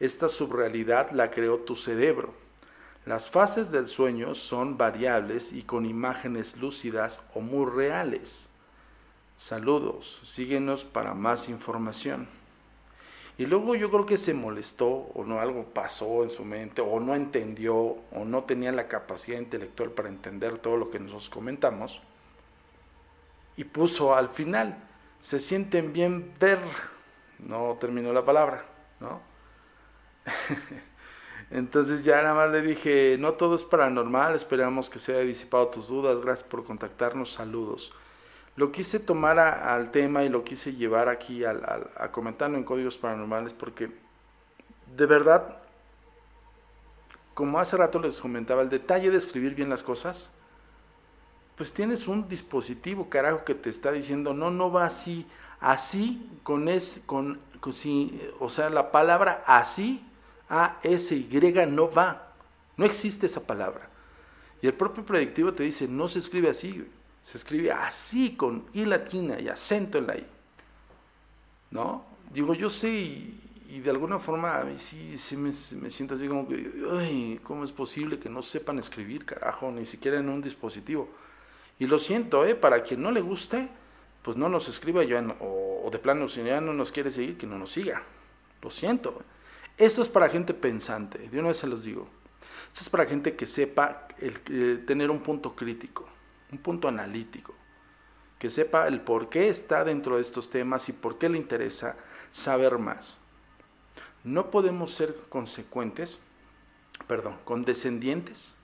Esta 0.00 0.28
subrealidad 0.28 1.10
la 1.12 1.30
creó 1.30 1.58
tu 1.58 1.76
cerebro 1.76 2.34
las 3.08 3.30
fases 3.30 3.70
del 3.70 3.88
sueño 3.88 4.34
son 4.34 4.76
variables 4.76 5.54
y 5.54 5.62
con 5.62 5.86
imágenes 5.86 6.58
lúcidas 6.58 7.22
o 7.32 7.40
muy 7.40 7.64
reales. 7.64 8.50
Saludos, 9.38 10.20
síguenos 10.24 10.84
para 10.84 11.14
más 11.14 11.48
información. 11.48 12.28
Y 13.38 13.46
luego 13.46 13.74
yo 13.76 13.90
creo 13.90 14.04
que 14.04 14.18
se 14.18 14.34
molestó 14.34 14.88
o 15.14 15.24
no 15.24 15.40
algo 15.40 15.64
pasó 15.64 16.22
en 16.22 16.28
su 16.28 16.44
mente 16.44 16.82
o 16.82 17.00
no 17.00 17.14
entendió 17.14 17.76
o 18.12 18.26
no 18.26 18.44
tenía 18.44 18.72
la 18.72 18.88
capacidad 18.88 19.38
intelectual 19.38 19.90
para 19.92 20.10
entender 20.10 20.58
todo 20.58 20.76
lo 20.76 20.90
que 20.90 20.98
nosotros 20.98 21.30
comentamos. 21.30 22.02
Y 23.58 23.64
puso 23.64 24.14
al 24.14 24.30
final, 24.30 24.78
se 25.20 25.40
sienten 25.40 25.92
bien 25.92 26.32
ver, 26.38 26.60
no 27.40 27.76
terminó 27.78 28.12
la 28.12 28.24
palabra, 28.24 28.64
¿no? 29.00 29.20
Entonces 31.50 32.04
ya 32.04 32.22
nada 32.22 32.34
más 32.34 32.50
le 32.50 32.62
dije, 32.62 33.16
no 33.18 33.32
todo 33.32 33.56
es 33.56 33.64
paranormal, 33.64 34.36
esperamos 34.36 34.88
que 34.88 35.00
se 35.00 35.12
haya 35.12 35.24
disipado 35.24 35.68
tus 35.68 35.88
dudas, 35.88 36.20
gracias 36.20 36.48
por 36.48 36.64
contactarnos, 36.64 37.32
saludos. 37.32 37.92
Lo 38.54 38.70
quise 38.70 39.00
tomar 39.00 39.40
al 39.40 39.90
tema 39.90 40.22
y 40.22 40.28
lo 40.28 40.44
quise 40.44 40.74
llevar 40.74 41.08
aquí 41.08 41.44
a 41.44 42.08
comentarlo 42.12 42.56
en 42.56 42.64
códigos 42.64 42.96
paranormales 42.96 43.52
porque 43.52 43.90
de 44.96 45.06
verdad, 45.06 45.58
como 47.34 47.58
hace 47.58 47.76
rato 47.76 47.98
les 47.98 48.20
comentaba, 48.20 48.62
el 48.62 48.68
detalle 48.68 49.10
de 49.10 49.18
escribir 49.18 49.54
bien 49.54 49.68
las 49.68 49.82
cosas, 49.82 50.32
pues 51.58 51.72
tienes 51.72 52.06
un 52.06 52.28
dispositivo, 52.28 53.10
carajo, 53.10 53.44
que 53.44 53.54
te 53.54 53.68
está 53.68 53.90
diciendo, 53.90 54.32
no, 54.32 54.48
no 54.50 54.70
va 54.70 54.86
así, 54.86 55.26
así, 55.60 56.30
con 56.44 56.68
es, 56.68 57.02
con, 57.04 57.40
con 57.58 57.74
o 58.38 58.48
sea, 58.48 58.70
la 58.70 58.92
palabra 58.92 59.42
así 59.44 60.02
a, 60.48 60.78
S, 60.84 61.14
Y 61.14 61.26
no 61.68 61.90
va. 61.90 62.28
No 62.76 62.84
existe 62.84 63.26
esa 63.26 63.44
palabra. 63.44 63.90
Y 64.62 64.68
el 64.68 64.74
propio 64.74 65.04
predictivo 65.04 65.52
te 65.52 65.64
dice, 65.64 65.88
no 65.88 66.08
se 66.08 66.20
escribe 66.20 66.48
así, 66.48 66.86
se 67.24 67.36
escribe 67.36 67.72
así 67.72 68.36
con 68.36 68.64
I 68.72 68.84
latina 68.84 69.40
y 69.40 69.48
acento 69.48 69.98
en 69.98 70.06
la 70.06 70.16
I. 70.16 70.26
¿No? 71.72 72.04
Digo, 72.32 72.54
yo 72.54 72.70
sé 72.70 72.88
y, 72.90 73.80
de 73.80 73.90
alguna 73.90 74.18
forma 74.18 74.60
a 74.60 74.64
mí 74.64 74.78
sí, 74.78 75.36
me, 75.36 75.52
siento 75.52 76.14
así 76.14 76.28
como 76.28 76.48
que, 76.48 76.72
ay, 76.92 77.40
¿cómo 77.42 77.64
es 77.64 77.72
posible 77.72 78.18
que 78.18 78.30
no 78.30 78.42
sepan 78.42 78.78
escribir, 78.78 79.24
carajo, 79.24 79.70
ni 79.72 79.84
siquiera 79.84 80.20
en 80.20 80.28
un 80.28 80.40
dispositivo? 80.40 81.08
Y 81.78 81.86
lo 81.86 81.98
siento, 81.98 82.44
¿eh? 82.44 82.54
Para 82.54 82.82
quien 82.82 83.02
no 83.02 83.10
le 83.10 83.20
guste, 83.20 83.68
pues 84.22 84.36
no 84.36 84.48
nos 84.48 84.68
escriba 84.68 85.04
ya, 85.04 85.24
o, 85.40 85.88
de 85.90 85.98
plano, 85.98 86.28
si 86.28 86.42
ya 86.42 86.60
no 86.60 86.72
nos 86.72 86.90
quiere 86.90 87.10
seguir, 87.10 87.38
que 87.38 87.46
no 87.46 87.58
nos 87.58 87.72
siga. 87.72 88.02
Lo 88.62 88.70
siento. 88.70 89.20
¿eh? 89.20 89.24
Esto 89.86 90.02
es 90.02 90.08
para 90.08 90.28
gente 90.28 90.54
pensante, 90.54 91.18
de 91.18 91.38
una 91.38 91.48
vez 91.48 91.58
se 91.58 91.68
los 91.68 91.84
digo. 91.84 92.08
Esto 92.66 92.80
es 92.80 92.90
para 92.90 93.06
gente 93.06 93.36
que 93.36 93.46
sepa 93.46 94.08
el, 94.18 94.84
tener 94.84 95.10
un 95.10 95.20
punto 95.20 95.54
crítico, 95.54 96.08
un 96.50 96.58
punto 96.58 96.88
analítico, 96.88 97.54
que 98.38 98.50
sepa 98.50 98.88
el 98.88 99.00
por 99.00 99.28
qué 99.28 99.48
está 99.48 99.84
dentro 99.84 100.16
de 100.16 100.22
estos 100.22 100.50
temas 100.50 100.88
y 100.88 100.92
por 100.92 101.16
qué 101.16 101.28
le 101.28 101.38
interesa 101.38 101.96
saber 102.32 102.78
más. 102.78 103.18
No 104.24 104.50
podemos 104.50 104.92
ser 104.92 105.16
consecuentes, 105.28 106.18
perdón, 107.06 107.36
condescendientes 107.44 108.56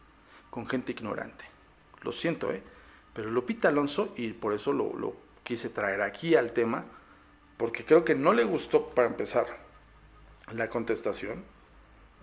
con 0.51 0.67
gente 0.67 0.93
ignorante. 0.93 1.45
Lo 2.03 2.13
siento, 2.13 2.53
¿eh? 2.53 2.63
Pero 3.15 3.31
Lupita 3.31 3.69
Alonso, 3.69 4.13
y 4.17 4.33
por 4.33 4.53
eso 4.53 4.73
lo, 4.73 5.17
quise 5.45 5.71
traer 5.71 6.03
aquí 6.03 6.35
al 6.35 6.53
tema, 6.53 6.85
porque 7.57 7.85
creo 7.85 8.05
que 8.05 8.15
no 8.15 8.33
le 8.33 8.45
gustó 8.45 8.89
para 8.89 9.09
empezar 9.09 9.47
la 10.53 10.69
contestación, 10.69 11.45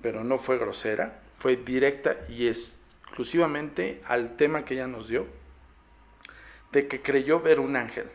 pero 0.02 0.24
no 0.24 0.38
fue 0.38 0.58
grosera, 0.58 1.22
fue 1.40 1.56
directa 1.56 2.18
y 2.28 2.48
exclusivamente 2.48 4.02
al 4.06 4.36
tema 4.36 4.66
que 4.66 4.74
ella 4.74 4.88
nos 4.88 5.08
dio, 5.08 5.26
de 6.72 6.88
que 6.88 7.02
creyó 7.02 7.40
ver 7.40 7.60
un 7.60 7.76
ángel. 7.76 8.10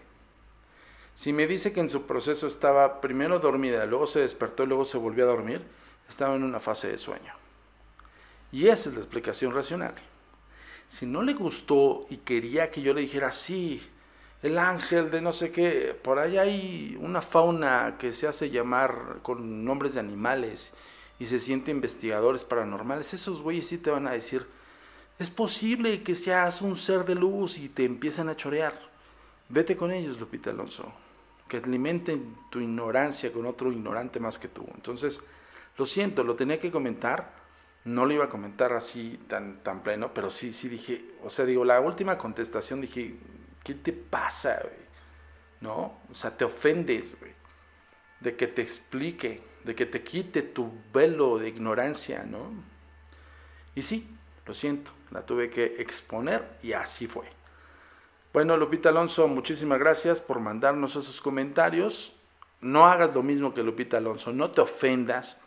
Si 1.14 1.32
me 1.32 1.46
dice 1.46 1.72
que 1.72 1.80
en 1.80 1.88
su 1.88 2.06
proceso 2.06 2.46
estaba 2.46 3.00
primero 3.00 3.38
dormida, 3.38 3.86
luego 3.86 4.06
se 4.06 4.20
despertó 4.20 4.64
y 4.64 4.66
luego 4.66 4.84
se 4.84 4.98
volvió 4.98 5.24
a 5.24 5.28
dormir, 5.28 5.62
estaba 6.08 6.36
en 6.36 6.42
una 6.42 6.60
fase 6.60 6.88
de 6.88 6.98
sueño. 6.98 7.32
Y 8.52 8.68
esa 8.68 8.90
es 8.90 8.94
la 8.94 9.00
explicación 9.00 9.54
racional. 9.54 9.94
Si 10.88 11.06
no 11.06 11.22
le 11.22 11.34
gustó 11.34 12.06
y 12.10 12.18
quería 12.18 12.70
que 12.70 12.82
yo 12.82 12.94
le 12.94 13.02
dijera, 13.02 13.32
sí, 13.32 13.82
el 14.42 14.58
ángel 14.58 15.10
de 15.10 15.20
no 15.20 15.32
sé 15.32 15.50
qué. 15.50 15.98
Por 16.00 16.18
ahí 16.18 16.38
hay 16.38 16.98
una 17.00 17.22
fauna 17.22 17.96
que 17.98 18.12
se 18.12 18.26
hace 18.26 18.50
llamar 18.50 19.18
con 19.22 19.64
nombres 19.64 19.94
de 19.94 20.00
animales 20.00 20.72
y 21.18 21.26
se 21.26 21.38
siente 21.38 21.70
investigadores 21.70 22.44
paranormales. 22.44 23.14
Esos 23.14 23.40
güeyes 23.40 23.66
sí 23.66 23.78
te 23.78 23.90
van 23.90 24.06
a 24.06 24.12
decir, 24.12 24.46
es 25.18 25.30
posible 25.30 26.02
que 26.02 26.14
seas 26.14 26.60
un 26.62 26.76
ser 26.76 27.04
de 27.04 27.14
luz 27.14 27.58
y 27.58 27.68
te 27.68 27.84
empiezan 27.84 28.28
a 28.28 28.36
chorear. 28.36 28.78
vete 29.48 29.76
con 29.76 29.92
ellos, 29.92 30.20
Lupita 30.20 30.50
Alonso, 30.50 30.92
que 31.48 31.58
alimenten 31.58 32.36
tu 32.50 32.60
ignorancia 32.60 33.32
con 33.32 33.46
otro 33.46 33.72
ignorante 33.72 34.20
más 34.20 34.38
que 34.38 34.48
tú. 34.48 34.66
Entonces, 34.74 35.22
lo 35.78 35.86
siento, 35.86 36.24
lo 36.24 36.34
tenía 36.34 36.58
que 36.58 36.70
comentar, 36.70 37.32
no 37.86 38.04
lo 38.04 38.12
iba 38.12 38.24
a 38.24 38.28
comentar 38.28 38.72
así 38.72 39.18
tan, 39.28 39.62
tan 39.62 39.82
pleno, 39.82 40.12
pero 40.12 40.28
sí, 40.28 40.52
sí 40.52 40.68
dije, 40.68 41.04
o 41.22 41.30
sea, 41.30 41.44
digo, 41.44 41.64
la 41.64 41.80
última 41.80 42.18
contestación 42.18 42.80
dije, 42.80 43.14
¿qué 43.62 43.74
te 43.74 43.92
pasa, 43.92 44.58
güey? 44.60 44.86
¿No? 45.60 46.00
O 46.10 46.14
sea, 46.14 46.36
te 46.36 46.44
ofendes, 46.44 47.18
güey, 47.18 47.32
de 48.20 48.36
que 48.36 48.48
te 48.48 48.60
explique, 48.60 49.40
de 49.64 49.74
que 49.76 49.86
te 49.86 50.02
quite 50.02 50.42
tu 50.42 50.72
velo 50.92 51.38
de 51.38 51.48
ignorancia, 51.48 52.24
¿no? 52.24 52.50
Y 53.76 53.82
sí, 53.82 54.08
lo 54.44 54.52
siento, 54.52 54.90
la 55.12 55.24
tuve 55.24 55.48
que 55.48 55.76
exponer 55.78 56.58
y 56.64 56.72
así 56.72 57.06
fue. 57.06 57.26
Bueno, 58.32 58.56
Lupita 58.56 58.88
Alonso, 58.88 59.28
muchísimas 59.28 59.78
gracias 59.78 60.20
por 60.20 60.40
mandarnos 60.40 60.96
esos 60.96 61.20
comentarios. 61.20 62.16
No 62.60 62.86
hagas 62.86 63.14
lo 63.14 63.22
mismo 63.22 63.54
que 63.54 63.62
Lupita 63.62 63.98
Alonso, 63.98 64.32
no 64.32 64.50
te 64.50 64.60
ofendas 64.60 65.40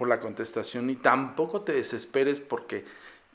por 0.00 0.08
la 0.08 0.18
contestación 0.18 0.86
ni 0.86 0.96
tampoco 0.96 1.60
te 1.60 1.74
desesperes 1.74 2.40
porque 2.40 2.86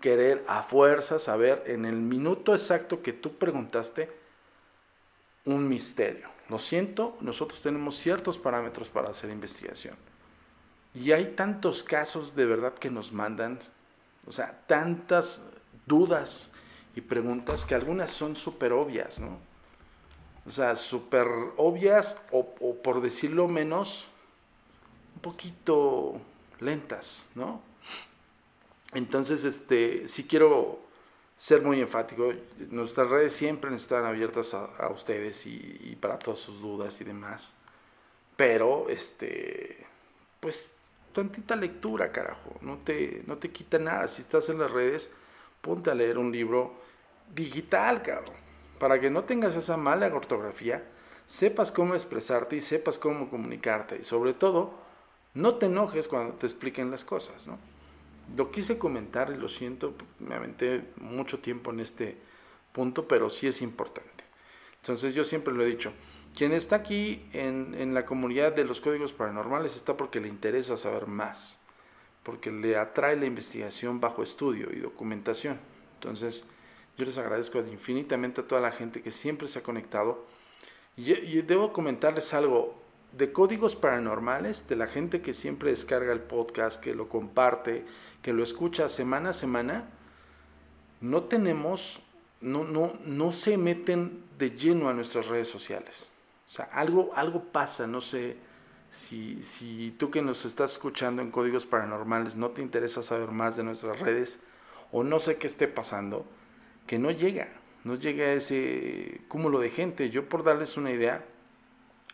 querer 0.02 0.44
a 0.48 0.64
fuerza 0.64 1.20
saber 1.20 1.62
en 1.68 1.86
el 1.86 1.98
minuto 1.98 2.54
exacto 2.54 3.04
que 3.04 3.14
tú 3.14 3.38
preguntaste 3.38 4.10
un 5.46 5.70
misterio. 5.70 6.28
Lo 6.50 6.58
siento, 6.58 7.20
nosotros 7.22 7.62
tenemos 7.62 8.00
ciertos 8.00 8.40
parámetros 8.40 8.90
para 8.90 9.12
hacer 9.12 9.30
investigación. 9.30 9.96
Y 10.96 11.12
hay 11.12 11.36
tantos 11.36 11.84
casos 11.84 12.36
de 12.36 12.48
verdad 12.48 12.74
que 12.74 12.90
nos 12.90 13.14
mandan, 13.14 13.60
o 14.26 14.32
sea, 14.32 14.60
tantas 14.66 15.46
dudas 15.86 16.50
y 16.96 17.02
preguntas 17.02 17.64
que 17.64 17.76
algunas 17.76 18.10
son 18.10 18.36
súper 18.36 18.74
obvias, 18.74 19.20
¿no? 19.20 19.38
O 20.48 20.50
sea, 20.50 20.76
súper 20.76 21.28
obvias 21.58 22.20
o, 22.32 22.44
por 22.82 23.02
decirlo 23.02 23.48
menos, 23.48 24.08
un 25.14 25.22
poquito 25.22 26.20
lentas, 26.66 27.30
¿no? 27.36 27.62
Entonces, 28.94 29.44
este, 29.44 30.08
sí 30.08 30.26
quiero 30.26 30.80
ser 31.38 31.62
muy 31.62 31.82
enfático. 31.82 32.34
Nuestras 32.70 33.10
redes 33.10 33.34
siempre 33.34 33.74
están 33.76 34.06
abiertas 34.06 34.54
a, 34.54 34.90
ustedes 34.90 35.46
y, 35.46 35.98
para 36.00 36.18
todas 36.18 36.40
sus 36.40 36.62
dudas 36.62 37.00
y 37.02 37.04
demás. 37.04 37.54
Pero, 38.36 38.90
este, 38.90 39.86
pues, 40.40 40.72
tantita 41.14 41.56
lectura, 41.56 42.12
carajo. 42.12 42.56
No 42.62 42.78
te, 42.78 43.24
no 43.28 43.38
te 43.38 43.52
quita 43.52 43.80
nada. 43.80 44.08
Si 44.08 44.22
estás 44.22 44.50
en 44.50 44.60
las 44.60 44.72
redes, 44.72 45.12
ponte 45.62 45.92
a 45.92 45.96
leer 45.96 46.18
un 46.18 46.32
libro 46.32 46.74
digital, 47.34 48.02
cabrón. 48.02 48.36
Para 48.80 49.00
que 49.00 49.10
no 49.10 49.24
tengas 49.24 49.56
esa 49.56 49.78
mala 49.78 50.08
ortografía, 50.08 50.84
sepas 51.28 51.72
cómo 51.72 51.96
expresarte 51.96 52.58
y 52.58 52.62
sepas 52.62 52.98
cómo 52.98 53.30
comunicarte. 53.30 53.98
Y 54.00 54.04
sobre 54.04 54.34
todo, 54.34 54.85
no 55.36 55.56
te 55.56 55.68
enojes 55.68 56.08
cuando 56.08 56.34
te 56.36 56.48
expliquen 56.48 56.90
las 56.90 57.06
cosas, 57.06 57.48
¿no? 57.48 57.60
Lo 58.36 58.50
quise 58.50 58.80
comentar 58.80 59.32
y 59.32 59.38
lo 59.38 59.50
siento, 59.50 59.94
me 60.20 60.34
aventé 60.34 60.84
mucho 60.98 61.40
tiempo 61.40 61.72
en 61.72 61.82
este 61.82 62.18
punto, 62.72 63.08
pero 63.08 63.30
sí 63.30 63.46
es 63.48 63.62
importante. 63.62 64.24
Entonces 64.78 65.14
yo 65.14 65.24
siempre 65.24 65.54
lo 65.54 65.64
he 65.64 65.68
dicho, 65.68 65.94
quien 66.36 66.52
está 66.52 66.78
aquí 66.78 67.24
en, 67.34 67.76
en 67.78 67.94
la 67.94 68.06
comunidad 68.06 68.54
de 68.54 68.66
los 68.66 68.82
códigos 68.82 69.14
paranormales 69.14 69.76
está 69.76 69.96
porque 69.96 70.20
le 70.20 70.28
interesa 70.28 70.76
saber 70.76 71.08
más, 71.08 71.60
porque 72.24 72.52
le 72.52 72.78
atrae 72.78 73.16
la 73.16 73.26
investigación 73.26 74.00
bajo 74.00 74.24
estudio 74.24 74.70
y 74.74 74.80
documentación. 74.80 75.60
Entonces 75.96 76.46
yo 76.98 77.06
les 77.06 77.18
agradezco 77.18 77.60
infinitamente 77.60 78.42
a 78.42 78.48
toda 78.48 78.62
la 78.62 78.72
gente 78.72 79.02
que 79.02 79.12
siempre 79.12 79.48
se 79.48 79.60
ha 79.60 79.64
conectado. 79.64 80.26
Y, 80.98 81.12
y 81.14 81.42
debo 81.42 81.74
comentarles 81.74 82.34
algo, 82.34 82.82
de 83.18 83.32
códigos 83.32 83.76
paranormales, 83.76 84.68
de 84.68 84.76
la 84.76 84.88
gente 84.88 85.22
que 85.22 85.34
siempre 85.34 85.70
descarga 85.70 86.12
el 86.12 86.20
podcast, 86.20 86.82
que 86.82 86.94
lo 86.94 87.08
comparte, 87.08 87.86
que 88.22 88.34
lo 88.34 88.44
escucha 88.44 88.90
semana 88.90 89.30
a 89.30 89.34
semana, 89.34 89.86
no 91.02 91.24
tenemos, 91.24 92.02
no, 92.42 92.64
no, 92.64 92.94
no 93.06 93.32
se 93.32 93.58
meten 93.58 94.24
de 94.38 94.52
lleno 94.52 94.90
a 94.90 94.94
nuestras 94.94 95.28
redes 95.28 95.48
sociales. 95.48 96.08
O 96.48 96.52
sea, 96.52 96.66
algo, 96.66 97.12
algo 97.16 97.44
pasa, 97.44 97.88
no 97.88 98.02
sé 98.02 98.36
si, 98.92 99.44
si 99.44 99.96
tú 99.98 100.12
que 100.12 100.22
nos 100.22 100.46
estás 100.46 100.74
escuchando 100.74 101.22
en 101.22 101.32
códigos 101.32 101.66
paranormales 101.66 102.36
no 102.36 102.52
te 102.52 102.62
interesa 102.62 103.04
saber 103.04 103.32
más 103.32 103.58
de 103.58 103.64
nuestras 103.64 104.00
redes 104.00 104.40
o 104.92 105.04
no 105.04 105.20
sé 105.20 105.38
qué 105.38 105.48
esté 105.48 105.68
pasando, 105.68 106.26
que 106.88 107.00
no 107.00 107.12
llega, 107.12 107.48
no 107.84 107.96
llega 107.96 108.26
a 108.26 108.34
ese 108.34 109.22
cúmulo 109.28 109.60
de 109.60 109.70
gente. 109.70 110.10
Yo 110.10 110.30
por 110.30 110.44
darles 110.44 110.78
una 110.78 110.92
idea, 110.92 111.26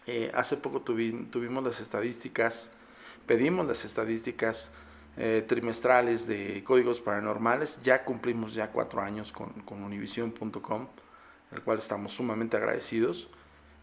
eh, 0.08 0.32
hace 0.34 0.58
poco 0.58 0.82
tuvimos 0.82 1.64
las 1.64 1.80
estadísticas, 1.80 2.72
pedimos 3.28 3.68
las 3.68 3.86
estadísticas 3.86 4.72
eh, 5.18 5.44
trimestrales 5.48 6.26
de 6.26 6.64
códigos 6.64 7.02
paranormales, 7.02 7.80
ya 7.84 8.04
cumplimos 8.04 8.54
ya 8.54 8.72
cuatro 8.72 9.02
años 9.02 9.32
con, 9.32 9.50
con 9.62 9.84
univision.com, 9.84 10.88
el 11.52 11.62
cual 11.62 11.78
estamos 11.78 12.14
sumamente 12.14 12.58
agradecidos. 12.58 13.30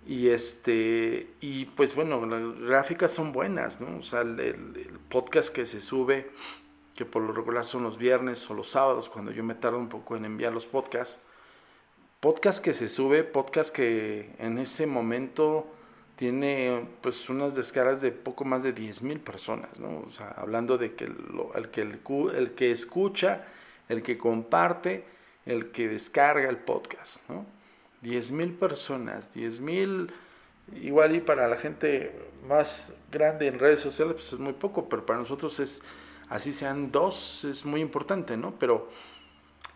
Y 0.06 0.28
este, 0.28 1.34
y 1.40 1.66
pues 1.66 1.94
bueno, 1.94 2.24
las 2.24 2.58
gráficas 2.60 3.12
son 3.12 3.32
buenas, 3.32 3.80
¿no? 3.80 3.98
O 3.98 4.02
sea, 4.02 4.22
el, 4.22 4.40
el, 4.40 4.98
podcast 5.10 5.52
que 5.54 5.66
se 5.66 5.80
sube, 5.82 6.30
que 6.94 7.04
por 7.04 7.22
lo 7.22 7.32
regular 7.32 7.64
son 7.66 7.82
los 7.82 7.98
viernes 7.98 8.48
o 8.50 8.54
los 8.54 8.70
sábados, 8.70 9.08
cuando 9.08 9.32
yo 9.32 9.44
me 9.44 9.54
tardo 9.54 9.78
un 9.78 9.88
poco 9.88 10.16
en 10.16 10.24
enviar 10.24 10.52
los 10.52 10.66
podcasts, 10.66 11.20
podcast 12.20 12.64
que 12.64 12.72
se 12.72 12.88
sube, 12.88 13.22
podcast 13.22 13.74
que 13.74 14.34
en 14.38 14.58
ese 14.58 14.86
momento 14.86 15.66
tiene 16.18 16.84
pues 17.00 17.28
unas 17.28 17.54
descargas 17.54 18.00
de 18.00 18.10
poco 18.10 18.44
más 18.44 18.64
de 18.64 18.72
10 18.72 19.02
mil 19.02 19.20
personas, 19.20 19.78
¿no? 19.78 20.00
O 20.04 20.10
sea, 20.10 20.34
hablando 20.36 20.76
de 20.76 20.94
que, 20.94 21.04
el, 21.04 21.70
que 21.70 21.82
el, 21.82 22.00
el, 22.34 22.54
que 22.56 22.72
escucha, 22.72 23.44
el 23.88 24.02
que 24.02 24.18
comparte, 24.18 25.04
el 25.46 25.70
que 25.70 25.86
descarga 25.86 26.50
el 26.50 26.56
podcast, 26.56 27.18
¿no? 27.30 27.46
10 28.02 28.32
mil 28.32 28.52
personas, 28.54 29.32
10 29.32 29.60
mil, 29.60 30.10
igual 30.82 31.14
y 31.14 31.20
para 31.20 31.46
la 31.46 31.56
gente 31.56 32.12
más 32.48 32.92
grande 33.12 33.46
en 33.46 33.60
redes 33.60 33.78
sociales 33.78 34.14
pues 34.14 34.32
es 34.32 34.40
muy 34.40 34.54
poco, 34.54 34.88
pero 34.88 35.06
para 35.06 35.20
nosotros 35.20 35.60
es, 35.60 35.82
así 36.28 36.52
sean 36.52 36.90
dos, 36.90 37.44
es 37.44 37.64
muy 37.64 37.80
importante, 37.80 38.36
¿no? 38.36 38.54
Pero 38.58 38.90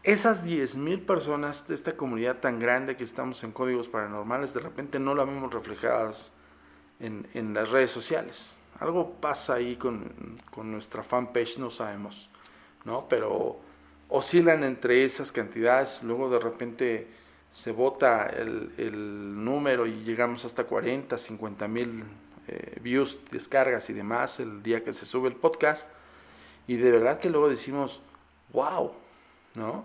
esas 0.02 0.44
10 0.44 0.76
mil 0.76 1.00
personas 1.00 1.66
de 1.68 1.74
esta 1.74 1.96
comunidad 1.96 2.38
tan 2.38 2.58
grande 2.58 2.96
que 2.96 3.04
estamos 3.04 3.42
en 3.44 3.52
códigos 3.52 3.88
paranormales, 3.88 4.52
de 4.52 4.60
repente 4.60 4.98
no 4.98 5.14
la 5.14 5.24
vemos 5.24 5.52
reflejadas 5.52 6.32
en, 6.98 7.28
en 7.34 7.54
las 7.54 7.70
redes 7.70 7.90
sociales. 7.90 8.58
Algo 8.80 9.12
pasa 9.20 9.54
ahí 9.54 9.76
con, 9.76 10.38
con, 10.50 10.72
nuestra 10.72 11.02
fanpage, 11.04 11.58
no 11.58 11.70
sabemos, 11.70 12.28
¿no? 12.84 13.06
Pero 13.08 13.60
oscilan 14.08 14.64
entre 14.64 15.04
esas 15.04 15.30
cantidades, 15.30 16.00
luego 16.02 16.28
de 16.28 16.40
repente 16.40 17.06
se 17.52 17.70
vota 17.70 18.26
el, 18.26 18.72
el 18.78 19.44
número 19.44 19.86
y 19.86 20.02
llegamos 20.02 20.44
hasta 20.44 20.64
40, 20.64 21.16
50 21.16 21.68
mil 21.68 22.02
eh, 22.48 22.78
views, 22.80 23.20
descargas 23.30 23.88
y 23.90 23.92
demás 23.92 24.40
el 24.40 24.62
día 24.62 24.82
que 24.82 24.92
se 24.92 25.06
sube 25.06 25.28
el 25.28 25.36
podcast. 25.36 25.92
Y 26.66 26.76
de 26.76 26.90
verdad 26.90 27.20
que 27.20 27.30
luego 27.30 27.48
decimos, 27.48 28.00
wow, 28.52 28.92
¿no? 29.54 29.84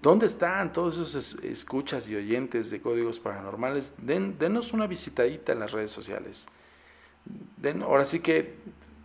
¿Dónde 0.00 0.26
están 0.26 0.72
todos 0.72 0.96
esos 0.96 1.42
escuchas 1.42 2.08
y 2.08 2.14
oyentes 2.14 2.70
de 2.70 2.80
códigos 2.80 3.18
paranormales? 3.18 3.92
Den, 3.98 4.38
denos 4.38 4.72
una 4.72 4.86
visitadita 4.86 5.52
en 5.52 5.58
las 5.58 5.72
redes 5.72 5.90
sociales. 5.90 6.46
Den, 7.56 7.82
ahora 7.82 8.04
sí 8.04 8.20
que 8.20 8.54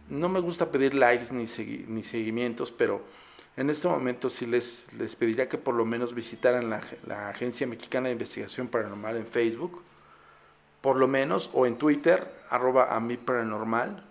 no 0.10 0.30
me 0.30 0.40
gusta 0.40 0.70
pedir 0.70 0.94
likes 0.94 1.34
ni, 1.34 1.46
ni 1.88 2.04
seguimientos, 2.04 2.72
pero 2.72 3.02
en 3.58 3.72
este 3.72 3.88
momento 3.88 4.30
sí 4.30 4.46
les, 4.46 4.88
les 4.98 5.16
pediría 5.16 5.50
que 5.50 5.58
por 5.58 5.74
lo 5.74 5.84
menos 5.84 6.14
visitaran 6.14 6.70
la, 6.70 6.82
la, 7.08 7.30
Agencia 7.30 7.66
Mexicana 7.66 8.08
de 8.08 8.14
Investigación 8.14 8.68
Paranormal 8.68 9.18
en 9.18 9.26
Facebook, 9.26 9.82
por 10.82 10.98
lo 10.98 11.08
menos, 11.08 11.50
o 11.54 11.66
en 11.66 11.78
Twitter, 11.78 12.28
arroba 12.50 12.96
a 12.96 13.00
mi 13.00 13.18
paranormal, 13.18 14.04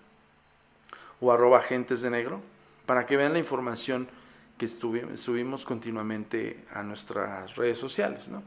o 1.21 1.31
arroba 1.31 1.59
agentes 1.59 2.03
de 2.03 2.11
negro, 2.11 2.41
para 2.87 3.07
que 3.07 3.17
vean 3.17 3.35
la 3.35 3.39
información 3.39 4.09
que 4.63 4.69
subimos 4.69 5.65
continuamente 5.65 6.65
a 6.73 6.85
nuestras 6.85 7.57
redes 7.57 7.79
sociales, 7.79 8.29
¿no? 8.29 8.45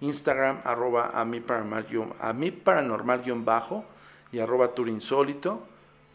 Instagram, 0.00 0.62
arroba 0.64 1.10
a 1.12 1.26
mi 1.26 1.40
paranormal, 1.40 2.14
a 2.20 2.32
mi 2.32 2.50
paranormal 2.50 3.22
bajo 3.44 3.84
y 4.32 4.38
arroba 4.38 4.74
turinsólito 4.74 5.66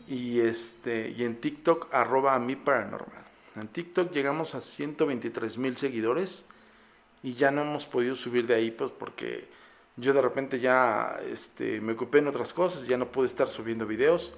y, 0.08 0.40
este, 0.40 1.14
y 1.16 1.24
en 1.24 1.36
TikTok, 1.36 1.94
arroba 1.94 2.34
a 2.34 2.40
mi 2.40 2.56
paranormal. 2.56 3.24
En 3.56 3.68
TikTok 3.68 4.12
llegamos 4.12 4.56
a 4.56 4.62
123 4.62 5.60
mil 5.60 5.78
seguidores 5.78 6.48
y 7.22 7.34
ya 7.34 7.52
no 7.52 7.62
hemos 7.62 7.86
podido 7.86 8.16
subir 8.16 8.48
de 8.48 8.56
ahí 8.56 8.72
pues 8.72 8.90
porque 8.90 9.48
yo 9.98 10.14
de 10.14 10.22
repente 10.24 10.60
ya 10.60 11.20
este, 11.30 11.80
me 11.80 11.94
ocupé 11.94 12.18
en 12.18 12.28
otras 12.28 12.54
cosas, 12.54 12.88
ya 12.88 12.98
no 12.98 13.12
pude 13.12 13.28
estar 13.28 13.48
subiendo 13.48 13.86
videos 13.86 14.34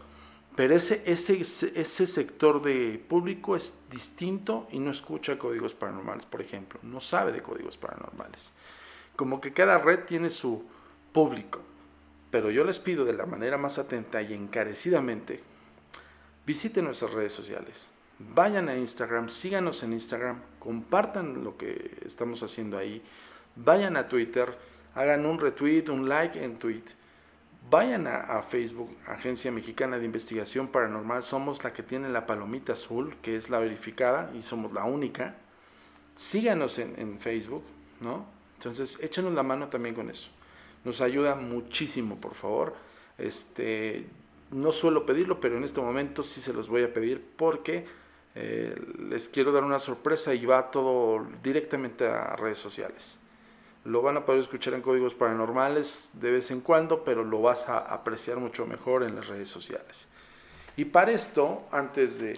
pero 0.56 0.76
ese, 0.76 1.04
ese, 1.06 1.42
ese 1.42 2.08
sector 2.08 2.62
de 2.62 3.04
público 3.08 3.56
es 3.56 3.74
distinto 3.92 4.68
y 4.72 4.80
no 4.80 4.92
escucha 4.92 5.38
códigos 5.38 5.74
paranormales, 5.74 6.26
por 6.26 6.42
ejemplo, 6.42 6.80
no 6.84 7.02
sabe 7.02 7.32
de 7.32 7.42
códigos 7.42 7.78
paranormales. 7.78 8.54
Como 9.16 9.42
que 9.42 9.54
cada 9.54 9.78
red 9.78 10.06
tiene 10.06 10.30
su, 10.30 10.66
público. 11.16 11.62
Pero 12.30 12.52
yo 12.52 12.66
les 12.66 12.78
pido 12.80 13.06
de 13.06 13.14
la 13.14 13.26
manera 13.26 13.58
más 13.58 13.80
atenta 13.80 14.22
y 14.22 14.34
encarecidamente, 14.34 15.40
visiten 16.46 16.84
nuestras 16.84 17.14
redes 17.14 17.32
sociales. 17.32 17.88
Vayan 18.20 18.68
a 18.68 18.76
Instagram, 18.76 19.30
síganos 19.30 19.82
en 19.84 19.94
Instagram, 19.94 20.42
compartan 20.60 21.46
lo 21.46 21.56
que 21.56 22.00
estamos 22.06 22.44
haciendo 22.44 22.78
ahí. 22.78 23.02
Vayan 23.56 23.96
a 23.96 24.10
Twitter, 24.10 24.58
hagan 24.94 25.26
un 25.26 25.40
retweet, 25.40 25.88
un 25.88 26.10
like 26.10 26.44
en 26.44 26.60
tweet. 26.60 26.84
Vayan 27.70 28.06
a, 28.06 28.44
Facebook, 28.44 28.96
Agencia 29.08 29.52
Mexicana 29.52 29.98
de 29.98 30.06
Investigación 30.06 30.68
Paranormal. 30.68 31.24
Somos 31.24 31.64
la 31.64 31.74
que 31.74 31.82
tiene 31.82 32.10
la 32.10 32.28
palomita 32.28 32.74
azul, 32.74 33.16
que 33.24 33.36
es 33.36 33.50
la 33.50 33.58
verificada, 33.60 34.32
y 34.36 34.44
somos 34.44 34.72
la 34.72 34.84
única. 34.84 35.36
Síganos 36.16 36.78
en, 36.78 37.20
Facebook, 37.20 37.64
¿no? 38.02 38.26
Entonces, 38.58 39.00
échenos 39.02 39.34
la 39.34 39.42
mano 39.42 39.68
también 39.68 39.96
con 39.96 40.10
eso. 40.12 40.30
Nos 40.84 41.02
ayuda 41.02 41.34
muchísimo, 41.34 42.18
por 42.18 42.36
favor. 42.36 42.76
Este, 43.18 44.06
no 44.52 44.72
suelo 44.72 45.06
pedirlo, 45.06 45.40
pero 45.40 45.58
en 45.58 45.64
este 45.64 45.82
momento 45.82 46.22
sí 46.22 46.42
se 46.42 46.54
los 46.54 46.70
voy 46.70 46.84
a 46.84 46.94
pedir 46.94 47.24
porque 47.36 47.86
eh, 48.36 48.76
les 49.10 49.28
quiero 49.28 49.52
dar 49.52 49.64
una 49.64 49.80
sorpresa 49.80 50.36
y 50.36 50.46
va 50.46 50.70
todo 50.70 51.26
directamente 51.42 52.06
a 52.08 52.36
redes 52.36 52.60
sociales. 52.60 53.18
Lo 53.86 54.02
van 54.02 54.18
a 54.18 54.26
poder 54.26 54.42
escuchar 54.42 54.74
en 54.74 54.82
códigos 54.82 55.14
paranormales 55.14 56.10
de 56.14 56.32
vez 56.32 56.52
en 56.52 56.62
cuando, 56.62 57.04
pero 57.04 57.24
lo 57.24 57.42
vas 57.42 57.70
a 57.70 57.78
apreciar 57.78 58.38
mucho 58.38 58.66
mejor 58.66 59.04
en 59.04 59.16
las 59.16 59.28
redes 59.28 59.48
sociales. 59.48 60.08
Y 60.76 60.86
para 60.86 61.12
esto, 61.12 61.68
antes 61.72 62.18
de 62.18 62.38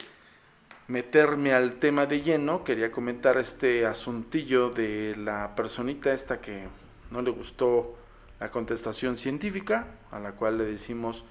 meterme 0.88 1.53
al 1.53 1.79
tema 1.79 2.05
de 2.05 2.21
lleno, 2.21 2.63
quería 2.63 2.91
comentar 2.91 3.38
este 3.38 3.86
asuntillo 3.86 4.69
de 4.69 5.15
la 5.17 5.55
personita 5.55 6.13
esta 6.13 6.39
que 6.39 6.67
no 7.12 7.21
le 7.21 7.31
gustó 7.31 7.95
la 8.39 8.51
contestación 8.51 9.17
científica, 9.17 9.88
a 10.12 10.19
la 10.19 10.33
cual 10.33 10.57
le 10.57 10.65
decimos, 10.65 11.23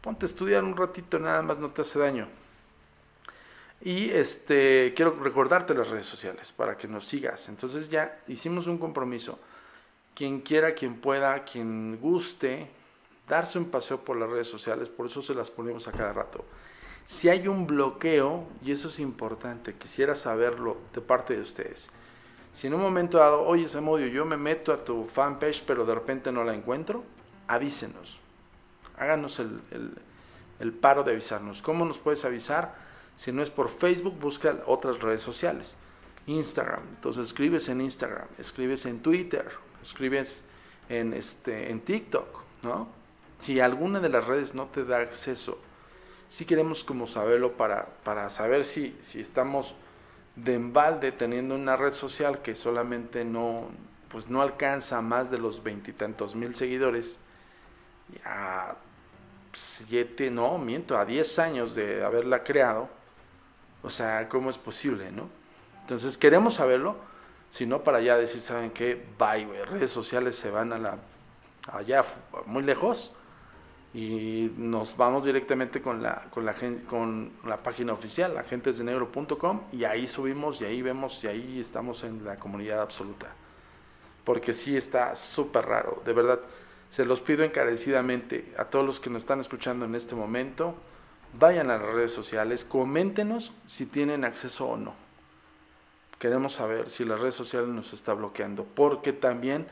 ponte 0.00 0.24
a 0.24 0.28
estudiar 0.28 0.64
un 0.64 0.76
ratito, 0.76 1.18
nada 1.18 1.42
más 1.42 1.58
no 1.58 1.70
te 1.70 1.82
hace 1.82 1.98
daño. 1.98 2.26
Y 3.80 4.10
este 4.10 4.92
quiero 4.96 5.16
recordarte 5.22 5.74
las 5.74 5.88
redes 5.88 6.06
sociales 6.06 6.52
para 6.52 6.76
que 6.76 6.88
nos 6.88 7.06
sigas. 7.06 7.48
Entonces 7.48 7.88
ya 7.88 8.18
hicimos 8.26 8.66
un 8.66 8.78
compromiso. 8.78 9.38
Quien 10.14 10.40
quiera, 10.40 10.74
quien 10.74 10.96
pueda, 11.00 11.44
quien 11.44 11.98
guste, 12.00 12.68
darse 13.28 13.58
un 13.58 13.66
paseo 13.66 13.98
por 13.98 14.16
las 14.16 14.28
redes 14.28 14.48
sociales, 14.48 14.88
por 14.88 15.06
eso 15.06 15.22
se 15.22 15.34
las 15.34 15.50
ponemos 15.50 15.86
a 15.86 15.92
cada 15.92 16.12
rato. 16.12 16.44
Si 17.06 17.28
hay 17.28 17.48
un 17.48 17.66
bloqueo, 17.66 18.44
y 18.62 18.72
eso 18.72 18.88
es 18.88 19.00
importante, 19.00 19.74
quisiera 19.74 20.14
saberlo 20.14 20.76
de 20.92 21.00
parte 21.00 21.34
de 21.34 21.42
ustedes. 21.42 21.88
Si 22.52 22.66
en 22.66 22.74
un 22.74 22.80
momento 22.80 23.18
dado, 23.18 23.42
oye 23.42 23.68
Samudio, 23.68 24.08
yo 24.08 24.24
me 24.24 24.36
meto 24.36 24.72
a 24.72 24.84
tu 24.84 25.04
fanpage, 25.04 25.62
pero 25.66 25.84
de 25.84 25.94
repente 25.94 26.32
no 26.32 26.44
la 26.44 26.54
encuentro, 26.54 27.04
avísenos. 27.46 28.18
Háganos 28.98 29.38
el, 29.38 29.60
el 30.58 30.72
paro 30.72 31.04
de 31.04 31.12
avisarnos. 31.12 31.62
¿Cómo 31.62 31.84
nos 31.84 31.98
puedes 31.98 32.24
avisar? 32.24 32.74
Si 33.16 33.32
no 33.32 33.42
es 33.42 33.50
por 33.50 33.68
Facebook, 33.68 34.18
busca 34.18 34.56
otras 34.66 35.00
redes 35.00 35.20
sociales. 35.20 35.76
Instagram, 36.26 36.82
entonces 36.90 37.26
escribes 37.26 37.68
en 37.68 37.80
Instagram, 37.80 38.26
escribes 38.38 38.84
en 38.84 39.00
Twitter, 39.00 39.50
escribes 39.82 40.44
en, 40.88 41.12
este, 41.12 41.70
en 41.70 41.80
TikTok, 41.80 42.42
¿no? 42.62 42.88
Si 43.38 43.60
alguna 43.60 44.00
de 44.00 44.08
las 44.08 44.26
redes 44.26 44.54
no 44.54 44.66
te 44.66 44.84
da 44.84 44.98
acceso 44.98 45.58
sí 46.28 46.44
queremos 46.44 46.84
como 46.84 47.06
saberlo 47.06 47.56
para, 47.56 47.86
para 48.04 48.30
saber 48.30 48.64
si, 48.64 48.96
si 49.00 49.20
estamos 49.20 49.74
de 50.36 50.54
embalde 50.54 51.10
teniendo 51.10 51.54
una 51.54 51.76
red 51.76 51.92
social 51.92 52.42
que 52.42 52.54
solamente 52.54 53.24
no, 53.24 53.68
pues 54.10 54.28
no 54.28 54.42
alcanza 54.42 55.00
más 55.00 55.30
de 55.30 55.38
los 55.38 55.62
veintitantos 55.62 56.36
mil 56.36 56.54
seguidores, 56.54 57.18
a 58.24 58.76
siete, 59.52 60.30
no, 60.30 60.58
miento, 60.58 60.96
a 60.96 61.04
diez 61.04 61.38
años 61.38 61.74
de 61.74 62.04
haberla 62.04 62.44
creado, 62.44 62.88
o 63.82 63.90
sea, 63.90 64.28
¿cómo 64.28 64.50
es 64.50 64.58
posible, 64.58 65.10
no? 65.10 65.28
Entonces 65.80 66.18
queremos 66.18 66.54
saberlo, 66.54 66.96
si 67.50 67.66
no 67.66 67.82
para 67.82 68.00
ya 68.00 68.16
decir, 68.16 68.40
¿saben 68.40 68.70
qué? 68.70 69.02
Bye, 69.18 69.64
redes 69.64 69.90
sociales 69.90 70.36
se 70.36 70.50
van 70.50 70.72
a 70.72 70.78
la, 70.78 70.98
allá 71.72 72.04
muy 72.46 72.62
lejos, 72.62 73.12
y 73.94 74.52
nos 74.56 74.96
vamos 74.96 75.24
directamente 75.24 75.80
con 75.80 76.02
la, 76.02 76.26
con 76.30 76.44
la, 76.44 76.54
con 76.88 77.32
la 77.44 77.56
página 77.56 77.92
oficial, 77.92 78.36
agentesdenegro.com, 78.36 79.62
y 79.72 79.84
ahí 79.84 80.06
subimos 80.06 80.60
y 80.60 80.66
ahí 80.66 80.82
vemos 80.82 81.24
y 81.24 81.26
ahí 81.26 81.60
estamos 81.60 82.04
en 82.04 82.24
la 82.24 82.36
comunidad 82.36 82.82
absoluta. 82.82 83.28
Porque 84.24 84.52
sí 84.52 84.76
está 84.76 85.16
súper 85.16 85.64
raro, 85.64 86.02
de 86.04 86.12
verdad. 86.12 86.40
Se 86.90 87.04
los 87.04 87.20
pido 87.20 87.44
encarecidamente 87.44 88.52
a 88.58 88.66
todos 88.66 88.84
los 88.84 89.00
que 89.00 89.10
nos 89.10 89.22
están 89.22 89.40
escuchando 89.40 89.86
en 89.86 89.94
este 89.94 90.14
momento, 90.14 90.74
vayan 91.38 91.70
a 91.70 91.78
las 91.78 91.86
redes 91.86 92.12
sociales, 92.12 92.64
coméntenos 92.64 93.52
si 93.66 93.86
tienen 93.86 94.24
acceso 94.24 94.66
o 94.68 94.76
no. 94.76 95.07
Queremos 96.18 96.54
saber 96.54 96.90
si 96.90 97.04
las 97.04 97.20
redes 97.20 97.34
sociales 97.34 97.68
nos 97.68 97.92
está 97.92 98.12
bloqueando, 98.14 98.64
porque 98.64 99.12
también 99.12 99.66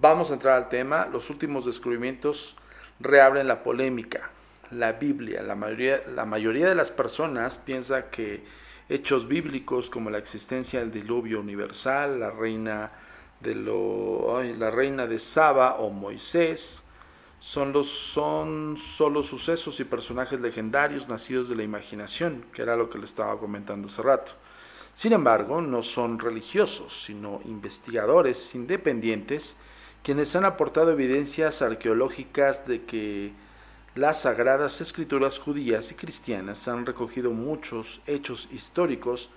Vamos 0.00 0.30
a 0.30 0.34
entrar 0.34 0.54
al 0.54 0.68
tema, 0.68 1.08
los 1.10 1.28
últimos 1.28 1.66
descubrimientos 1.66 2.54
reabren 3.00 3.48
la 3.48 3.64
polémica. 3.64 4.30
La 4.70 4.92
Biblia, 4.92 5.42
la 5.42 5.56
mayoría, 5.56 6.02
la 6.14 6.24
mayoría 6.24 6.68
de 6.68 6.76
las 6.76 6.92
personas 6.92 7.58
piensa 7.58 8.08
que 8.08 8.44
hechos 8.88 9.26
bíblicos 9.26 9.90
como 9.90 10.08
la 10.08 10.18
existencia 10.18 10.78
del 10.78 10.92
diluvio 10.92 11.40
universal, 11.40 12.20
la 12.20 12.30
reina 12.30 12.92
de 13.40 13.56
lo, 13.56 14.40
la 14.56 14.70
reina 14.70 15.08
de 15.08 15.18
Saba 15.18 15.74
o 15.78 15.90
Moisés, 15.90 16.84
son, 17.40 17.72
los, 17.72 17.88
son 17.88 18.76
solo 18.78 19.24
sucesos 19.24 19.80
y 19.80 19.84
personajes 19.84 20.40
legendarios 20.40 21.08
nacidos 21.08 21.48
de 21.48 21.56
la 21.56 21.64
imaginación, 21.64 22.44
que 22.52 22.62
era 22.62 22.76
lo 22.76 22.88
que 22.88 22.98
le 22.98 23.04
estaba 23.04 23.36
comentando 23.40 23.88
hace 23.88 24.02
rato. 24.02 24.30
Sin 24.94 25.12
embargo, 25.12 25.60
no 25.60 25.82
son 25.82 26.20
religiosos, 26.20 27.04
sino 27.04 27.40
investigadores 27.44 28.54
independientes 28.54 29.56
quienes 30.02 30.34
han 30.36 30.44
aportado 30.44 30.92
evidencias 30.92 31.62
arqueológicas 31.62 32.66
de 32.66 32.84
que 32.84 33.32
las 33.94 34.22
sagradas 34.22 34.80
escrituras 34.80 35.38
judías 35.38 35.90
y 35.90 35.94
cristianas 35.94 36.68
han 36.68 36.86
recogido 36.86 37.32
muchos 37.32 38.00
hechos 38.06 38.48
históricos 38.52 39.30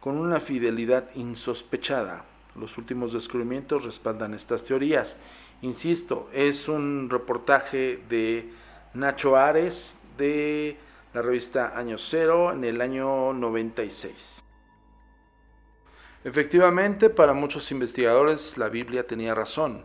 con 0.00 0.16
una 0.16 0.40
fidelidad 0.40 1.08
insospechada. 1.14 2.24
Los 2.56 2.78
últimos 2.78 3.12
descubrimientos 3.12 3.84
respaldan 3.84 4.34
estas 4.34 4.64
teorías. 4.64 5.16
Insisto, 5.62 6.28
es 6.32 6.68
un 6.68 7.08
reportaje 7.10 8.02
de 8.08 8.50
Nacho 8.94 9.36
Ares 9.36 9.98
de 10.16 10.76
la 11.14 11.22
revista 11.22 11.72
Año 11.76 11.98
Cero 11.98 12.52
en 12.52 12.64
el 12.64 12.80
año 12.80 13.32
96. 13.32 14.44
Efectivamente, 16.24 17.10
para 17.10 17.32
muchos 17.32 17.70
investigadores 17.70 18.58
la 18.58 18.68
Biblia 18.68 19.06
tenía 19.06 19.34
razón. 19.34 19.84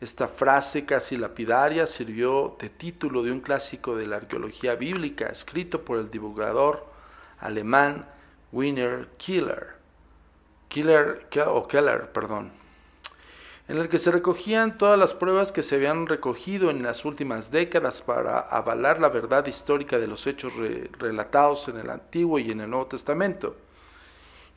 Esta 0.00 0.28
frase 0.28 0.86
casi 0.86 1.18
lapidaria 1.18 1.86
sirvió 1.86 2.56
de 2.58 2.70
título 2.70 3.22
de 3.22 3.32
un 3.32 3.40
clásico 3.40 3.96
de 3.96 4.06
la 4.06 4.16
arqueología 4.16 4.74
bíblica 4.74 5.26
escrito 5.26 5.82
por 5.84 5.98
el 5.98 6.10
divulgador 6.10 6.86
alemán 7.38 8.06
Wiener 8.50 9.08
Killer. 9.18 9.74
Killer 10.68 11.28
o 11.46 11.68
Keller, 11.68 12.10
perdón, 12.12 12.50
en 13.68 13.76
el 13.76 13.90
que 13.90 13.98
se 13.98 14.10
recogían 14.10 14.78
todas 14.78 14.98
las 14.98 15.12
pruebas 15.12 15.52
que 15.52 15.62
se 15.62 15.74
habían 15.74 16.06
recogido 16.06 16.70
en 16.70 16.82
las 16.82 17.04
últimas 17.04 17.50
décadas 17.50 18.00
para 18.00 18.40
avalar 18.40 19.00
la 19.00 19.10
verdad 19.10 19.46
histórica 19.46 19.98
de 19.98 20.06
los 20.06 20.26
hechos 20.26 20.54
relatados 20.98 21.68
en 21.68 21.76
el 21.76 21.90
Antiguo 21.90 22.38
y 22.38 22.50
en 22.50 22.62
el 22.62 22.70
Nuevo 22.70 22.86
Testamento. 22.86 23.54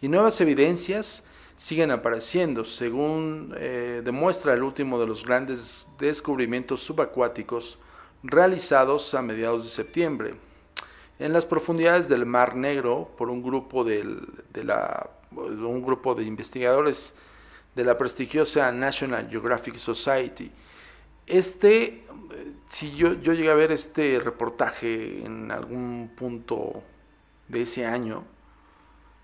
Y 0.01 0.07
nuevas 0.07 0.39
evidencias 0.39 1.23
siguen 1.63 1.91
apareciendo, 1.91 2.65
según 2.65 3.55
eh, 3.57 4.01
demuestra 4.03 4.53
el 4.53 4.63
último 4.63 4.99
de 4.99 5.07
los 5.07 5.23
grandes 5.23 5.87
descubrimientos 5.97 6.81
subacuáticos 6.81 7.79
realizados 8.21 9.13
a 9.13 9.21
mediados 9.21 9.63
de 9.63 9.69
septiembre 9.69 10.31
en 11.19 11.31
las 11.31 11.45
profundidades 11.45 12.09
del 12.09 12.25
Mar 12.25 12.57
Negro 12.57 13.09
por 13.17 13.29
un 13.29 13.41
grupo 13.41 13.85
de, 13.85 14.03
la, 14.55 15.09
un 15.31 15.81
grupo 15.81 16.13
de 16.13 16.25
investigadores 16.25 17.15
de 17.73 17.85
la 17.85 17.97
prestigiosa 17.97 18.69
National 18.73 19.29
Geographic 19.29 19.77
Society. 19.77 20.51
Este, 21.25 22.03
si 22.67 22.93
yo, 22.93 23.13
yo 23.13 23.31
llegué 23.31 23.51
a 23.51 23.55
ver 23.55 23.71
este 23.71 24.19
reportaje 24.19 25.23
en 25.23 25.49
algún 25.49 26.11
punto 26.13 26.83
de 27.47 27.61
ese 27.61 27.85
año, 27.85 28.25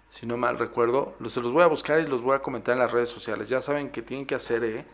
si 0.10 0.26
no 0.26 0.38
mal 0.38 0.58
recuerdo. 0.58 1.15
Se 1.28 1.41
los 1.41 1.52
voy 1.52 1.63
a 1.63 1.67
buscar 1.67 2.00
y 2.00 2.08
los 2.08 2.22
voy 2.22 2.36
a 2.36 2.39
comentar 2.39 2.74
en 2.74 2.80
las 2.80 2.91
redes 2.91 3.10
sociales. 3.10 3.50
Ya 3.50 3.62
saben 3.62 3.89
que 3.89 4.02
tienen 4.02 4.26
que 4.26 4.36
hacer, 4.36 4.63
¿eh? 4.63 4.86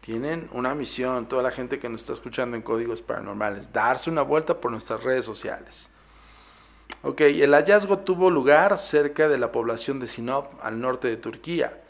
Tienen 0.00 0.48
una 0.52 0.74
misión, 0.74 1.28
toda 1.28 1.42
la 1.42 1.50
gente 1.50 1.78
que 1.78 1.88
nos 1.88 2.00
está 2.00 2.14
escuchando 2.14 2.56
en 2.56 2.62
Códigos 2.62 3.02
Paranormales, 3.02 3.72
darse 3.72 4.08
una 4.08 4.22
vuelta 4.22 4.58
por 4.58 4.70
nuestras 4.70 5.02
redes 5.02 5.26
sociales. 5.26 5.90
Ok, 7.02 7.20
el 7.20 7.52
hallazgo 7.52 7.98
tuvo 7.98 8.30
lugar 8.30 8.76
cerca 8.78 9.28
de 9.28 9.38
la 9.38 9.52
población 9.52 10.00
de 10.00 10.06
Sinop, 10.06 10.46
al 10.62 10.80
norte 10.80 11.08
de 11.08 11.16
Turquía, 11.16 11.82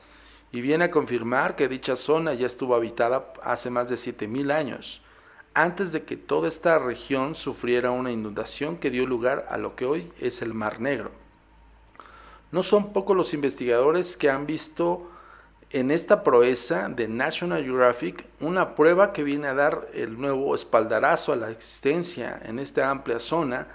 y 0.52 0.60
viene 0.60 0.86
a 0.86 0.90
confirmar 0.90 1.54
que 1.54 1.68
dicha 1.68 1.96
zona 1.96 2.34
ya 2.34 2.46
estuvo 2.46 2.74
habitada 2.74 3.32
hace 3.42 3.70
más 3.70 3.88
de 3.88 3.96
7.000 3.96 4.52
años, 4.52 5.02
antes 5.54 5.92
de 5.92 6.04
que 6.04 6.16
toda 6.16 6.48
esta 6.48 6.78
región 6.78 7.34
sufriera 7.34 7.92
una 7.92 8.10
inundación 8.10 8.78
que 8.78 8.90
dio 8.90 9.06
lugar 9.06 9.46
a 9.50 9.56
lo 9.56 9.76
que 9.76 9.86
hoy 9.86 10.12
es 10.20 10.42
el 10.42 10.54
Mar 10.54 10.80
Negro. 10.80 11.19
No 12.52 12.62
son 12.62 12.92
pocos 12.92 13.16
los 13.16 13.32
investigadores 13.32 14.16
que 14.16 14.28
han 14.28 14.46
visto 14.46 15.08
en 15.70 15.92
esta 15.92 16.24
proeza 16.24 16.88
de 16.88 17.06
National 17.06 17.62
Geographic 17.62 18.24
una 18.40 18.74
prueba 18.74 19.12
que 19.12 19.22
viene 19.22 19.46
a 19.46 19.54
dar 19.54 19.88
el 19.94 20.20
nuevo 20.20 20.54
espaldarazo 20.54 21.32
a 21.32 21.36
la 21.36 21.50
existencia 21.50 22.40
en 22.44 22.58
esta 22.58 22.90
amplia 22.90 23.20
zona 23.20 23.68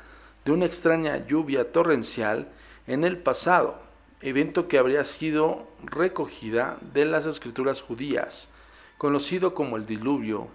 de 0.43 0.51
una 0.51 0.65
extraña 0.65 1.25
lluvia 1.25 1.71
torrencial 1.71 2.49
en 2.85 3.05
el 3.05 3.17
pasado, 3.17 3.79
evento 4.21 4.67
que 4.67 4.77
habría 4.77 5.05
sido 5.05 5.67
recogida 5.83 6.77
de 6.93 7.05
las 7.05 7.25
escrituras 7.25 7.81
judías, 7.81 8.51
conocido 8.97 9.53
como 9.53 9.77
el 9.77 9.85
diluvio 9.85 10.49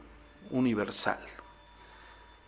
universal. 0.51 1.19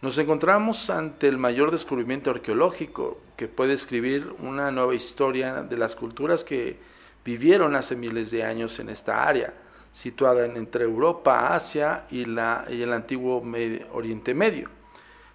Nos 0.03 0.19
encontramos 0.19 0.91
ante 0.91 1.29
el 1.29 1.39
mayor 1.39 1.71
descubrimiento 1.71 2.33
arqueológico 2.33 3.21
que 3.37 3.47
puede 3.47 3.75
escribir 3.75 4.35
una 4.41 4.73
nueva 4.73 4.97
historia 4.97 5.63
de 5.63 5.77
las 5.77 5.95
culturas 5.95 6.43
que 6.43 6.77
vivieron 7.25 7.77
hace 7.77 7.95
miles 7.95 8.33
de 8.33 8.43
años 8.43 8.81
en 8.81 8.89
esta 8.89 9.23
área, 9.23 9.55
situada 9.93 10.45
entre 10.45 10.83
Europa, 10.83 11.55
Asia 11.55 12.07
y, 12.11 12.23
el 12.25 12.93
antiguo 12.93 13.45
Oriente 13.93 14.35
Medio. 14.35 14.71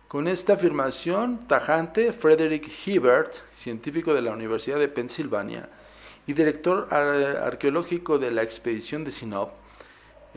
Con 0.09 0.27
esta 0.27 0.55
afirmación 0.55 1.47
tajante, 1.47 2.11
Frederick 2.11 2.69
Hebert, 2.85 3.35
científico 3.53 4.13
de 4.13 4.21
la 4.21 4.33
Universidad 4.33 4.79
de 4.79 4.89
Pensilvania 4.89 5.69
y 6.27 6.33
director 6.33 6.89
arqueológico 6.91 8.19
de 8.19 8.31
la 8.31 8.43
expedición 8.43 9.05
de 9.05 9.11
Sinop, 9.11 9.49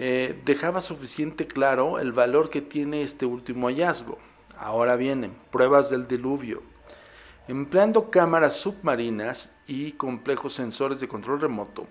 eh, 0.03 0.41
dejaba 0.47 0.81
suficiente 0.81 1.47
claro 1.47 1.99
el 1.99 2.13
valor 2.13 2.49
que 2.49 2.63
tiene 2.63 3.03
este 3.03 3.27
último 3.27 3.67
hallazgo. 3.67 4.17
Ahora 4.59 4.97
vienen 4.97 5.37
pruebas 5.53 5.91
del 5.91 6.09
diluvio. 6.09 6.63
Empleando 7.49 8.11
cámaras 8.11 8.57
submarinas 8.57 9.55
y 9.67 9.93
complejos 9.93 10.55
sensores 10.55 11.01
de 11.01 11.09
control 11.09 11.43
remoto, 11.43 11.87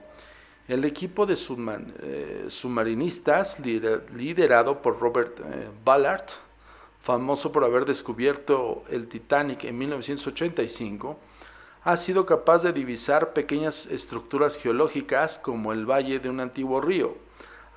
el 0.67 0.85
equipo 0.85 1.27
de 1.27 1.35
eh, 1.35 2.45
submarinistas 2.47 3.59
liderado 3.59 4.81
por 4.81 4.99
Robert 4.99 5.39
eh, 5.41 5.69
Ballard, 5.85 6.29
famoso 7.03 7.51
por 7.51 7.63
haber 7.63 7.85
descubierto 7.85 8.85
el 8.89 9.07
Titanic 9.07 9.65
en 9.65 9.77
1985, 9.77 11.19
ha 11.83 11.95
sido 11.95 12.25
capaz 12.25 12.63
de 12.63 12.73
divisar 12.73 13.33
pequeñas 13.33 13.85
estructuras 13.85 14.57
geológicas 14.57 15.37
como 15.37 15.73
el 15.73 15.85
valle 15.85 16.17
de 16.17 16.31
un 16.31 16.39
antiguo 16.39 16.81
río 16.81 17.28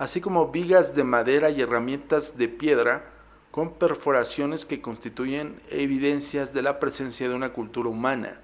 así 0.02 0.20
como 0.20 0.48
vigas 0.48 0.96
de 0.96 1.04
madera 1.04 1.50
y 1.50 1.62
herramientas 1.62 2.36
de 2.36 2.48
piedra 2.48 3.04
con 3.52 3.74
perforaciones 3.74 4.64
que 4.64 4.80
constituyen 4.80 5.60
evidencias 5.70 6.52
de 6.52 6.60
la 6.60 6.80
presencia 6.80 7.28
de 7.28 7.36
una 7.36 7.52
cultura 7.52 7.88
humana. 7.88 8.40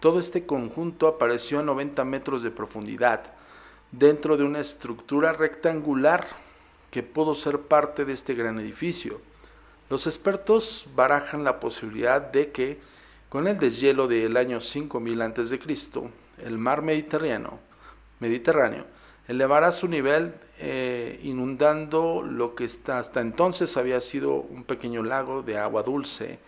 Todo 0.00 0.18
este 0.18 0.46
conjunto 0.46 1.06
apareció 1.06 1.58
a 1.58 1.62
90 1.62 2.02
metros 2.06 2.42
de 2.42 2.50
profundidad, 2.50 3.20
dentro 3.92 4.38
de 4.38 4.44
una 4.44 4.60
estructura 4.60 5.34
rectangular 5.34 6.28
que 6.90 7.02
pudo 7.02 7.34
ser 7.34 7.58
parte 7.58 8.06
de 8.06 8.14
este 8.14 8.32
gran 8.32 8.58
edificio. 8.58 9.20
Los 9.90 10.06
expertos 10.06 10.86
barajan 10.94 11.44
la 11.44 11.60
posibilidad 11.60 12.22
de 12.22 12.52
que, 12.52 12.80
con 13.28 13.46
el 13.46 13.58
deshielo 13.58 14.08
del 14.08 14.38
año 14.38 14.62
5000 14.62 15.20
a.C., 15.20 15.60
el 16.42 16.56
mar 16.56 16.80
Mediterráneo, 16.80 17.58
Mediterráneo 18.18 18.86
elevará 19.28 19.72
su 19.72 19.88
nivel 19.88 20.32
eh, 20.58 21.20
inundando 21.22 22.22
lo 22.22 22.54
que 22.54 22.64
hasta 22.64 23.20
entonces 23.20 23.76
había 23.76 24.00
sido 24.00 24.34
un 24.34 24.64
pequeño 24.64 25.02
lago 25.02 25.42
de 25.42 25.58
agua 25.58 25.82
dulce 25.82 26.38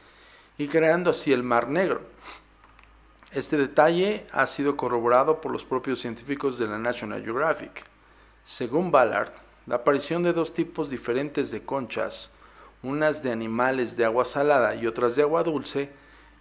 y 0.57 0.66
creando 0.66 1.11
así 1.11 1.33
el 1.33 1.42
Mar 1.42 1.68
Negro. 1.68 2.01
Este 3.31 3.59
detalle 3.59 4.27
ha 4.33 4.47
sido 4.47 4.77
corroborado 4.77 5.42
por 5.42 5.53
los 5.53 5.64
propios 5.64 6.01
científicos 6.01 6.59
de 6.59 6.66
la 6.66 6.79
National 6.79 7.23
Geographic. 7.23 7.85
Según 8.44 8.90
Ballard, 8.90 9.33
la 9.66 9.77
aparición 9.77 10.23
de 10.23 10.33
dos 10.33 10.55
tipos 10.55 10.88
diferentes 10.88 11.51
de 11.51 11.62
conchas, 11.62 12.33
unas 12.83 13.23
de 13.23 13.31
animales 13.31 13.97
de 13.99 14.07
agua 14.07 14.25
salada 14.25 14.75
y 14.75 14.87
otras 14.87 15.16
de 15.16 15.23
agua 15.23 15.42
dulce, 15.42 15.90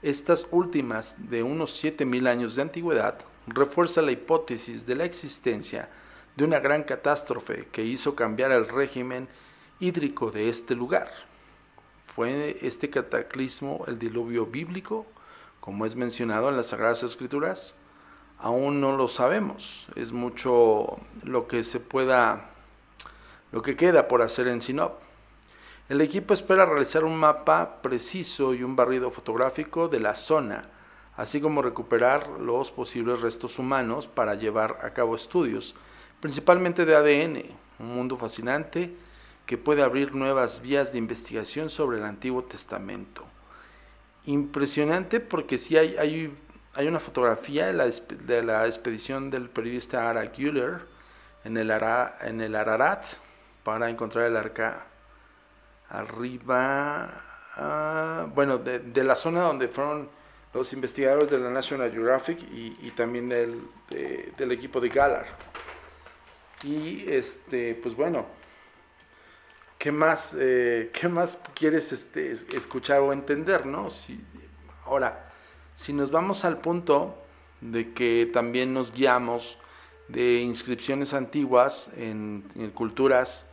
estas 0.02 0.48
últimas 0.52 1.30
de 1.30 1.44
unos 1.44 1.84
7.000 1.84 2.30
años 2.30 2.56
de 2.56 2.62
antigüedad, 2.62 3.20
refuerza 3.48 4.02
la 4.02 4.14
hipótesis 4.14 4.86
de 4.86 4.96
la 4.96 5.04
existencia 5.04 5.90
de 6.38 6.44
una 6.44 6.60
gran 6.60 6.84
catástrofe 6.84 7.68
que 7.72 7.84
hizo 7.84 8.16
cambiar 8.16 8.52
el 8.52 8.68
régimen 8.68 9.28
hídrico 9.80 10.30
de 10.30 10.50
este 10.50 10.76
lugar. 10.76 11.10
¿Fue 12.16 12.60
este 12.62 12.92
cataclismo 12.92 13.84
el 13.88 13.98
diluvio 13.98 14.46
bíblico, 14.46 15.08
como 15.60 15.88
es 15.88 15.96
mencionado 15.96 16.50
en 16.50 16.56
las 16.56 16.68
Sagradas 16.68 17.02
Escrituras? 17.02 17.74
Aún 18.38 18.80
no 18.80 18.96
lo 18.96 19.08
sabemos. 19.08 19.88
Es 19.96 20.12
mucho 20.12 21.00
lo 21.24 21.48
que 21.48 21.64
se 21.64 21.80
pueda, 21.80 22.52
lo 23.52 23.64
que 23.64 23.76
queda 23.76 24.08
por 24.08 24.22
hacer 24.22 24.48
en 24.48 24.62
Sinop. 24.62 24.94
El 25.90 26.02
equipo 26.02 26.36
espera 26.36 26.68
realizar 26.68 27.04
un 27.04 27.18
mapa 27.18 27.82
preciso 27.82 28.54
y 28.54 28.62
un 28.62 28.76
barrido 28.76 29.10
fotográfico 29.10 29.88
de 29.88 30.02
la 30.02 30.14
zona, 30.14 30.70
así 31.16 31.42
como 31.42 31.64
recuperar 31.64 32.30
los 32.40 32.70
posibles 32.70 33.22
restos 33.22 33.58
humanos 33.58 34.06
para 34.06 34.36
llevar 34.36 34.82
a 34.84 34.92
cabo 34.92 35.16
estudios 35.16 35.74
principalmente 36.20 36.86
de 36.86 36.96
ADN, 36.96 37.44
un 37.80 37.96
mundo 37.96 38.18
fascinante 38.18 38.92
que 39.46 39.58
puede 39.58 39.82
abrir 39.82 40.14
nuevas 40.14 40.62
vías 40.62 40.92
de 40.92 40.98
investigación 40.98 41.70
sobre 41.70 41.98
el 41.98 42.04
Antiguo 42.04 42.44
Testamento. 42.44 43.24
Impresionante 44.26 45.20
porque 45.20 45.58
sí 45.58 45.78
hay, 45.78 45.96
hay, 45.98 46.38
hay 46.74 46.88
una 46.88 47.00
fotografía 47.00 47.68
de 47.68 47.74
la, 47.74 47.86
de 47.86 48.44
la, 48.44 48.66
expedición 48.66 49.30
del 49.30 49.50
periodista 49.50 50.10
Ara 50.10 50.26
Güler 50.26 50.82
en 51.46 51.56
el, 51.56 51.72
en 51.72 52.42
el 52.42 52.56
Ararat 52.56 53.06
para 53.64 53.90
encontrar 53.90 54.26
el 54.26 54.36
arca 54.36 54.86
arriba, 55.90 57.10
ah, 57.56 58.28
bueno, 58.36 58.58
de, 58.58 59.04
la 59.04 59.16
zona 59.16 59.44
donde 59.44 59.70
fueron 59.70 60.10
los 60.54 60.74
investigadores 60.74 61.30
de 61.30 61.38
la 61.38 61.50
National 61.50 61.92
Geographic 61.92 62.40
y, 62.52 62.92
también 62.92 63.30
del, 63.30 63.62
del 64.38 64.52
equipo 64.52 64.82
de 64.82 64.90
Galar. 64.90 65.26
Y 66.64 67.06
este, 67.10 67.76
pues 67.76 67.96
bueno, 67.96 68.26
¿qué 69.78 69.92
más, 69.92 70.36
eh, 70.40 70.92
¿qué 70.94 71.08
más 71.08 71.40
quieres 71.54 71.92
este, 71.92 72.32
escuchar 72.32 73.00
o 73.02 73.14
entender, 73.14 73.66
no? 73.66 73.90
Si, 73.90 74.20
Ahora, 74.88 75.30
si 75.74 75.92
nos 75.92 76.12
vamos 76.12 76.46
al 76.46 76.60
punto 76.60 77.18
de 77.60 77.94
que 77.94 78.30
también 78.32 78.74
nos 78.74 78.94
guiamos 78.94 79.58
de 80.08 80.40
inscripciones 80.40 81.14
antiguas 81.14 81.92
en, 81.98 82.44
culturas 82.74 83.46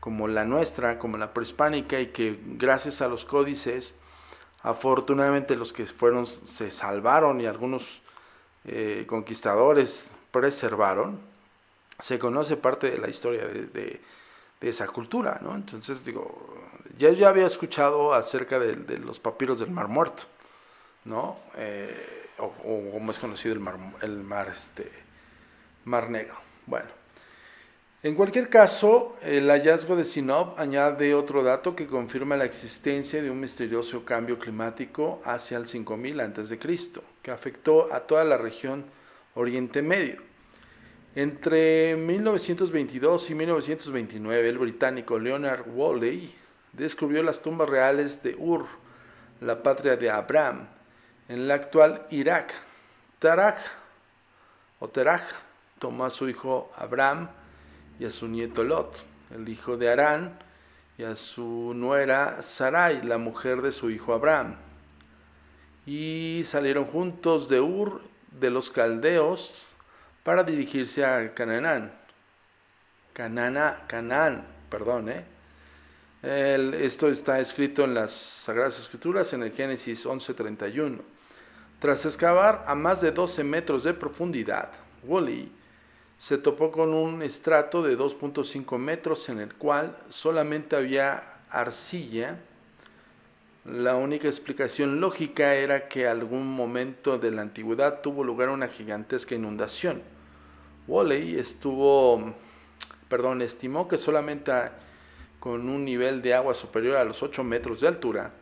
como 0.00 0.26
la 0.26 0.46
nuestra, 0.46 0.98
como 0.98 1.18
la 1.18 1.34
prehispánica, 1.34 2.00
y 2.00 2.06
que 2.06 2.40
gracias 2.42 3.02
a 3.02 3.08
los 3.08 3.26
códices, 3.26 3.94
afortunadamente 4.62 5.54
los 5.54 5.74
que 5.74 5.84
fueron 5.84 6.24
se 6.26 6.70
salvaron 6.70 7.42
y 7.42 7.46
algunos 7.46 8.00
eh, 8.64 9.04
conquistadores 9.06 10.16
preservaron, 10.30 11.20
se 12.00 12.18
conoce 12.18 12.56
parte 12.56 12.90
de 12.90 12.98
la 12.98 13.08
historia 13.08 13.46
de, 13.46 14.00
esa 14.60 14.86
cultura, 14.88 15.38
¿no? 15.40 15.54
Entonces 15.54 16.04
digo, 16.04 16.68
ya 16.98 17.10
yo 17.10 17.26
había 17.26 17.46
escuchado 17.46 18.12
acerca 18.12 18.58
de, 18.58 18.98
los 18.98 19.18
papiros 19.18 19.58
del 19.58 19.70
Mar 19.70 19.88
Muerto, 19.88 20.24
¿no? 21.06 21.38
Eh, 21.56 22.28
o, 22.38 22.50
como 22.92 23.10
es 23.10 23.18
conocido 23.18 23.54
el 23.54 23.60
mar, 23.60 23.76
el 24.02 24.18
mar, 24.22 24.50
este, 24.52 24.90
mar 25.84 26.10
Negro. 26.10 26.34
Bueno, 26.66 26.90
en 28.02 28.14
cualquier 28.14 28.48
caso, 28.48 29.16
el 29.20 29.50
hallazgo 29.50 29.94
de 29.94 30.04
Sinop 30.04 30.58
añade 30.58 31.14
otro 31.14 31.42
dato 31.42 31.76
que 31.76 31.86
confirma 31.86 32.34
la 32.34 32.46
existencia 32.46 33.22
de 33.22 33.30
un 33.30 33.40
misterioso 33.40 34.06
cambio 34.06 34.38
climático 34.38 35.20
hacia 35.22 35.58
el 35.58 35.66
5000 35.66 36.20
a.C., 36.20 36.58
que 37.22 37.30
afectó 37.30 37.92
a 37.92 38.00
toda 38.00 38.24
la 38.24 38.38
región 38.38 38.86
Oriente 39.34 39.82
Medio. 39.82 40.29
Entre 41.16 41.96
1922 41.96 43.30
y 43.30 43.34
1929, 43.34 44.48
el 44.48 44.58
británico 44.58 45.18
Leonard 45.18 45.66
Woolley 45.66 46.32
descubrió 46.72 47.24
las 47.24 47.42
tumbas 47.42 47.68
reales 47.68 48.22
de 48.22 48.36
Ur, 48.38 48.66
la 49.40 49.60
patria 49.60 49.96
de 49.96 50.08
Abraham, 50.08 50.68
en 51.28 51.40
el 51.40 51.50
actual 51.50 52.06
Irak. 52.10 52.54
Taraj 53.18 53.58
o 54.78 54.88
tomó 55.80 56.04
a 56.04 56.10
su 56.10 56.28
hijo 56.28 56.70
Abraham 56.76 57.28
y 57.98 58.04
a 58.04 58.10
su 58.10 58.28
nieto 58.28 58.62
Lot, 58.62 58.94
el 59.34 59.48
hijo 59.48 59.76
de 59.76 59.90
Arán, 59.90 60.38
y 60.96 61.02
a 61.02 61.16
su 61.16 61.72
nuera 61.74 62.40
Sarai, 62.40 63.02
la 63.02 63.18
mujer 63.18 63.62
de 63.62 63.72
su 63.72 63.90
hijo 63.90 64.14
Abraham. 64.14 64.54
Y 65.86 66.42
salieron 66.44 66.84
juntos 66.84 67.48
de 67.48 67.60
Ur 67.60 68.00
de 68.38 68.50
los 68.50 68.70
caldeos 68.70 69.69
para 70.22 70.42
dirigirse 70.42 71.04
a 71.04 71.32
Canaán. 71.34 71.92
Canana, 73.12 73.82
Canaán, 73.86 74.46
perdón, 74.70 75.08
¿eh? 75.10 75.24
esto 76.22 77.08
está 77.08 77.40
escrito 77.40 77.84
en 77.84 77.94
las 77.94 78.12
Sagradas 78.12 78.78
Escrituras 78.78 79.32
en 79.32 79.42
el 79.42 79.52
Génesis 79.52 80.04
11:31. 80.04 81.00
Tras 81.78 82.04
excavar 82.04 82.64
a 82.66 82.74
más 82.74 83.00
de 83.00 83.10
12 83.10 83.42
metros 83.42 83.84
de 83.84 83.94
profundidad, 83.94 84.70
Woolley 85.02 85.50
se 86.18 86.36
topó 86.36 86.70
con 86.70 86.92
un 86.92 87.22
estrato 87.22 87.82
de 87.82 87.96
2.5 87.96 88.76
metros 88.76 89.26
en 89.30 89.40
el 89.40 89.54
cual 89.54 89.96
solamente 90.08 90.76
había 90.76 91.22
arcilla. 91.48 92.38
La 93.66 93.94
única 93.94 94.26
explicación 94.26 95.00
lógica 95.00 95.54
era 95.54 95.86
que 95.86 96.08
algún 96.08 96.50
momento 96.50 97.18
de 97.18 97.30
la 97.30 97.42
antigüedad 97.42 98.00
tuvo 98.00 98.24
lugar 98.24 98.48
una 98.48 98.68
gigantesca 98.68 99.34
inundación. 99.34 100.00
Woolley 100.88 101.38
estuvo, 101.38 102.32
perdón, 103.10 103.42
estimó 103.42 103.86
que 103.86 103.98
solamente 103.98 104.50
con 105.38 105.68
un 105.68 105.84
nivel 105.84 106.22
de 106.22 106.32
agua 106.32 106.54
superior 106.54 106.96
a 106.96 107.04
los 107.04 107.22
8 107.22 107.44
metros 107.44 107.82
de 107.82 107.88
altura, 107.88 108.32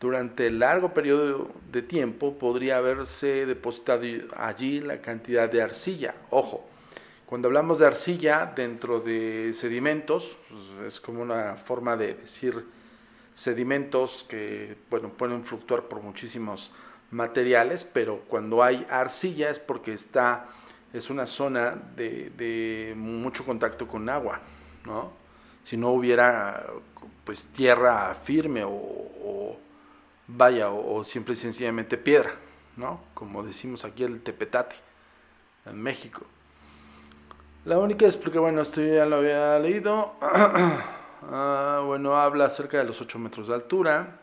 durante 0.00 0.46
el 0.46 0.58
largo 0.58 0.92
periodo 0.92 1.50
de 1.72 1.80
tiempo 1.80 2.38
podría 2.38 2.76
haberse 2.76 3.46
depositado 3.46 4.02
allí 4.36 4.80
la 4.80 5.00
cantidad 5.00 5.50
de 5.50 5.62
arcilla. 5.62 6.14
Ojo, 6.28 6.68
cuando 7.24 7.48
hablamos 7.48 7.78
de 7.78 7.86
arcilla 7.86 8.52
dentro 8.54 9.00
de 9.00 9.52
sedimentos, 9.54 10.36
pues, 10.48 10.94
es 10.94 11.00
como 11.00 11.22
una 11.22 11.56
forma 11.56 11.96
de 11.96 12.14
decir 12.14 12.64
sedimentos 13.38 14.26
que 14.28 14.76
bueno, 14.90 15.10
pueden 15.10 15.44
fluctuar 15.44 15.84
por 15.84 16.02
muchísimos 16.02 16.72
materiales, 17.12 17.84
pero 17.84 18.22
cuando 18.26 18.64
hay 18.64 18.84
arcilla 18.90 19.48
es 19.48 19.60
porque 19.60 19.92
está, 19.92 20.46
es 20.92 21.08
una 21.08 21.24
zona 21.24 21.76
de, 21.94 22.94
mucho 22.96 23.44
contacto 23.44 23.86
con 23.86 24.08
agua, 24.08 24.40
¿no? 24.84 25.12
Si 25.62 25.76
no 25.76 25.90
hubiera 25.90 26.66
pues 27.24 27.46
tierra 27.48 28.12
firme 28.16 28.64
o, 28.66 29.56
vaya, 30.26 30.70
o, 30.70 31.04
simple 31.04 31.34
y 31.34 31.36
sencillamente 31.36 31.96
piedra, 31.96 32.34
¿no? 32.76 33.00
Como 33.14 33.44
decimos 33.44 33.84
aquí 33.84 34.02
el 34.02 34.20
tepetate, 34.20 34.74
en 35.64 35.80
México. 35.80 36.22
La 37.64 37.78
única 37.78 38.04
explicación, 38.04 38.42
bueno, 38.42 38.62
esto 38.62 38.82
ya 38.82 39.06
lo 39.06 39.16
había 39.16 39.60
leído. 39.60 40.14
Ah, 41.22 41.82
bueno, 41.84 42.16
habla 42.16 42.46
acerca 42.46 42.78
de 42.78 42.84
los 42.84 43.00
8 43.00 43.18
metros 43.18 43.48
de 43.48 43.54
altura. 43.54 44.20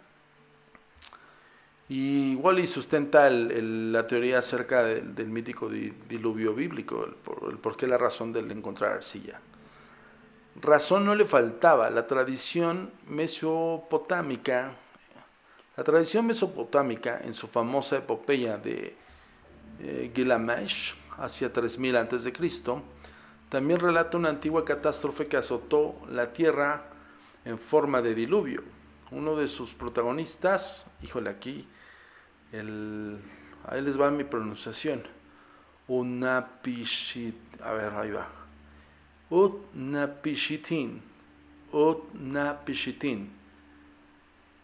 Y 1.88 2.36
Wally 2.36 2.66
sustenta 2.66 3.30
la 3.30 4.08
teoría 4.08 4.40
acerca 4.40 4.84
del, 4.84 5.28
mítico 5.28 5.70
diluvio 5.70 6.56
bíblico, 6.56 7.06
el 7.06 7.58
por, 7.58 7.78
qué 7.78 7.86
la 7.86 7.98
razón 7.98 8.34
del 8.34 8.50
encontrar 8.52 8.94
arcilla. 8.94 9.40
Razón 10.60 11.06
no 11.06 11.14
le 11.14 11.26
faltaba, 11.26 11.90
la 11.92 12.08
tradición 12.08 12.92
mesopotámica, 13.08 14.72
la 15.78 15.84
tradición 15.84 16.26
mesopotámica 16.26 17.20
en 17.24 17.34
su 17.36 17.48
famosa 17.48 17.98
epopeya 17.98 18.58
de 18.58 18.96
eh, 19.80 20.12
Gilgamesh 20.16 20.96
hacia 21.18 21.54
3000 21.54 21.98
a.C., 21.98 22.34
también 23.50 23.80
relata 23.80 24.18
una 24.18 24.30
antigua 24.30 24.66
catástrofe 24.66 25.28
que 25.28 25.38
azotó 25.38 25.96
la 26.10 26.34
tierra 26.34 26.84
en 27.46 27.60
forma 27.60 28.02
de 28.02 28.16
diluvio. 28.16 28.64
Uno 29.12 29.36
de 29.36 29.48
sus 29.48 29.74
protagonistas, 29.74 30.86
híjole 31.04 31.30
aquí, 31.30 31.68
el, 32.52 33.20
ahí 33.68 33.82
les 33.82 34.00
va 34.00 34.10
mi 34.10 34.24
pronunciación, 34.24 35.04
Unapishit, 35.88 37.36
a 37.62 37.74
ver, 37.74 37.94
ahí 37.94 38.12
va, 38.12 38.28
Utnapishitin, 39.30 41.02
Utnapishitin, 41.72 43.30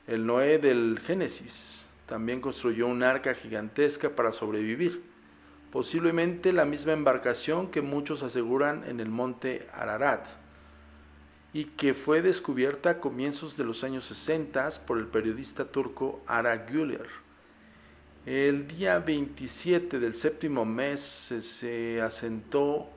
el 0.07 0.25
Noé 0.25 0.57
del 0.57 0.99
Génesis, 1.03 1.87
también 2.07 2.41
construyó 2.41 2.87
un 2.87 3.03
arca 3.03 3.33
gigantesca 3.35 4.09
para 4.09 4.31
sobrevivir 4.31 5.10
posiblemente 5.71 6.51
la 6.51 6.65
misma 6.65 6.91
embarcación 6.91 7.71
que 7.71 7.81
muchos 7.81 8.23
aseguran 8.23 8.83
en 8.87 8.99
el 8.99 9.09
monte 9.09 9.67
Ararat, 9.73 10.27
y 11.53 11.65
que 11.65 11.93
fue 11.93 12.21
descubierta 12.21 12.91
a 12.91 12.99
comienzos 12.99 13.57
de 13.57 13.63
los 13.63 13.83
años 13.83 14.05
60 14.05 14.69
por 14.85 14.97
el 14.97 15.07
periodista 15.07 15.65
turco 15.65 16.21
Ara 16.27 16.65
Güler. 16.69 17.07
El 18.25 18.67
día 18.67 18.99
27 18.99 19.99
del 19.99 20.15
séptimo 20.15 20.63
mes 20.63 21.01
se, 21.01 22.01
asentó 22.01 22.87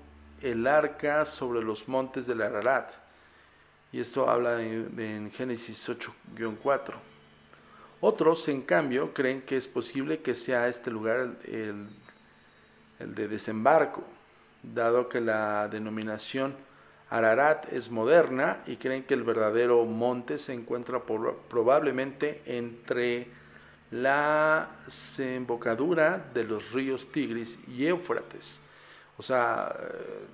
el 0.43 0.67
arca 0.67 1.25
sobre 1.25 1.63
los 1.63 1.89
montes 1.89 2.27
del 2.27 2.43
Ararat, 2.43 2.93
y 3.93 4.01
esto 4.01 4.29
habla 4.29 4.61
en 4.61 5.31
Génesis 5.31 5.89
8-4. 5.89 6.95
Otros, 8.01 8.49
en 8.49 8.63
cambio, 8.63 9.15
creen 9.15 9.43
que 9.43 9.57
es 9.57 9.67
posible 9.67 10.21
que 10.21 10.35
sea 10.35 10.69
este 10.69 10.91
lugar 10.91 11.37
el 11.45 11.47
el 11.47 11.87
de 13.07 13.29
desembarco, 13.29 14.03
dado 14.63 15.09
que 15.09 15.21
la 15.21 15.69
denominación 15.69 16.55
Ararat 17.11 17.73
es 17.73 17.91
moderna 17.91 18.59
y 18.67 18.77
creen 18.77 19.05
que 19.05 19.15
el 19.15 19.23
verdadero 19.23 19.85
monte 19.85 20.39
se 20.39 20.53
encuentra 20.53 21.03
probablemente 21.49 22.43
entre 22.47 23.29
la 23.91 24.69
desembocadura 24.85 26.25
de 26.35 26.45
los 26.45 26.73
ríos 26.73 27.13
Tigris 27.13 27.59
y 27.69 27.87
Éufrates. 27.87 28.61
O 29.17 29.23
sea, 29.23 29.73
eh, 29.79 30.27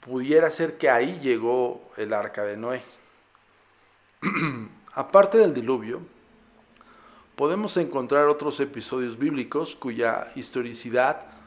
pudiera 0.00 0.50
ser 0.50 0.76
que 0.76 0.90
ahí 0.90 1.18
llegó 1.20 1.90
el 1.96 2.12
arca 2.12 2.44
de 2.44 2.56
Noé. 2.56 2.82
Aparte 4.94 5.38
del 5.38 5.54
diluvio, 5.54 6.02
podemos 7.36 7.76
encontrar 7.76 8.28
otros 8.28 8.60
episodios 8.60 9.18
bíblicos 9.18 9.76
cuya 9.76 10.32
historicidad 10.34 11.37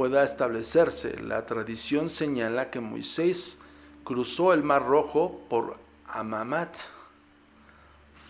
pueda 0.00 0.24
establecerse. 0.24 1.20
La 1.20 1.44
tradición 1.44 2.08
señala 2.08 2.70
que 2.70 2.80
Moisés 2.80 3.58
cruzó 4.02 4.54
el 4.54 4.62
Mar 4.62 4.86
Rojo 4.86 5.44
por 5.50 5.76
Amamat, 6.08 6.74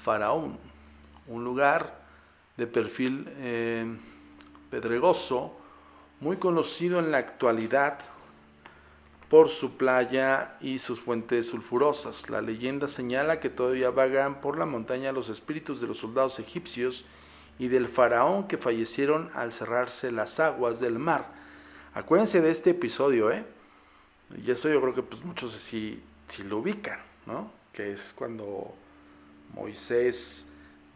Faraón, 0.02 0.58
un 1.28 1.44
lugar 1.44 2.00
de 2.56 2.66
perfil 2.66 3.24
eh, 3.36 3.86
pedregoso, 4.68 5.56
muy 6.18 6.38
conocido 6.38 6.98
en 6.98 7.12
la 7.12 7.18
actualidad 7.18 8.00
por 9.28 9.48
su 9.48 9.76
playa 9.76 10.56
y 10.60 10.80
sus 10.80 10.98
fuentes 10.98 11.46
sulfurosas. 11.46 12.28
La 12.30 12.40
leyenda 12.40 12.88
señala 12.88 13.38
que 13.38 13.48
todavía 13.48 13.90
vagan 13.90 14.40
por 14.40 14.58
la 14.58 14.66
montaña 14.66 15.12
los 15.12 15.28
espíritus 15.28 15.80
de 15.80 15.86
los 15.86 15.98
soldados 15.98 16.40
egipcios 16.40 17.04
y 17.60 17.68
del 17.68 17.86
faraón 17.86 18.48
que 18.48 18.58
fallecieron 18.58 19.30
al 19.36 19.52
cerrarse 19.52 20.10
las 20.10 20.40
aguas 20.40 20.80
del 20.80 20.98
mar. 20.98 21.38
Acuérdense 21.94 22.40
de 22.40 22.50
este 22.50 22.70
episodio, 22.70 23.32
¿eh? 23.32 23.44
Y 24.44 24.50
eso 24.50 24.68
yo 24.68 24.80
creo 24.80 24.94
que 24.94 25.02
pues 25.02 25.24
muchos 25.24 25.52
sí, 25.54 26.02
lo 26.44 26.58
ubican, 26.58 27.00
¿no? 27.26 27.50
Que 27.72 27.92
es 27.92 28.12
cuando 28.12 28.72
Moisés, 29.54 30.46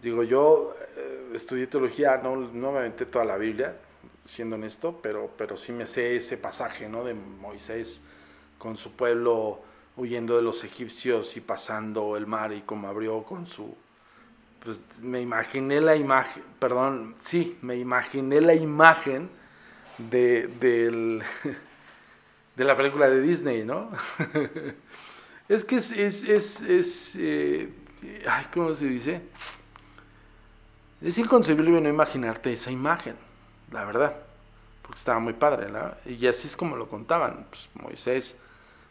digo 0.01 0.23
yo, 0.23 0.75
eh, 0.97 1.31
estudié 1.35 1.67
teología, 1.67 2.19
no, 2.19 2.37
no 2.37 2.73
me 2.73 2.79
aventé 2.79 3.07
toda 3.07 3.25
la 3.25 3.37
Biblia, 3.37 3.77
siendo 4.25 4.55
honesto, 4.55 5.01
pero, 5.03 5.31
pero 5.37 5.57
sí 5.57 5.73
me 5.73 5.87
sé 5.87 6.17
ese 6.17 6.37
pasaje, 6.37 6.89
¿no? 6.89 7.03
De 7.05 7.15
Moisés 7.15 8.03
con 8.59 8.77
su 8.77 8.93
pueblo 8.93 9.61
huyendo 9.97 10.37
de 10.37 10.43
los 10.43 10.63
egipcios 10.63 11.37
y 11.37 11.41
pasando 11.41 12.17
el 12.17 12.27
mar 12.27 12.53
y 12.53 12.63
como 12.63 12.89
abrió 12.89 13.23
con 13.23 13.47
su 13.47 13.77
pues 14.65 14.81
me 15.03 15.21
imaginé 15.21 15.81
la 15.81 15.95
imagen, 15.95 16.43
perdón, 16.59 17.17
sí, 17.21 17.59
me 17.61 17.77
imaginé 17.77 18.41
la 18.41 18.55
imagen 18.55 19.29
de, 19.99 20.49
de 22.57 22.65
la 22.65 22.77
película 22.77 23.09
de 23.09 23.21
Disney, 23.21 23.65
¿no? 23.65 23.91
es 25.49 25.65
que 25.65 25.77
es, 25.77 25.93
es, 25.93 26.25
es, 26.25 26.61
es 26.61 27.17
eh, 27.17 27.73
¿cómo 28.53 28.75
se 28.75 28.87
dice? 28.87 29.23
Es 31.01 31.19
inconcebible 31.19 31.81
no 31.81 31.89
imaginarte 31.89 32.53
esa 32.53 32.71
imagen, 32.71 33.17
la 33.71 33.85
verdad, 33.85 34.15
porque 34.83 34.99
estaba 34.99 35.19
muy 35.19 35.35
padre, 35.35 35.67
¿verdad? 35.67 35.99
Y 36.07 36.27
así 36.27 36.47
es 36.47 36.57
como 36.57 36.77
lo 36.77 36.89
contaban, 36.89 37.47
pues 37.51 37.69
Moisés, 37.75 38.39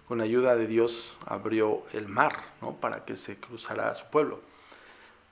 con 0.07 0.21
ayuda 0.21 0.55
de 0.55 0.67
Dios, 0.67 1.17
abrió 1.25 1.83
el 1.93 2.07
mar, 2.07 2.43
¿no? 2.61 2.73
Para 2.73 3.05
que 3.05 3.17
se 3.17 3.37
cruzara 3.37 3.89
a 3.89 3.95
su 3.95 4.05
pueblo. 4.05 4.41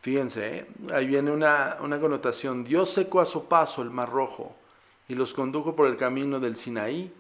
Fíjense, 0.02 0.58
¿eh? 0.58 0.68
ahí 0.92 1.06
viene 1.06 1.30
una, 1.30 1.78
connotación. 1.78 2.64
Dios 2.64 2.92
secó 2.92 3.22
a 3.22 3.26
su 3.26 3.48
paso 3.48 3.84
el 3.84 3.92
mar 3.92 4.10
rojo 4.10 4.56
y 5.12 5.14
los 5.14 5.34
condujo 5.34 5.76
por 5.76 5.88
el 5.88 5.98
camino 5.98 6.40
del 6.40 6.56
Sinaí 6.56 7.12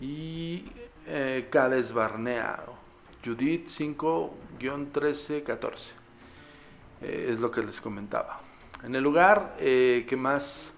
y 0.00 0.66
eh, 1.06 1.48
Cades 1.50 1.90
Barnea. 1.94 2.62
Judith 3.24 3.68
5-13, 3.68 5.42
14. 5.42 5.92
Eh, 7.00 7.28
es 7.30 7.40
lo 7.40 7.50
que 7.50 7.62
les 7.62 7.80
comentaba. 7.80 8.42
En 8.84 8.94
el 8.94 9.02
lugar 9.02 9.56
eh, 9.58 10.04
que 10.06 10.14
más 10.14 10.74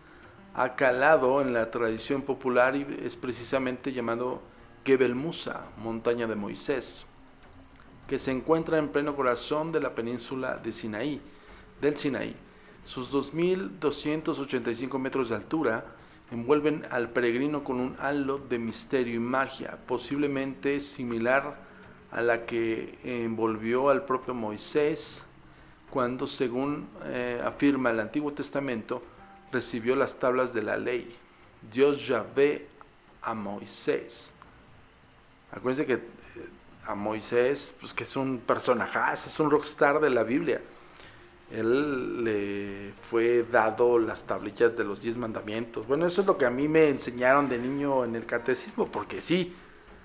ha 0.54 0.76
calado 0.76 1.40
en 1.40 1.52
la 1.52 1.72
tradición 1.72 2.22
popular 2.22 2.76
es 2.76 3.16
precisamente 3.16 3.92
llamado 3.92 4.40
Gebel 4.84 5.16
Musa, 5.16 5.64
montaña 5.78 6.28
de 6.28 6.36
Moisés 6.36 7.04
que 8.06 8.16
se 8.16 8.30
encuentra 8.30 8.78
en 8.78 8.90
pleno 8.90 9.16
corazón 9.16 9.72
de 9.72 9.80
la 9.80 9.92
península 9.92 10.56
de 10.56 10.70
Sinaí, 10.70 11.20
del 11.80 11.96
Sinaí. 11.96 12.36
Sus 12.84 13.12
2.285 13.12 14.98
metros 14.98 15.30
de 15.30 15.34
altura 15.34 15.97
envuelven 16.30 16.86
al 16.90 17.10
peregrino 17.10 17.64
con 17.64 17.80
un 17.80 17.96
halo 18.00 18.38
de 18.38 18.58
misterio 18.58 19.14
y 19.14 19.20
magia, 19.20 19.78
posiblemente 19.86 20.80
similar 20.80 21.56
a 22.10 22.20
la 22.20 22.46
que 22.46 22.98
envolvió 23.02 23.90
al 23.90 24.04
propio 24.04 24.34
Moisés 24.34 25.24
cuando, 25.90 26.26
según 26.26 26.88
eh, 27.04 27.40
afirma 27.44 27.90
el 27.90 28.00
Antiguo 28.00 28.32
Testamento, 28.32 29.02
recibió 29.50 29.96
las 29.96 30.18
tablas 30.18 30.52
de 30.52 30.62
la 30.62 30.76
ley. 30.76 31.16
Dios 31.72 32.06
ya 32.06 32.24
ve 32.34 32.66
a 33.22 33.34
Moisés. 33.34 34.32
Acuérdense 35.50 35.86
que 35.86 36.02
a 36.86 36.94
Moisés, 36.94 37.74
pues 37.80 37.92
que 37.92 38.04
es 38.04 38.16
un 38.16 38.38
personaje, 38.38 38.98
es 39.12 39.40
un 39.40 39.50
rockstar 39.50 40.00
de 40.00 40.10
la 40.10 40.22
Biblia. 40.22 40.60
Él 41.50 42.24
le 42.24 42.92
fue 43.02 43.44
dado 43.50 43.98
las 43.98 44.26
tablillas 44.26 44.76
de 44.76 44.84
los 44.84 45.02
diez 45.02 45.16
mandamientos. 45.16 45.86
Bueno, 45.86 46.06
eso 46.06 46.20
es 46.20 46.26
lo 46.26 46.36
que 46.36 46.44
a 46.44 46.50
mí 46.50 46.68
me 46.68 46.88
enseñaron 46.88 47.48
de 47.48 47.58
niño 47.58 48.04
en 48.04 48.16
el 48.16 48.26
catecismo, 48.26 48.86
porque 48.86 49.20
sí, 49.20 49.54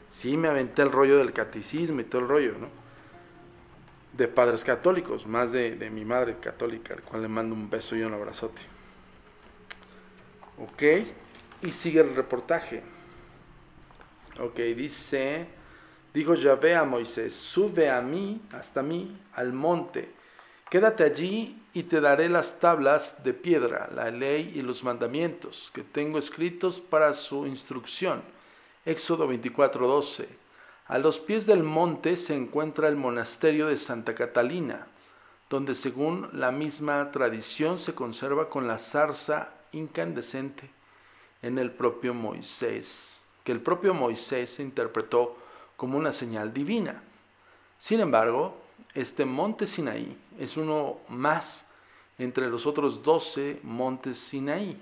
sí 0.10 0.38
me 0.38 0.48
aventé 0.48 0.84
el 0.84 0.92
rollo 0.92 1.18
del 1.18 1.34
catecismo 1.34 2.00
y 2.00 2.06
todo 2.06 2.22
el 2.22 2.28
rollo, 2.28 2.54
¿no? 2.60 2.68
De 4.14 4.28
padres 4.28 4.64
católicos, 4.64 5.26
más 5.28 5.52
de, 5.52 5.76
de 5.76 5.90
mi 5.90 6.06
madre 6.06 6.38
católica, 6.40 6.94
al 6.94 7.02
cual 7.02 7.24
le 7.24 7.28
mando 7.28 7.56
un 7.56 7.70
beso 7.70 7.96
y 7.96 8.04
un 8.04 8.14
abrazote. 8.14 8.62
Ok, 10.60 10.84
y 11.64 11.72
sigue 11.72 12.02
el 12.02 12.16
reportaje. 12.16 12.84
Ok, 14.40 14.58
dice 14.76 15.48
Dijo 16.14 16.36
Yahvé 16.36 16.76
a 16.76 16.84
Moisés, 16.84 17.34
sube 17.34 17.90
a 17.90 18.00
mí, 18.00 18.40
hasta 18.52 18.84
mí, 18.84 19.20
al 19.34 19.52
monte, 19.52 20.12
quédate 20.74 21.04
allí 21.04 21.56
y 21.72 21.84
te 21.84 22.02
daré 22.02 22.30
las 22.30 22.60
tablas 22.60 23.24
de 23.24 23.36
piedra, 23.36 23.92
la 23.94 24.10
ley 24.10 24.54
y 24.56 24.64
los 24.64 24.84
mandamientos 24.84 25.70
que 25.72 25.84
tengo 25.84 26.18
escritos 26.18 26.80
para 26.80 27.14
su 27.14 27.46
instrucción. 27.46 28.24
Éxodo 28.84 29.28
24:12. 29.28 30.26
A 30.88 30.98
los 30.98 31.20
pies 31.20 31.46
del 31.46 31.62
monte 31.62 32.16
se 32.16 32.36
encuentra 32.36 32.88
el 32.88 32.96
monasterio 32.96 33.68
de 33.68 33.78
Santa 33.78 34.16
Catalina, 34.16 34.88
donde 35.48 35.76
según 35.76 36.28
la 36.34 36.50
misma 36.50 37.12
tradición 37.12 37.78
se 37.78 37.94
conserva 37.94 38.50
con 38.50 38.68
la 38.68 38.80
zarza 38.80 39.50
incandescente 39.74 40.72
en 41.44 41.60
el 41.60 41.70
propio 41.70 42.16
Moisés, 42.16 43.22
que 43.44 43.52
el 43.52 43.62
propio 43.62 43.94
Moisés 43.94 44.60
interpretó 44.60 45.38
como 45.78 46.00
una 46.00 46.12
señal 46.12 46.52
divina. 46.52 47.04
Sin 47.78 48.00
embargo, 48.00 48.63
este 48.94 49.26
monte 49.26 49.66
Sinaí 49.66 50.18
es 50.40 50.58
uno 50.58 50.98
más 51.10 51.66
entre 52.18 52.50
los 52.50 52.66
otros 52.66 53.04
doce 53.04 53.60
montes 53.64 54.18
Sinaí, 54.18 54.78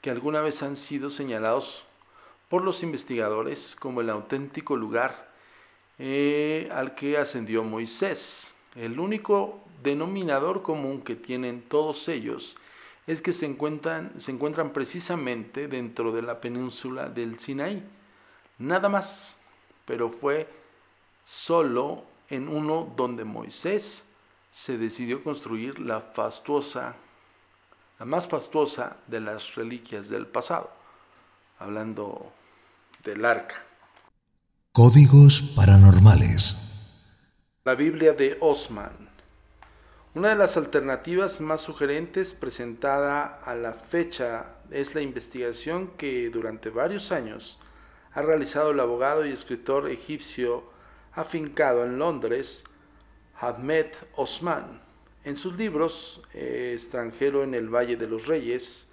que 0.00 0.10
alguna 0.10 0.40
vez 0.40 0.62
han 0.62 0.76
sido 0.76 1.10
señalados 1.10 1.84
por 2.48 2.62
los 2.62 2.82
investigadores 2.82 3.76
como 3.78 4.00
el 4.00 4.10
auténtico 4.10 4.76
lugar 4.76 5.32
eh, 5.98 6.68
al 6.72 6.94
que 6.94 7.16
ascendió 7.16 7.62
Moisés. 7.64 8.54
El 8.74 8.98
único 8.98 9.60
denominador 9.82 10.62
común 10.62 11.02
que 11.02 11.14
tienen 11.14 11.62
todos 11.62 12.08
ellos 12.08 12.56
es 13.06 13.22
que 13.22 13.32
se 13.32 13.46
encuentran, 13.46 14.12
se 14.18 14.32
encuentran 14.32 14.72
precisamente 14.72 15.68
dentro 15.68 16.10
de 16.10 16.22
la 16.22 16.40
península 16.40 17.08
del 17.08 17.38
Sinaí. 17.38 17.82
Nada 18.58 18.88
más 18.88 19.36
pero 19.84 20.10
fue 20.10 20.48
solo 21.24 22.04
en 22.30 22.48
uno 22.48 22.92
donde 22.96 23.24
Moisés 23.24 24.04
se 24.50 24.78
decidió 24.78 25.22
construir 25.22 25.80
la 25.80 26.00
fastuosa, 26.00 26.94
la 27.98 28.06
más 28.06 28.28
fastuosa 28.28 28.96
de 29.06 29.20
las 29.20 29.54
reliquias 29.54 30.08
del 30.08 30.26
pasado, 30.26 30.70
hablando 31.58 32.32
del 33.04 33.24
arca. 33.24 33.56
Códigos 34.72 35.42
paranormales. 35.56 36.56
La 37.64 37.74
Biblia 37.74 38.12
de 38.12 38.36
Osman. 38.40 39.08
Una 40.14 40.28
de 40.28 40.36
las 40.36 40.56
alternativas 40.56 41.40
más 41.40 41.62
sugerentes 41.62 42.34
presentada 42.34 43.40
a 43.44 43.54
la 43.54 43.72
fecha 43.72 44.46
es 44.70 44.94
la 44.94 45.00
investigación 45.00 45.88
que 45.96 46.30
durante 46.30 46.70
varios 46.70 47.10
años 47.10 47.58
ha 48.12 48.22
realizado 48.22 48.70
el 48.70 48.78
abogado 48.80 49.26
y 49.26 49.32
escritor 49.32 49.90
egipcio 49.90 50.73
afincado 51.14 51.84
en 51.84 51.98
Londres, 51.98 52.64
Ahmed 53.40 53.86
Osman. 54.16 54.80
En 55.24 55.36
sus 55.36 55.56
libros, 55.56 56.22
eh, 56.34 56.72
Extranjero 56.74 57.42
en 57.42 57.54
el 57.54 57.68
Valle 57.68 57.96
de 57.96 58.06
los 58.06 58.26
Reyes, 58.26 58.88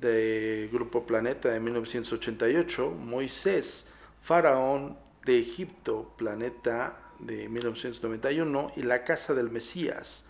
de 0.00 0.68
Grupo 0.72 1.06
Planeta 1.06 1.50
de 1.50 1.60
1988, 1.60 2.90
Moisés, 2.90 3.86
Faraón 4.22 4.96
de 5.24 5.38
Egipto, 5.38 6.12
Planeta 6.16 6.98
de 7.18 7.48
1991, 7.48 8.72
y 8.76 8.82
La 8.82 9.04
Casa 9.04 9.34
del 9.34 9.50
Mesías, 9.50 10.26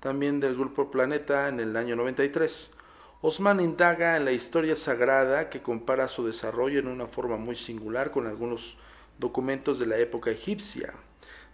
también 0.00 0.40
del 0.40 0.54
Grupo 0.54 0.90
Planeta 0.90 1.48
en 1.48 1.60
el 1.60 1.76
año 1.76 1.96
93. 1.96 2.72
Osman 3.22 3.60
indaga 3.60 4.16
en 4.16 4.26
la 4.26 4.32
historia 4.32 4.76
sagrada 4.76 5.48
que 5.48 5.62
compara 5.62 6.08
su 6.08 6.26
desarrollo 6.26 6.80
en 6.80 6.88
una 6.88 7.06
forma 7.06 7.38
muy 7.38 7.56
singular 7.56 8.10
con 8.10 8.26
algunos 8.26 8.76
documentos 9.18 9.78
de 9.78 9.86
la 9.86 9.98
época 9.98 10.30
egipcia. 10.30 10.92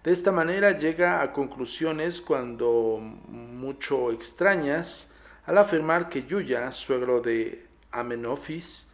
De 0.03 0.13
esta 0.13 0.33
manera 0.33 0.79
llega 0.79 1.23
a 1.23 1.33
conclusiones 1.33 2.21
cuando 2.21 2.99
mucho 2.99 4.11
extrañas 4.13 5.11
al 5.45 5.59
afirmar 5.59 6.09
que 6.09 6.25
Yuya, 6.25 6.73
suegro 6.73 7.21
de 7.21 7.67
Amenofis 7.91 8.87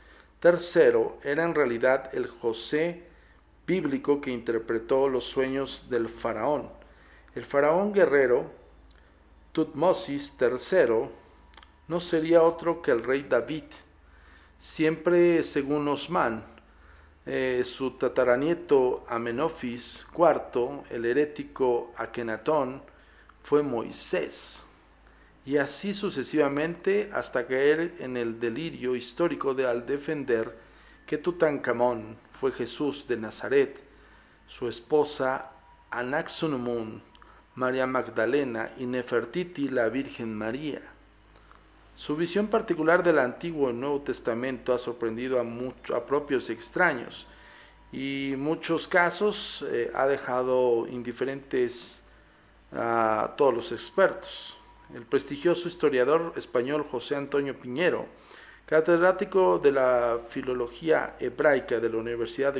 III, 0.43 1.21
era 1.23 1.45
en 1.45 1.55
realidad 1.55 2.11
el 2.13 2.27
José 2.27 3.05
bíblico 3.67 4.21
que 4.21 4.31
interpretó 4.31 5.09
los 5.09 5.25
sueños 5.25 5.87
del 5.91 6.09
faraón. 6.09 6.71
El 7.35 7.45
faraón 7.45 7.93
guerrero 7.93 8.51
Tutmosis 9.53 10.35
III 10.41 11.09
no 11.89 12.01
sería 12.01 12.43
otro 12.43 12.83
que 12.83 12.91
el 12.91 13.05
rey 13.05 13.27
David. 13.29 13.65
Siempre 14.59 15.43
según 15.43 15.87
Osman, 15.89 16.45
eh, 17.27 17.63
su 17.65 17.91
tataranieto 17.93 19.05
Amenofis 19.09 20.07
IV, 20.17 20.85
el 20.91 21.05
herético 21.05 21.93
Akenatón, 21.97 22.83
fue 23.43 23.63
Moisés. 23.63 24.63
y 25.45 25.59
así 25.59 25.95
sucesivamente 25.95 27.09
hasta 27.13 27.47
caer 27.47 27.95
en 28.01 28.17
el 28.17 28.41
delirio 28.41 28.97
histórico 28.97 29.55
de 29.55 29.67
al 29.67 29.87
defender 29.87 30.57
que 31.07 31.19
Tutankamón 31.19 32.17
fue 32.33 32.51
Jesús 32.51 33.07
de 33.07 33.17
Nazaret, 33.17 33.81
su 34.49 34.69
esposa 34.69 35.53
Anaxunumun, 35.91 37.01
María 37.55 37.87
Magdalena 37.87 38.73
y 38.77 38.87
Nefertiti 38.87 39.69
la 39.69 39.89
Virgen 39.89 40.35
María. 40.35 40.83
Su 41.97 42.15
visión 42.15 42.49
particular 42.49 43.03
del 43.03 43.19
Antiguo 43.19 43.71
y 43.71 43.73
Nuevo 43.73 44.03
Testamento 44.03 44.75
ha 44.75 44.79
sorprendido 44.79 45.41
a, 45.41 45.97
a 45.97 46.05
propios 46.05 46.51
extraños 46.51 47.27
y 47.91 48.35
en 48.35 48.41
muchos 48.41 48.87
casos 48.87 49.65
eh, 49.71 49.91
ha 49.95 50.07
dejado 50.07 50.87
indiferentes 50.89 52.03
a 52.71 53.33
todos 53.39 53.55
los 53.55 53.73
expertos. 53.73 54.59
El 54.95 55.05
prestigioso 55.05 55.69
historiador 55.69 56.35
español 56.37 56.85
José 56.85 57.17
Antonio 57.17 57.59
Piñero, 57.59 58.05
catedrático 58.67 59.59
de 59.59 59.73
la 59.73 60.21
Filología 60.29 61.17
Hebraica 61.19 61.81
de 61.81 61.89
la 61.89 61.97
Universidad 61.97 62.55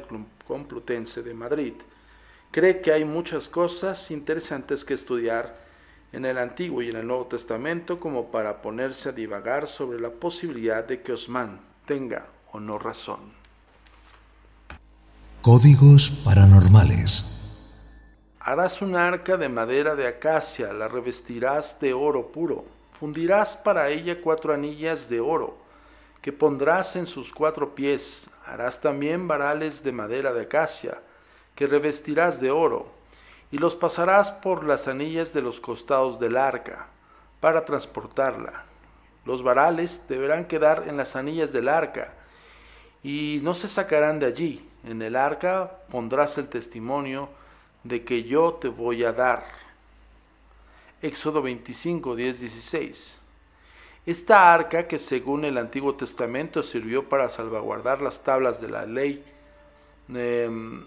Complutense 0.49 1.23
de 1.23 1.35
Madrid, 1.35 1.75
cree 2.51 2.81
que 2.81 2.91
hay 2.91 3.05
muchas 3.05 3.51
cosas 3.51 4.11
interesantes 4.11 4.83
que 4.83 4.95
estudiar 4.95 5.66
en 6.13 6.25
el 6.25 6.39
Antiguo 6.39 6.83
y 6.83 6.91
en 6.91 6.97
el 6.97 7.07
Nuevo 7.07 7.27
Testamento 7.27 8.01
como 8.01 8.31
para 8.31 8.63
ponerse 8.63 9.11
a 9.11 9.13
divagar 9.13 9.69
sobre 9.69 10.01
la 10.01 10.11
posibilidad 10.11 10.85
de 10.85 11.03
que 11.03 11.13
Osman 11.13 11.61
tenga 11.87 12.27
o 12.53 12.61
no 12.61 12.79
razón. 12.79 13.21
Códigos 15.43 16.11
paranormales. 16.25 17.33
Harás 18.41 18.81
un 18.81 18.97
arca 18.97 19.37
de 19.37 19.49
madera 19.49 19.95
de 19.95 20.07
acacia, 20.07 20.73
la 20.73 20.89
revestirás 20.89 21.81
de 21.81 21.93
oro 21.93 22.31
puro, 22.33 22.65
fundirás 22.99 23.57
para 23.57 23.89
ella 23.89 24.21
cuatro 24.21 24.55
anillas 24.55 25.09
de 25.09 25.21
oro, 25.21 25.59
que 26.23 26.33
pondrás 26.33 26.97
en 26.97 27.07
sus 27.07 27.33
cuatro 27.33 27.75
pies, 27.75 28.31
harás 28.47 28.81
también 28.81 29.29
varales 29.29 29.83
de 29.83 29.93
madera 29.93 30.33
de 30.33 30.43
acacia, 30.43 31.01
que 31.55 31.67
revestirás 31.67 32.41
de 32.41 32.51
oro, 32.51 32.96
y 33.53 33.59
los 33.59 33.77
pasarás 33.77 34.31
por 34.31 34.65
las 34.65 34.89
anillas 34.89 35.33
de 35.33 35.43
los 35.43 35.61
costados 35.61 36.19
del 36.19 36.37
arca, 36.37 36.87
para 37.41 37.65
transportarla. 37.65 38.65
Los 39.25 39.43
varales 39.43 40.05
deberán 40.09 40.47
quedar 40.47 40.85
en 40.89 40.97
las 40.97 41.17
anillas 41.17 41.53
del 41.53 41.69
arca, 41.69 42.13
y 43.03 43.41
no 43.43 43.55
se 43.55 43.69
sacarán 43.69 44.19
de 44.19 44.27
allí. 44.27 44.69
En 44.85 45.01
el 45.03 45.17
arca 45.17 45.71
pondrás 45.91 46.39
el 46.39 46.49
testimonio, 46.49 47.29
de 47.85 48.05
que 48.05 48.25
yo 48.25 48.55
te 48.55 48.69
voy 48.69 49.05
a 49.05 49.13
dar. 49.13 49.45
Éxodo 51.03 51.43
25, 51.43 52.17
10, 52.17 52.41
16. 52.41 53.21
Esta 54.07 54.53
arca 54.55 54.87
que 54.87 54.99
según 54.99 55.45
el 55.45 55.59
Antiguo 55.59 55.95
Testamento 55.95 56.63
sirvió 56.63 57.09
para 57.09 57.29
salvaguardar 57.29 58.01
las 58.01 58.23
tablas 58.23 58.61
de 58.61 58.69
la 58.69 58.87
ley, 58.87 59.25
em, 60.09 60.85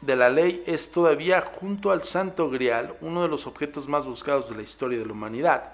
de 0.00 0.16
la 0.16 0.30
ley 0.30 0.62
es 0.66 0.90
todavía 0.90 1.42
junto 1.42 1.90
al 1.90 2.02
Santo 2.02 2.48
Grial 2.50 2.96
uno 3.00 3.22
de 3.22 3.28
los 3.28 3.46
objetos 3.46 3.88
más 3.88 4.06
buscados 4.06 4.48
de 4.48 4.56
la 4.56 4.62
historia 4.62 4.98
de 4.98 5.06
la 5.06 5.12
humanidad. 5.12 5.72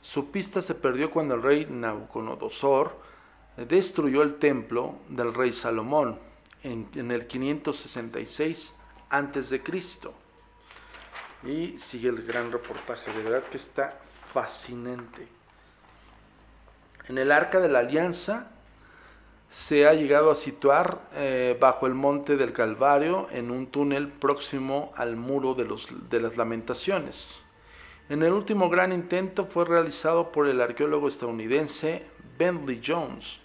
Su 0.00 0.30
pista 0.30 0.62
se 0.62 0.74
perdió 0.74 1.10
cuando 1.10 1.34
el 1.34 1.42
rey 1.42 1.66
Nabucodonosor 1.68 2.96
destruyó 3.56 4.22
el 4.22 4.36
templo 4.36 4.96
del 5.08 5.34
rey 5.34 5.52
Salomón 5.52 6.18
en, 6.62 7.10
el 7.10 7.26
566 7.26 8.74
antes 9.10 9.50
de 9.50 9.62
Cristo. 9.62 10.14
Y 11.44 11.78
sigue 11.78 12.08
el 12.08 12.24
gran 12.24 12.50
reportaje, 12.50 13.12
de 13.12 13.22
verdad 13.22 13.48
que 13.48 13.56
está 13.56 13.98
fascinante. 14.32 15.26
En 17.08 17.18
el 17.18 17.32
Arca 17.32 17.60
de 17.60 17.68
la 17.68 17.80
Alianza 17.80 18.50
se 19.50 19.86
ha 19.86 19.94
llegado 19.94 20.30
a 20.30 20.34
situar 20.34 21.08
eh, 21.14 21.56
bajo 21.58 21.86
el 21.86 21.94
monte 21.94 22.36
del 22.36 22.52
Calvario 22.52 23.28
en 23.32 23.50
un 23.50 23.66
túnel 23.66 24.08
próximo 24.08 24.92
al 24.96 25.16
muro 25.16 25.54
de, 25.54 25.64
los, 25.64 25.88
de 26.10 26.20
las 26.20 26.36
lamentaciones. 26.36 27.40
En 28.08 28.22
el 28.22 28.32
último 28.32 28.68
gran 28.68 28.92
intento 28.92 29.46
fue 29.46 29.64
realizado 29.64 30.32
por 30.32 30.48
el 30.48 30.60
arqueólogo 30.60 31.08
estadounidense 31.08 32.04
Bentley 32.38 32.80
Jones, 32.84 33.38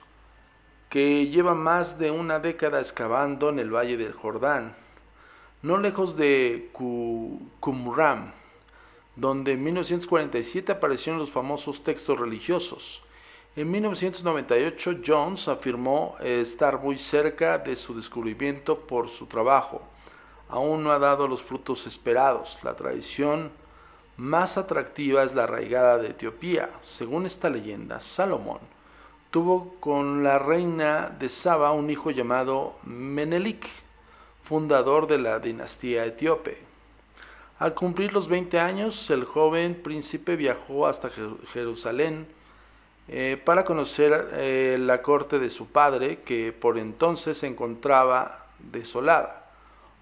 que 0.90 1.28
lleva 1.28 1.54
más 1.54 2.00
de 2.00 2.12
una 2.12 2.40
década 2.40 2.80
excavando 2.80 3.50
en 3.50 3.60
el 3.60 3.74
Valle 3.74 3.98
del 3.98 4.14
Jordán 4.14 4.76
no 5.64 5.78
lejos 5.78 6.18
de 6.18 6.70
Qumran, 6.74 8.34
donde 9.16 9.54
en 9.54 9.64
1947 9.64 10.74
aparecieron 10.74 11.20
los 11.20 11.32
famosos 11.32 11.86
textos 11.86 12.20
religiosos. 12.20 13.02
En 13.56 13.70
1998 13.70 15.02
Jones 15.06 15.48
afirmó 15.48 16.16
estar 16.22 16.80
muy 16.80 16.98
cerca 16.98 17.60
de 17.60 17.76
su 17.76 17.96
descubrimiento 17.96 18.80
por 18.80 19.10
su 19.10 19.28
trabajo. 19.28 19.84
Aún 20.50 20.84
no 20.84 20.92
ha 20.92 20.98
dado 20.98 21.28
los 21.28 21.44
frutos 21.44 21.86
esperados. 21.86 22.58
La 22.64 22.74
tradición 22.74 23.52
más 24.18 24.58
atractiva 24.58 25.22
es 25.22 25.36
la 25.36 25.44
arraigada 25.44 26.00
de 26.00 26.10
Etiopía. 26.10 26.72
Según 26.82 27.28
esta 27.28 27.52
leyenda, 27.52 28.00
Salomón 28.00 28.58
tuvo 29.30 29.76
con 29.80 30.24
la 30.24 30.40
reina 30.40 31.10
de 31.20 31.30
Saba 31.30 31.74
un 31.74 31.92
hijo 31.92 32.10
llamado 32.10 32.80
Menelik 32.84 33.70
fundador 34.44 35.06
de 35.06 35.20
la 35.20 35.38
dinastía 35.38 36.06
etíope. 36.06 36.58
Al 37.60 37.76
cumplir 37.76 38.14
los 38.14 38.28
20 38.28 38.60
años, 38.60 39.12
el 39.12 39.26
joven 39.26 39.80
príncipe 39.84 40.36
viajó 40.36 40.88
hasta 40.88 41.12
Jerusalén 41.54 42.26
eh, 43.08 43.42
para 43.44 43.66
conocer 43.66 44.30
eh, 44.34 44.78
la 44.80 45.02
corte 45.02 45.38
de 45.40 45.50
su 45.50 45.68
padre, 45.68 46.20
que 46.20 46.54
por 46.54 46.78
entonces 46.78 47.38
se 47.38 47.48
encontraba 47.48 48.48
desolada. 48.60 49.52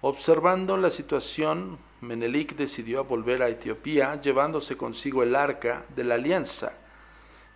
Observando 0.02 0.76
la 0.76 0.90
situación, 0.90 1.78
Menelik 2.00 2.54
decidió 2.54 3.04
volver 3.04 3.42
a 3.42 3.48
Etiopía, 3.48 4.20
llevándose 4.20 4.76
consigo 4.76 5.22
el 5.22 5.34
arca 5.34 5.84
de 5.94 6.04
la 6.04 6.14
alianza, 6.14 6.72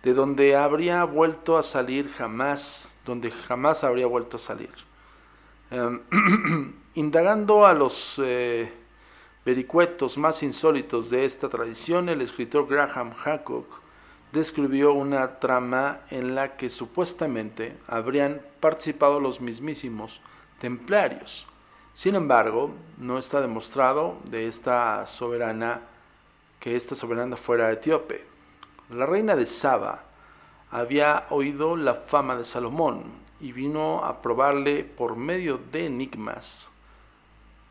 de 0.03 0.13
donde 0.13 0.55
habría 0.55 1.03
vuelto 1.05 1.57
a 1.57 1.63
salir 1.63 2.09
jamás, 2.09 2.93
donde 3.05 3.31
jamás 3.31 3.83
habría 3.83 4.07
vuelto 4.07 4.37
a 4.37 4.39
salir. 4.39 4.71
Em, 5.71 6.01
indagando 6.95 7.65
a 7.65 7.73
los 7.73 8.19
eh, 8.23 8.71
vericuetos 9.45 10.17
más 10.17 10.43
insólitos 10.43 11.09
de 11.09 11.23
esta 11.23 11.47
tradición, 11.47 12.09
el 12.09 12.21
escritor 12.21 12.67
Graham 12.67 13.13
Hancock 13.13 13.86
describió 14.37 14.93
una 14.93 15.39
trama 15.39 15.99
en 16.09 16.35
la 16.35 16.55
que 16.55 16.69
supuestamente 16.69 17.75
habrían 17.87 18.41
participado 18.59 19.19
los 19.19 19.41
mismísimos 19.41 20.21
templarios. 20.59 21.45
Sin 21.93 22.15
embargo, 22.15 22.71
no 22.97 23.17
está 23.17 23.41
demostrado 23.41 24.17
de 24.25 24.47
esta 24.47 25.05
soberana 25.07 25.81
que 26.59 26.75
esta 26.75 26.95
soberana 26.95 27.35
fuera 27.35 27.71
etíope. 27.71 28.23
La 28.89 29.05
reina 29.05 29.35
de 29.35 29.45
Saba 29.45 30.03
había 30.71 31.25
oído 31.29 31.75
la 31.75 31.95
fama 31.95 32.35
de 32.35 32.45
Salomón 32.45 33.03
y 33.39 33.51
vino 33.51 34.03
a 34.03 34.21
probarle 34.21 34.83
por 34.83 35.15
medio 35.15 35.59
de 35.71 35.85
enigmas. 35.85 36.69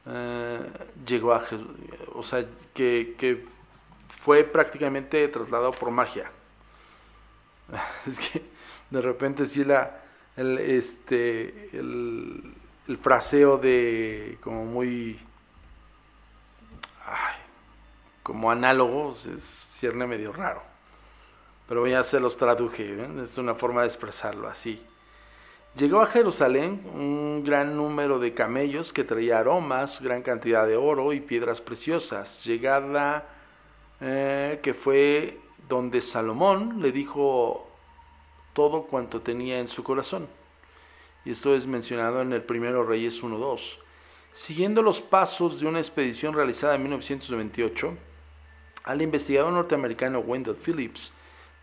Eh, 0.06 0.60
llegó 1.06 1.34
a 1.34 1.42
o 2.14 2.22
sea, 2.22 2.44
que, 2.72 3.46
fue 4.08 4.44
prácticamente 4.44 5.26
trasladado 5.28 5.72
por 5.72 5.90
magia. 5.90 6.30
Es 8.06 8.18
que 8.18 8.42
de 8.90 9.00
repente 9.00 9.46
sí 9.46 9.64
la, 9.64 10.02
el, 10.36 10.58
este, 10.58 11.70
el, 11.72 12.54
fraseo 13.02 13.58
de 13.58 14.38
como 14.40 14.64
muy, 14.64 15.18
como 18.22 18.50
análogos 18.50 19.26
es 19.26 19.42
cierne 19.42 20.06
medio 20.06 20.32
raro. 20.32 20.62
Pero 21.68 21.86
ya 21.86 22.04
se 22.04 22.20
los 22.20 22.36
traduje, 22.36 22.94
¿eh? 22.94 23.08
es 23.24 23.38
una 23.38 23.54
forma 23.56 23.80
de 23.80 23.88
expresarlo 23.88 24.48
así. 24.48 24.80
Llegó 25.76 26.00
a 26.00 26.06
Jerusalén 26.06 26.80
un 26.94 27.42
gran 27.44 27.76
número 27.76 28.18
de 28.18 28.32
camellos 28.32 28.92
que 28.92 29.04
traía 29.04 29.40
aromas, 29.40 30.00
gran 30.00 30.22
cantidad 30.22 30.66
de 30.66 30.76
oro 30.76 31.12
y 31.12 31.20
piedras 31.20 31.60
preciosas, 31.60 32.42
llegada 32.44 33.28
eh, 34.00 34.60
que 34.62 34.74
fue 34.74 35.38
donde 35.68 36.00
Salomón 36.00 36.80
le 36.80 36.92
dijo 36.92 37.68
todo 38.52 38.84
cuanto 38.84 39.20
tenía 39.20 39.58
en 39.58 39.68
su 39.68 39.82
corazón. 39.82 40.28
Y 41.24 41.32
esto 41.32 41.54
es 41.54 41.66
mencionado 41.66 42.22
en 42.22 42.32
el 42.32 42.42
primero 42.42 42.84
Reyes 42.84 43.22
1.2. 43.22 43.78
Siguiendo 44.32 44.82
los 44.82 45.00
pasos 45.00 45.60
de 45.60 45.66
una 45.66 45.78
expedición 45.78 46.34
realizada 46.34 46.74
en 46.74 46.82
1998, 46.82 47.96
al 48.84 49.02
investigador 49.02 49.52
norteamericano 49.52 50.20
Wendell 50.20 50.54
Phillips 50.54 51.12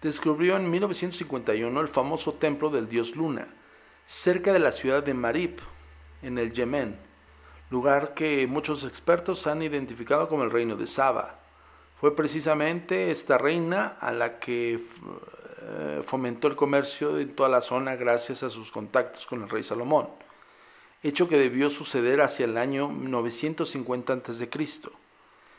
descubrió 0.01 0.57
en 0.57 0.69
1951 0.69 1.79
el 1.79 1.87
famoso 1.87 2.33
templo 2.33 2.69
del 2.69 2.89
dios 2.89 3.15
Luna, 3.15 3.47
cerca 4.05 4.51
de 4.51 4.59
la 4.59 4.71
ciudad 4.71 5.01
de 5.01 5.13
Marib, 5.13 5.61
en 6.21 6.37
el 6.37 6.51
Yemen, 6.53 6.97
lugar 7.69 8.13
que 8.13 8.45
muchos 8.47 8.83
expertos 8.83 9.47
han 9.47 9.61
identificado 9.61 10.27
como 10.27 10.43
el 10.43 10.51
reino 10.51 10.75
de 10.75 10.87
Saba. 10.87 11.42
Fue 12.03 12.17
precisamente 12.17 13.11
esta 13.11 13.37
reina 13.37 13.95
a 14.01 14.11
la 14.11 14.37
que 14.37 14.73
eh, 14.73 16.01
fomentó 16.05 16.49
el 16.49 16.55
comercio 16.57 17.17
en 17.17 17.33
toda 17.33 17.47
la 17.47 17.61
zona 17.61 17.95
gracias 17.95 18.43
a 18.43 18.49
sus 18.49 18.73
contactos 18.73 19.25
con 19.25 19.41
el 19.41 19.49
rey 19.49 19.63
Salomón, 19.63 20.09
hecho 21.01 21.29
que 21.29 21.37
debió 21.37 21.69
suceder 21.69 22.19
hacia 22.19 22.43
el 22.43 22.57
año 22.57 22.91
950 22.91 24.13
a.C. 24.15 24.49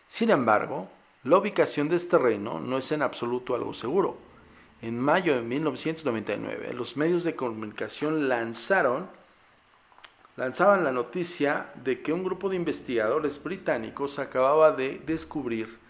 Sin 0.06 0.28
embargo, 0.28 0.90
la 1.22 1.38
ubicación 1.38 1.88
de 1.88 1.96
este 1.96 2.18
reino 2.18 2.60
no 2.60 2.76
es 2.76 2.92
en 2.92 3.00
absoluto 3.00 3.54
algo 3.54 3.72
seguro. 3.72 4.18
En 4.82 5.00
mayo 5.00 5.34
de 5.34 5.40
1999, 5.40 6.74
los 6.74 6.98
medios 6.98 7.24
de 7.24 7.34
comunicación 7.34 8.28
lanzaron 8.28 9.08
lanzaban 10.36 10.84
la 10.84 10.92
noticia 10.92 11.72
de 11.82 12.02
que 12.02 12.12
un 12.12 12.22
grupo 12.22 12.50
de 12.50 12.56
investigadores 12.56 13.42
británicos 13.42 14.18
acababa 14.18 14.72
de 14.72 15.00
descubrir 15.06 15.82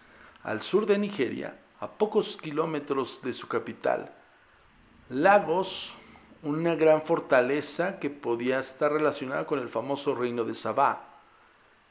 al 0.45 0.61
sur 0.61 0.85
de 0.87 0.99
Nigeria, 0.99 1.59
a 1.81 1.91
pocos 1.91 2.37
kilómetros 2.37 3.21
de 3.23 3.33
su 3.33 3.49
capital, 3.49 4.13
Lagos, 5.09 5.95
una 6.43 6.75
gran 6.75 7.03
fortaleza 7.03 7.99
que 7.99 8.11
podía 8.11 8.59
estar 8.59 8.93
relacionada 8.93 9.47
con 9.47 9.59
el 9.59 9.69
famoso 9.69 10.15
reino 10.15 10.45
de 10.45 10.55
Sabá, 10.55 11.09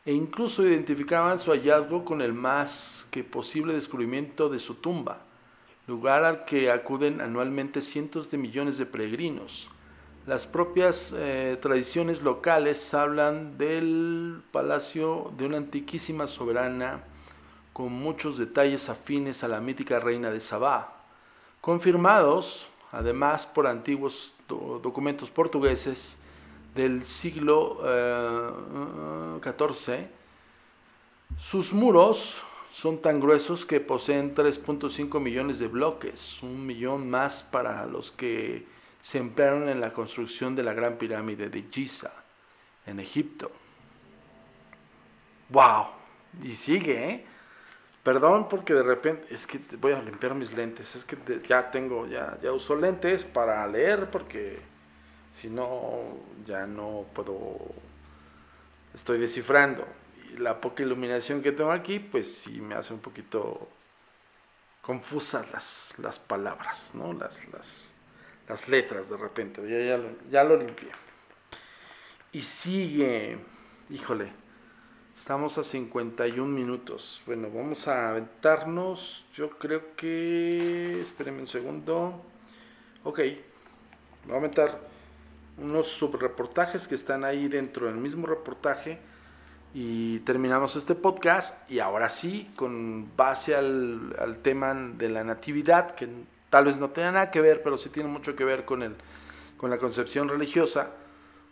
e 0.05 0.13
incluso 0.13 0.63
identificaban 0.63 1.39
su 1.39 1.51
hallazgo 1.51 2.05
con 2.05 2.21
el 2.21 2.33
más 2.33 3.07
que 3.09 3.23
posible 3.23 3.73
descubrimiento 3.73 4.49
de 4.49 4.59
su 4.59 4.75
tumba, 4.75 5.19
lugar 5.87 6.23
al 6.23 6.45
que 6.45 6.69
acuden 6.71 7.21
anualmente 7.21 7.81
cientos 7.81 8.29
de 8.29 8.37
millones 8.37 8.77
de 8.77 8.85
peregrinos. 8.85 9.69
Las 10.27 10.45
propias 10.45 11.13
eh, 11.17 11.57
tradiciones 11.59 12.21
locales 12.21 12.93
hablan 12.93 13.57
del 13.57 14.41
palacio 14.51 15.33
de 15.37 15.45
una 15.45 15.57
antiquísima 15.57 16.27
soberana 16.27 17.03
con 17.73 17.91
muchos 17.91 18.37
detalles 18.37 18.87
afines 18.87 19.43
a 19.43 19.47
la 19.47 19.59
mítica 19.59 19.99
reina 19.99 20.29
de 20.29 20.39
Sabá, 20.39 20.95
confirmados 21.59 22.69
además 22.91 23.45
por 23.47 23.65
antiguos 23.67 24.33
documentos 24.47 25.31
portugueses 25.31 26.19
del 26.75 27.03
siglo 27.03 27.79
XIV. 29.41 29.93
Eh, 29.93 30.07
Sus 31.39 31.73
muros 31.73 32.37
son 32.71 32.99
tan 32.99 33.19
gruesos 33.19 33.65
que 33.65 33.79
poseen 33.79 34.35
3.5 34.35 35.19
millones 35.19 35.57
de 35.57 35.67
bloques, 35.67 36.41
un 36.43 36.65
millón 36.65 37.09
más 37.09 37.41
para 37.41 37.85
los 37.87 38.11
que 38.11 38.65
se 39.01 39.17
emplearon 39.17 39.69
en 39.69 39.81
la 39.81 39.91
construcción 39.91 40.55
de 40.55 40.63
la 40.63 40.73
Gran 40.73 40.97
Pirámide 40.97 41.49
de 41.49 41.65
Giza, 41.69 42.13
en 42.85 42.99
Egipto. 42.99 43.51
¡Wow! 45.49 45.87
Y 46.43 46.53
sigue, 46.53 47.09
¿eh? 47.09 47.25
Perdón 48.03 48.49
porque 48.49 48.73
de 48.73 48.83
repente, 48.83 49.33
es 49.33 49.47
que 49.47 49.59
voy 49.77 49.93
a 49.93 50.01
limpiar 50.01 50.35
mis 50.35 50.51
lentes, 50.51 50.95
es 50.95 51.05
que 51.05 51.17
ya 51.47 51.71
tengo, 51.71 52.05
ya, 52.05 52.37
ya 52.41 52.51
uso 52.51 52.75
lentes 52.75 53.23
para 53.23 53.65
leer 53.67 54.11
porque 54.11 54.59
si 55.31 55.49
no, 55.49 56.17
ya 56.45 56.67
no 56.67 57.05
puedo, 57.13 57.57
estoy 58.93 59.19
descifrando. 59.19 59.87
Y 60.29 60.37
la 60.37 60.59
poca 60.59 60.83
iluminación 60.83 61.41
que 61.41 61.53
tengo 61.53 61.71
aquí, 61.71 61.99
pues 61.99 62.33
sí 62.35 62.59
me 62.59 62.75
hace 62.75 62.93
un 62.93 62.99
poquito 62.99 63.69
confusas 64.81 65.49
las, 65.51 65.95
las 65.97 66.19
palabras, 66.19 66.91
¿no? 66.93 67.13
Las, 67.13 67.47
las, 67.53 67.93
las 68.49 68.67
letras 68.67 69.09
de 69.09 69.17
repente. 69.17 69.61
Ya, 69.67 69.97
ya, 69.97 70.03
ya 70.29 70.43
lo 70.43 70.57
limpié. 70.57 70.91
Y 72.33 72.41
sigue, 72.41 73.39
híjole, 73.89 74.42
estamos 75.15 75.57
a 75.57 75.63
51 75.63 76.45
minutos. 76.51 77.21
Bueno, 77.25 77.49
vamos 77.53 77.87
a 77.87 78.09
aventarnos. 78.09 79.25
Yo 79.33 79.51
creo 79.51 79.95
que, 79.95 80.99
espérenme 80.99 81.41
un 81.41 81.47
segundo. 81.47 82.21
Ok, 83.03 83.19
voy 84.25 84.35
a 84.35 84.37
aventar 84.37 84.79
unos 85.57 85.87
subreportajes 85.87 86.87
que 86.87 86.95
están 86.95 87.23
ahí 87.23 87.47
dentro 87.47 87.87
del 87.87 87.95
mismo 87.95 88.27
reportaje. 88.27 88.99
Y 89.73 90.19
terminamos 90.19 90.75
este 90.75 90.95
podcast. 90.95 91.69
Y 91.69 91.79
ahora 91.79 92.09
sí, 92.09 92.51
con 92.55 93.15
base 93.15 93.55
al, 93.55 94.39
tema 94.41 94.73
de 94.73 95.09
la 95.09 95.23
natividad, 95.23 95.95
que 95.95 96.07
tal 96.49 96.65
vez 96.65 96.77
no 96.77 96.89
tenga 96.89 97.11
nada 97.11 97.31
que 97.31 97.41
ver, 97.41 97.63
pero 97.63 97.77
sí 97.77 97.89
tiene 97.89 98.09
mucho 98.09 98.35
que 98.35 98.45
ver 98.45 98.65
con, 98.65 98.83
el, 98.83 98.95
con 99.57 99.69
la 99.69 99.77
concepción 99.77 100.29
religiosa 100.29 100.91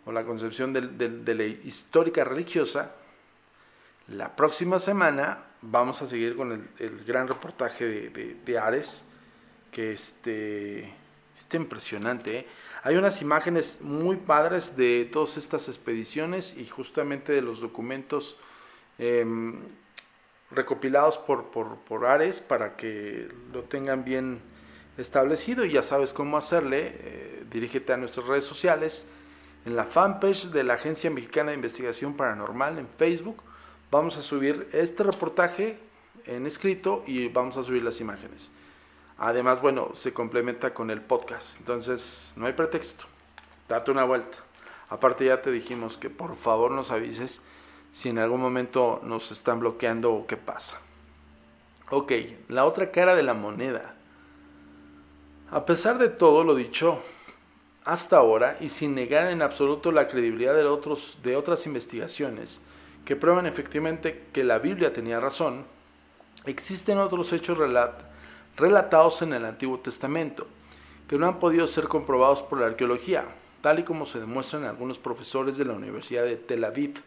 o 0.04 0.12
la 0.12 0.24
concepción 0.24 0.72
de, 0.72 1.34
la 1.34 1.44
histórica 1.44 2.24
religiosa, 2.24 2.92
la 4.08 4.34
próxima 4.34 4.78
semana 4.78 5.44
vamos 5.62 6.02
a 6.02 6.06
seguir 6.06 6.36
con 6.36 6.68
el, 6.78 7.04
gran 7.04 7.28
reportaje 7.28 8.10
de, 8.10 8.58
Ares, 8.58 9.04
que 9.70 9.92
este, 9.92 10.92
está 11.38 11.56
impresionante. 11.56 12.38
¿eh? 12.38 12.46
Hay 12.82 12.96
unas 12.96 13.22
imágenes 13.22 13.80
muy 13.80 14.16
padres 14.16 14.76
de 14.76 15.08
todas 15.10 15.36
estas 15.36 15.68
expediciones 15.68 16.56
y 16.56 16.66
justamente 16.66 17.32
de 17.32 17.42
los 17.42 17.60
documentos 17.60 18.36
em, 18.98 19.60
recopilados 20.50 21.16
por, 21.16 21.50
por, 21.50 21.76
por 21.78 22.04
Ares 22.04 22.40
para 22.40 22.76
que 22.76 23.28
lo 23.52 23.62
tengan 23.62 24.04
bien 24.04 24.40
establecido 24.98 25.64
y 25.64 25.72
ya 25.72 25.82
sabes 25.82 26.12
cómo 26.12 26.36
hacerle. 26.36 26.92
Eh, 26.94 27.44
dirígete 27.50 27.92
a 27.92 27.96
nuestras 27.96 28.26
redes 28.26 28.44
sociales, 28.44 29.06
en 29.64 29.76
la 29.76 29.84
fanpage 29.84 30.46
de 30.46 30.64
la 30.64 30.74
Agencia 30.74 31.10
Mexicana 31.10 31.50
de 31.50 31.56
Investigación 31.56 32.16
Paranormal 32.16 32.78
en 32.78 32.88
Facebook. 32.88 33.42
Vamos 33.92 34.16
a 34.16 34.22
subir 34.22 34.70
este 34.72 35.02
reportaje 35.02 35.76
en 36.24 36.46
escrito 36.46 37.04
y 37.06 37.28
vamos 37.28 37.58
a 37.58 37.62
subir 37.62 37.82
las 37.82 38.00
imágenes. 38.00 38.50
Además, 39.18 39.60
bueno, 39.60 39.90
se 39.92 40.14
complementa 40.14 40.72
con 40.72 40.90
el 40.90 41.02
podcast. 41.02 41.58
Entonces, 41.58 42.32
no 42.38 42.46
hay 42.46 42.54
pretexto. 42.54 43.04
Date 43.68 43.90
una 43.90 44.04
vuelta. 44.04 44.38
Aparte 44.88 45.26
ya 45.26 45.42
te 45.42 45.50
dijimos 45.50 45.98
que 45.98 46.08
por 46.08 46.36
favor 46.36 46.70
nos 46.70 46.90
avises 46.90 47.42
si 47.92 48.08
en 48.08 48.18
algún 48.18 48.40
momento 48.40 48.98
nos 49.04 49.30
están 49.30 49.60
bloqueando 49.60 50.14
o 50.14 50.26
qué 50.26 50.38
pasa. 50.38 50.80
Ok, 51.90 52.12
la 52.48 52.64
otra 52.64 52.92
cara 52.92 53.14
de 53.14 53.24
la 53.24 53.34
moneda. 53.34 53.94
A 55.50 55.66
pesar 55.66 55.98
de 55.98 56.08
todo 56.08 56.44
lo 56.44 56.54
dicho 56.54 57.02
hasta 57.84 58.16
ahora 58.16 58.56
y 58.58 58.70
sin 58.70 58.94
negar 58.94 59.26
en 59.26 59.42
absoluto 59.42 59.92
la 59.92 60.08
credibilidad 60.08 60.54
de, 60.54 60.64
otros, 60.64 61.18
de 61.22 61.36
otras 61.36 61.66
investigaciones 61.66 62.58
que 63.04 63.16
prueban 63.16 63.46
efectivamente 63.46 64.26
que 64.32 64.44
la 64.44 64.58
Biblia 64.58 64.92
tenía 64.92 65.20
razón, 65.20 65.64
existen 66.46 66.98
otros 66.98 67.32
hechos 67.32 67.58
relatados 68.56 69.22
en 69.22 69.32
el 69.32 69.44
Antiguo 69.44 69.78
Testamento 69.78 70.46
que 71.12 71.18
no 71.18 71.28
han 71.28 71.38
podido 71.38 71.66
ser 71.66 71.88
comprobados 71.88 72.40
por 72.40 72.58
la 72.58 72.68
arqueología, 72.68 73.26
tal 73.60 73.78
y 73.78 73.82
como 73.82 74.06
se 74.06 74.18
demuestran 74.18 74.64
algunos 74.64 74.96
profesores 74.96 75.58
de 75.58 75.66
la 75.66 75.74
Universidad 75.74 76.24
de 76.24 76.36
Tel 76.36 76.64
Aviv 76.64 77.02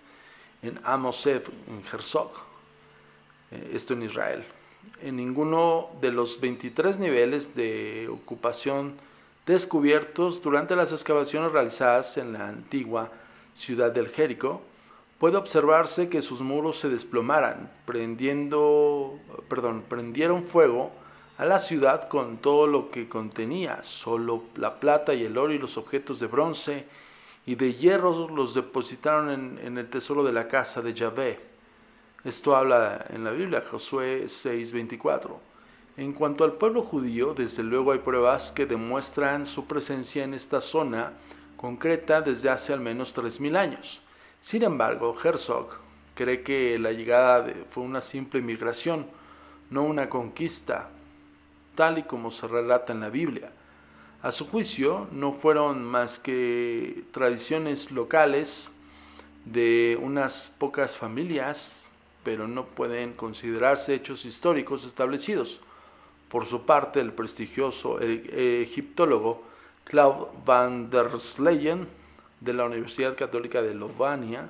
en 0.62 0.80
Amosev, 0.84 1.46
en 1.68 1.82
Herzog, 1.92 2.32
eh, 3.50 3.72
esto 3.74 3.94
en 3.94 4.04
Israel. 4.04 4.44
En 5.02 5.16
ninguno 5.16 5.90
de 6.02 6.12
los 6.12 6.40
23 6.40 7.00
niveles 7.00 7.56
de 7.56 8.08
ocupación 8.08 8.94
descubiertos 9.46 10.42
durante 10.42 10.76
las 10.76 10.92
excavaciones 10.92 11.52
realizadas 11.52 12.18
en 12.18 12.34
la 12.34 12.48
antigua 12.48 13.10
ciudad 13.56 13.92
del 13.92 14.10
Jerico, 14.10 14.62
puede 15.20 15.38
observarse 15.38 16.10
que 16.10 16.22
sus 16.22 16.42
muros 16.42 16.80
se 16.80 16.90
desplomaran, 16.90 17.72
prendiendo, 17.86 19.18
perdón, 19.50 19.84
prendieron 19.88 20.44
fuego 20.44 20.92
a 21.38 21.46
la 21.46 21.60
ciudad 21.60 22.08
con 22.08 22.38
todo 22.38 22.68
lo 22.68 22.92
que 22.92 23.10
contenía, 23.10 23.84
solo 23.84 24.44
la 24.56 24.80
plata 24.80 25.14
y 25.14 25.24
el 25.24 25.38
oro 25.38 25.54
y 25.54 25.60
los 25.60 25.78
objetos 25.78 26.20
de 26.20 26.28
bronce 26.28 26.86
y 27.46 27.56
de 27.56 27.74
hierro 27.74 28.30
los 28.30 28.54
depositaron 28.54 29.60
en, 29.62 29.78
el 29.78 29.90
tesoro 29.90 30.24
de 30.24 30.34
la 30.34 30.48
casa 30.48 30.82
de 30.82 30.94
Yahvé 30.94 31.56
esto 32.26 32.56
habla 32.56 33.06
en 33.10 33.24
la 33.24 33.30
Biblia, 33.30 33.64
Josué 33.70 34.24
6:24. 34.26 35.38
En 35.96 36.12
cuanto 36.12 36.44
al 36.44 36.54
pueblo 36.54 36.82
judío, 36.82 37.36
desde 37.36 37.62
luego 37.62 37.92
hay 37.92 38.00
pruebas 38.00 38.52
que 38.52 38.66
demuestran 38.66 39.46
su 39.46 39.68
presencia 39.68 40.24
en 40.24 40.34
esta 40.34 40.60
zona 40.60 41.14
concreta 41.56 42.22
desde 42.22 42.50
hace 42.50 42.74
al 42.74 42.80
menos 42.80 43.16
3.000 43.16 43.56
años. 43.56 44.02
Sin 44.46 44.62
embargo, 44.62 45.16
Herzog 45.20 45.70
cree 46.14 46.44
que 46.44 46.78
la 46.78 46.92
llegada 46.92 47.52
fue 47.72 47.82
una 47.82 48.00
simple 48.00 48.42
migración, 48.42 49.08
no 49.72 49.82
una 49.82 50.08
conquista, 50.08 50.92
tal 51.74 51.98
y 51.98 52.04
como 52.04 52.30
se 52.30 52.48
relata 52.48 52.94
en 52.94 53.00
la 53.00 53.10
Biblia. 53.10 53.50
A 54.22 54.30
su 54.30 54.48
juicio, 54.48 55.08
no 55.12 55.34
fueron 55.34 55.84
más 55.84 56.20
que 56.20 57.06
tradiciones 57.10 57.90
locales 57.90 58.70
de 59.46 59.98
unas 60.00 60.54
pocas 60.60 60.96
familias 60.96 61.82
pero 62.24 62.48
no 62.48 62.66
pueden 62.66 63.14
considerarse 63.14 63.96
hechos 63.96 64.26
históricos 64.26 64.86
establecidos. 64.86 65.60
Por 66.30 66.46
su 66.46 66.68
parte, 66.68 67.00
el 67.00 67.14
prestigioso 67.14 68.00
e-, 68.00 68.62
egiptólogo 68.62 69.44
Claude 69.86 70.28
van 70.46 70.92
der 70.92 71.20
Sleyen 71.20 72.05
de 72.46 72.54
la 72.54 72.66
Universidad 72.66 73.18
Católica 73.18 73.62
de 73.62 73.74
Lovania, 73.74 74.50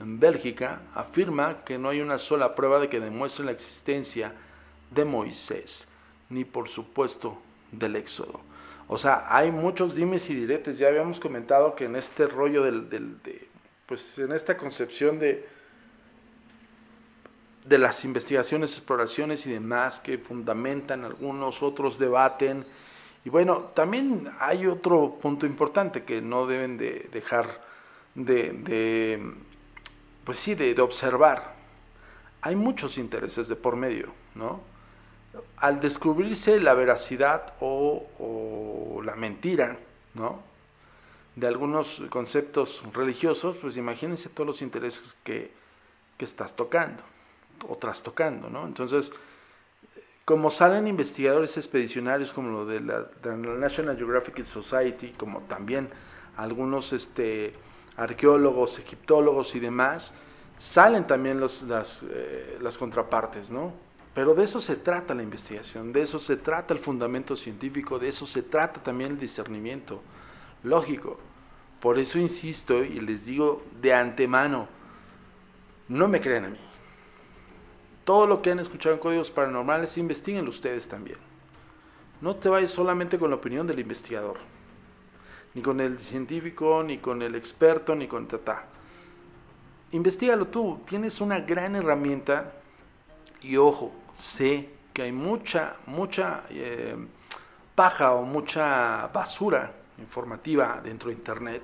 en 0.00 0.20
Bélgica, 0.20 0.82
afirma 0.94 1.64
que 1.64 1.78
no 1.78 1.88
hay 1.88 2.00
una 2.00 2.18
sola 2.18 2.54
prueba 2.54 2.78
de 2.78 2.88
que 2.88 3.00
demuestre 3.00 3.44
la 3.44 3.52
existencia 3.52 4.32
de 4.90 5.04
Moisés, 5.04 5.88
ni 6.28 6.44
por 6.44 6.68
supuesto 6.68 7.40
del 7.72 7.96
Éxodo. 7.96 8.40
O 8.88 8.98
sea, 8.98 9.26
hay 9.28 9.50
muchos 9.50 9.94
dimes 9.94 10.28
y 10.30 10.34
diretes. 10.34 10.78
Ya 10.78 10.88
habíamos 10.88 11.20
comentado 11.20 11.74
que 11.74 11.84
en 11.84 11.96
este 11.96 12.26
rollo 12.26 12.62
del, 12.62 12.88
de, 12.90 13.48
pues 13.86 14.18
en 14.18 14.32
esta 14.32 14.56
concepción 14.56 15.18
de, 15.18 15.46
de 17.66 17.78
las 17.78 18.04
investigaciones, 18.04 18.72
exploraciones 18.72 19.46
y 19.46 19.52
demás 19.52 20.00
que 20.00 20.16
fundamentan 20.16 21.04
algunos, 21.04 21.62
otros 21.62 21.98
debaten. 21.98 22.64
Y 23.24 23.30
bueno, 23.30 23.70
también 23.74 24.30
hay 24.38 24.66
otro 24.66 25.18
punto 25.20 25.46
importante 25.46 26.04
que 26.04 26.20
no 26.20 26.46
deben 26.46 26.78
de 26.78 27.08
dejar 27.12 27.60
de, 28.14 29.20
pues 30.24 30.38
sí, 30.38 30.54
de, 30.54 30.80
observar. 30.80 31.54
Hay 32.40 32.56
muchos 32.56 32.98
intereses 32.98 33.48
de 33.48 33.56
por 33.56 33.76
medio, 33.76 34.12
¿no? 34.34 34.60
al 35.58 35.80
descubrirse 35.80 36.60
la 36.60 36.74
veracidad 36.74 37.54
o, 37.60 39.00
la 39.04 39.14
mentira, 39.14 39.78
¿no? 40.14 40.40
De 41.36 41.46
algunos 41.46 42.02
conceptos 42.10 42.82
religiosos, 42.92 43.56
pues 43.58 43.76
imagínense 43.76 44.28
todos 44.28 44.46
los 44.46 44.62
intereses 44.62 45.16
que, 45.22 45.56
estás 46.18 46.56
tocando 46.56 47.00
o 47.68 47.76
trastocando, 47.76 48.50
¿no? 48.50 48.66
Entonces, 48.66 49.12
como 50.28 50.50
salen 50.50 50.86
investigadores 50.86 51.56
expedicionarios 51.56 52.32
como 52.32 52.50
lo 52.50 52.66
de 52.66 52.82
la, 52.82 53.06
National 53.34 53.96
Geographic 53.96 54.44
Society, 54.44 55.14
como 55.16 55.40
también 55.48 55.88
algunos 56.36 56.92
este, 56.92 57.54
arqueólogos, 57.96 58.78
egiptólogos 58.78 59.54
y 59.54 59.60
demás, 59.60 60.12
salen 60.58 61.06
también 61.06 61.40
los, 61.40 61.64
eh, 62.10 62.58
las 62.60 62.76
contrapartes, 62.76 63.50
¿no? 63.50 63.72
Pero 64.12 64.34
de 64.34 64.44
eso 64.44 64.60
se 64.60 64.76
trata 64.76 65.14
la 65.14 65.22
investigación, 65.22 65.94
de 65.94 66.02
eso 66.02 66.18
se 66.18 66.36
trata 66.36 66.74
el 66.74 66.80
fundamento 66.80 67.34
científico, 67.34 67.98
de 67.98 68.08
eso 68.08 68.26
se 68.26 68.42
trata 68.42 68.82
también 68.82 69.12
el 69.12 69.18
discernimiento 69.18 70.02
lógico. 70.62 71.18
Por 71.80 71.98
eso 71.98 72.18
insisto 72.18 72.84
y 72.84 73.00
les 73.00 73.24
digo 73.24 73.62
de 73.80 73.94
antemano, 73.94 74.68
no 75.88 76.06
me 76.06 76.20
crean 76.20 76.44
a 76.44 76.48
mí. 76.50 76.67
Todo 78.08 78.26
lo 78.26 78.40
que 78.40 78.50
han 78.50 78.58
escuchado 78.58 78.94
en 78.94 79.02
códigos 79.02 79.30
paranormales, 79.30 79.98
investiguenlo 79.98 80.48
ustedes 80.48 80.88
también. 80.88 81.18
No 82.22 82.36
te 82.36 82.48
vayas 82.48 82.70
solamente 82.70 83.18
con 83.18 83.28
la 83.28 83.36
opinión 83.36 83.66
del 83.66 83.80
investigador, 83.80 84.38
ni 85.52 85.60
con 85.60 85.78
el 85.78 85.98
científico, 85.98 86.82
ni 86.82 86.96
con 86.96 87.20
el 87.20 87.34
experto, 87.34 87.94
ni 87.94 88.06
con 88.06 88.26
tata. 88.26 88.64
Investígalo 89.92 90.46
tú, 90.46 90.80
tienes 90.86 91.20
una 91.20 91.40
gran 91.40 91.76
herramienta 91.76 92.54
y 93.42 93.58
ojo, 93.58 93.92
sé 94.14 94.70
que 94.94 95.02
hay 95.02 95.12
mucha, 95.12 95.76
mucha 95.84 96.44
eh, 96.48 96.96
paja 97.74 98.14
o 98.14 98.22
mucha 98.22 99.08
basura 99.08 99.70
informativa 99.98 100.80
dentro 100.82 101.10
de 101.10 101.14
Internet, 101.14 101.62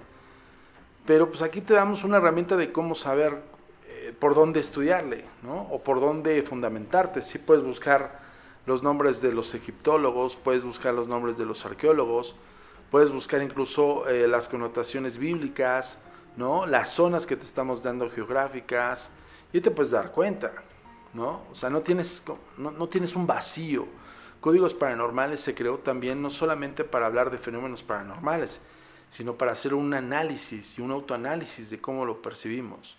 pero 1.06 1.26
pues 1.26 1.40
aquí 1.40 1.62
te 1.62 1.72
damos 1.72 2.04
una 2.04 2.18
herramienta 2.18 2.54
de 2.54 2.70
cómo 2.70 2.94
saber 2.94 3.53
eh, 3.86 4.14
por 4.18 4.34
dónde 4.34 4.60
estudiarle, 4.60 5.24
¿no? 5.42 5.62
O 5.70 5.82
por 5.82 6.00
dónde 6.00 6.42
fundamentarte. 6.42 7.22
Si 7.22 7.38
puedes 7.38 7.64
buscar 7.64 8.20
los 8.66 8.82
nombres 8.82 9.20
de 9.20 9.32
los 9.32 9.54
egiptólogos, 9.54 10.36
puedes 10.36 10.64
buscar 10.64 10.94
los 10.94 11.08
nombres 11.08 11.36
de 11.36 11.44
los 11.44 11.64
arqueólogos, 11.66 12.34
puedes 12.90 13.10
buscar 13.10 13.42
incluso 13.42 14.08
eh, 14.08 14.26
las 14.28 14.48
connotaciones 14.48 15.18
bíblicas, 15.18 15.98
¿no? 16.36 16.66
Las 16.66 16.90
zonas 16.90 17.26
que 17.26 17.36
te 17.36 17.44
estamos 17.44 17.82
dando 17.82 18.10
geográficas, 18.10 19.10
y 19.54 19.60
te 19.60 19.70
puedes 19.70 19.92
dar 19.92 20.10
cuenta, 20.10 20.52
¿no? 21.14 21.42
O 21.50 21.54
sea, 21.54 21.70
no 21.70 21.80
tienes, 21.80 22.24
no, 22.58 22.88
tienes 22.88 23.14
un 23.14 23.24
vacío. 23.24 23.86
Códigos 24.40 24.74
Paranormales 24.74 25.38
se 25.38 25.54
creó 25.54 25.78
también 25.78 26.20
no 26.20 26.28
solamente 26.28 26.82
para 26.82 27.06
hablar 27.06 27.30
de 27.30 27.38
fenómenos 27.38 27.84
paranormales, 27.84 28.60
sino 29.10 29.36
para 29.38 29.52
hacer 29.52 29.72
un 29.72 29.94
análisis 29.94 30.76
y 30.76 30.82
un 30.82 30.90
autoanálisis 30.90 31.70
de 31.70 31.80
cómo 31.80 32.04
lo 32.04 32.20
percibimos. 32.20 32.96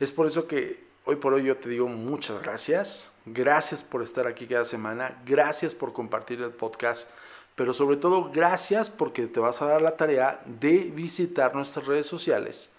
Es 0.00 0.12
por 0.12 0.26
eso 0.26 0.46
que 0.46 0.84
hoy 1.04 1.16
por 1.16 1.34
hoy 1.34 1.44
yo 1.44 1.56
te 1.56 1.68
digo 1.68 1.88
muchas 1.88 2.42
gracias. 2.42 3.12
Gracias 3.26 3.82
por 3.82 4.02
estar 4.02 4.26
aquí 4.26 4.46
cada 4.46 4.64
semana. 4.64 5.22
Gracias 5.24 5.74
por 5.74 5.92
compartir 5.92 6.40
el 6.42 6.50
podcast. 6.50 7.10
Pero 7.54 7.72
sobre 7.72 7.96
todo, 7.96 8.30
gracias 8.32 8.90
porque 8.90 9.26
te 9.26 9.40
vas 9.40 9.62
a 9.62 9.66
dar 9.66 9.80
la 9.80 9.96
tarea 9.96 10.42
de 10.44 10.90
visitar 10.94 11.54
nuestras 11.54 11.86
redes 11.86 12.06
sociales 12.06 12.70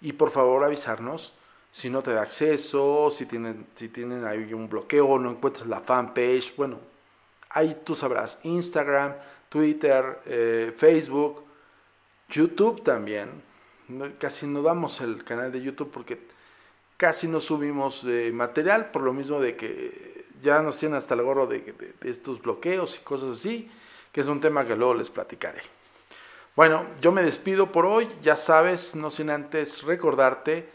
y 0.00 0.12
por 0.12 0.30
favor 0.30 0.64
avisarnos 0.64 1.34
si 1.70 1.90
no 1.90 2.02
te 2.02 2.12
da 2.12 2.22
acceso, 2.22 3.10
si 3.10 3.26
tienen, 3.26 3.66
si 3.74 3.88
tienen 3.88 4.24
ahí 4.24 4.52
un 4.54 4.68
bloqueo, 4.68 5.18
no 5.18 5.30
encuentras 5.30 5.66
la 5.68 5.80
fanpage, 5.80 6.56
bueno, 6.56 6.78
ahí 7.50 7.82
tú 7.84 7.94
sabrás, 7.94 8.38
Instagram, 8.42 9.14
Twitter, 9.48 10.20
eh, 10.26 10.74
Facebook, 10.76 11.44
YouTube 12.28 12.82
también. 12.82 13.42
casi 14.18 14.46
no 14.46 14.62
damos 14.62 15.00
el 15.00 15.24
canal 15.24 15.50
de 15.52 15.62
YouTube 15.62 15.90
porque 15.90 16.18
casi 16.98 17.26
no 17.26 17.40
subimos 17.40 18.04
de 18.04 18.30
material, 18.32 18.90
por 18.90 19.00
lo 19.02 19.14
mismo 19.14 19.40
de 19.40 19.56
que 19.56 20.26
ya 20.42 20.60
nos 20.60 20.78
tienen 20.78 20.98
hasta 20.98 21.14
el 21.14 21.22
gorro 21.22 21.46
de, 21.46 21.60
de 21.98 22.10
estos 22.10 22.42
bloqueos 22.42 22.98
y 22.98 23.04
cosas 23.04 23.38
así, 23.38 23.70
que 24.12 24.20
es 24.20 24.26
un 24.26 24.42
tema 24.42 24.66
que 24.66 24.76
luego 24.76 24.92
les 24.92 25.08
platicaré. 25.08 25.60
Bueno, 26.54 26.84
yo 27.00 27.12
me 27.12 27.22
despido 27.22 27.70
por 27.70 27.86
hoy, 27.86 28.08
ya 28.20 28.36
sabes, 28.36 28.94
no 28.96 29.10
sin 29.10 29.30
antes 29.30 29.84
recordarte 29.84 30.68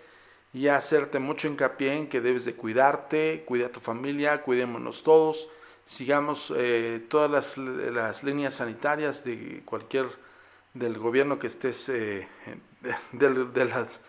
y 0.54 0.68
hacerte 0.68 1.20
mucho 1.20 1.48
hincapié 1.48 1.94
en 1.94 2.08
que 2.08 2.22
debes 2.22 2.46
de 2.46 2.54
cuidarte, 2.54 3.44
cuida 3.46 3.66
a 3.68 3.70
tu 3.70 3.80
familia, 3.80 4.42
cuidémonos 4.44 5.04
todos, 5.04 5.50
sigamos 5.86 6.54
eh, 6.56 7.06
todas 7.10 7.58
las, 7.58 8.24
líneas 8.24 8.54
sanitarias 8.54 9.24
de 9.26 9.62
cualquier 9.66 10.08
del 10.74 10.98
gobierno 10.98 11.38
que 11.38 11.48
estés, 11.48 11.90
eh, 11.90 12.28
de, 13.12 13.66
las, 13.66 14.00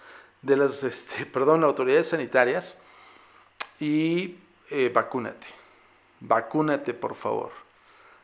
de 0.44 0.56
las 0.56 0.82
este, 0.82 1.26
perdón, 1.32 1.64
autoridades 1.64 2.08
sanitarias 2.08 2.78
y 3.80 4.36
eh, 4.70 4.90
vacúnate, 4.94 5.46
vacúnate 6.20 6.94
por 6.94 7.14
favor. 7.14 7.50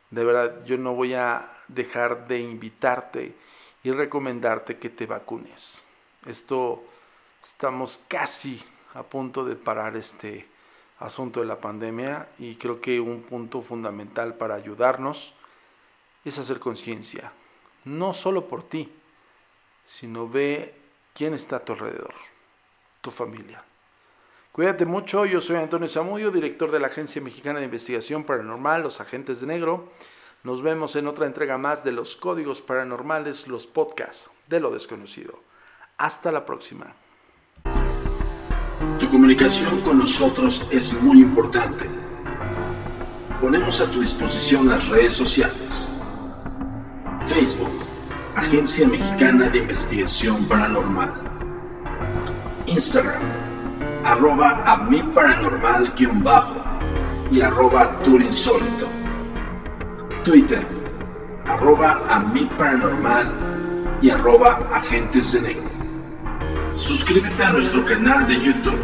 De 0.09 0.23
verdad, 0.23 0.65
yo 0.65 0.77
no 0.77 0.93
voy 0.93 1.13
a 1.13 1.49
dejar 1.67 2.27
de 2.27 2.39
invitarte 2.39 3.33
y 3.83 3.91
recomendarte 3.91 4.77
que 4.77 4.89
te 4.89 5.05
vacunes. 5.05 5.85
Esto 6.25 6.83
Estamos 7.43 7.99
casi 8.07 8.61
a 8.93 9.01
punto 9.01 9.43
de 9.43 9.55
parar 9.55 9.95
este 9.97 10.45
asunto 10.99 11.39
de 11.39 11.47
la 11.47 11.59
pandemia 11.59 12.29
y 12.37 12.55
creo 12.55 12.79
que 12.79 12.99
un 12.99 13.23
punto 13.23 13.63
fundamental 13.63 14.35
para 14.35 14.53
ayudarnos 14.53 15.33
es 16.23 16.37
hacer 16.37 16.59
conciencia, 16.59 17.31
no 17.83 18.13
solo 18.13 18.47
por 18.47 18.61
ti, 18.61 18.91
sino 19.87 20.29
ve 20.29 20.75
quién 21.21 21.35
está 21.35 21.57
a 21.57 21.59
tu 21.59 21.73
alrededor, 21.73 22.15
tu 22.99 23.11
familia. 23.11 23.63
Cuídate 24.51 24.87
mucho, 24.87 25.23
yo 25.23 25.39
soy 25.39 25.57
Antonio 25.57 25.87
Zamudio, 25.87 26.31
director 26.31 26.71
de 26.71 26.79
la 26.79 26.87
Agencia 26.87 27.21
Mexicana 27.21 27.59
de 27.59 27.65
Investigación 27.65 28.23
Paranormal, 28.23 28.81
Los 28.81 29.01
Agentes 29.01 29.39
de 29.39 29.45
Negro. 29.45 29.91
Nos 30.43 30.63
vemos 30.63 30.95
en 30.95 31.05
otra 31.05 31.27
entrega 31.27 31.59
más 31.59 31.83
de 31.83 31.91
los 31.91 32.15
Códigos 32.15 32.63
Paranormales, 32.63 33.47
los 33.47 33.67
podcasts 33.67 34.31
de 34.47 34.61
lo 34.61 34.71
desconocido. 34.71 35.37
Hasta 35.99 36.31
la 36.31 36.43
próxima. 36.43 36.91
Tu 38.99 39.07
comunicación 39.07 39.79
con 39.81 39.99
nosotros 39.99 40.67
es 40.71 40.91
muy 41.03 41.21
importante. 41.21 41.85
Ponemos 43.39 43.79
a 43.79 43.91
tu 43.91 44.01
disposición 44.01 44.69
las 44.69 44.89
redes 44.89 45.13
sociales. 45.13 45.95
Facebook, 47.27 47.90
Agencia 48.35 48.87
Mexicana 48.87 49.49
de 49.49 49.59
Investigación 49.59 50.45
Paranormal. 50.45 51.11
Instagram, 52.65 53.21
arroba 54.05 54.63
a 54.65 54.77
mi 54.77 55.03
paranormal 55.03 55.93
guion 55.97 56.23
bajo 56.23 56.55
y 57.29 57.41
arroba 57.41 57.91
turinsólito. 58.03 58.87
Twitter, 60.23 60.65
arroba 61.45 62.01
a 62.09 62.19
mi 62.19 62.45
paranormal 62.57 63.31
y 64.01 64.09
arroba 64.09 64.61
agentes 64.73 65.33
de 65.33 65.41
negro. 65.41 65.69
Suscríbete 66.75 67.43
a 67.43 67.51
nuestro 67.51 67.83
canal 67.83 68.25
de 68.27 68.39
YouTube, 68.39 68.79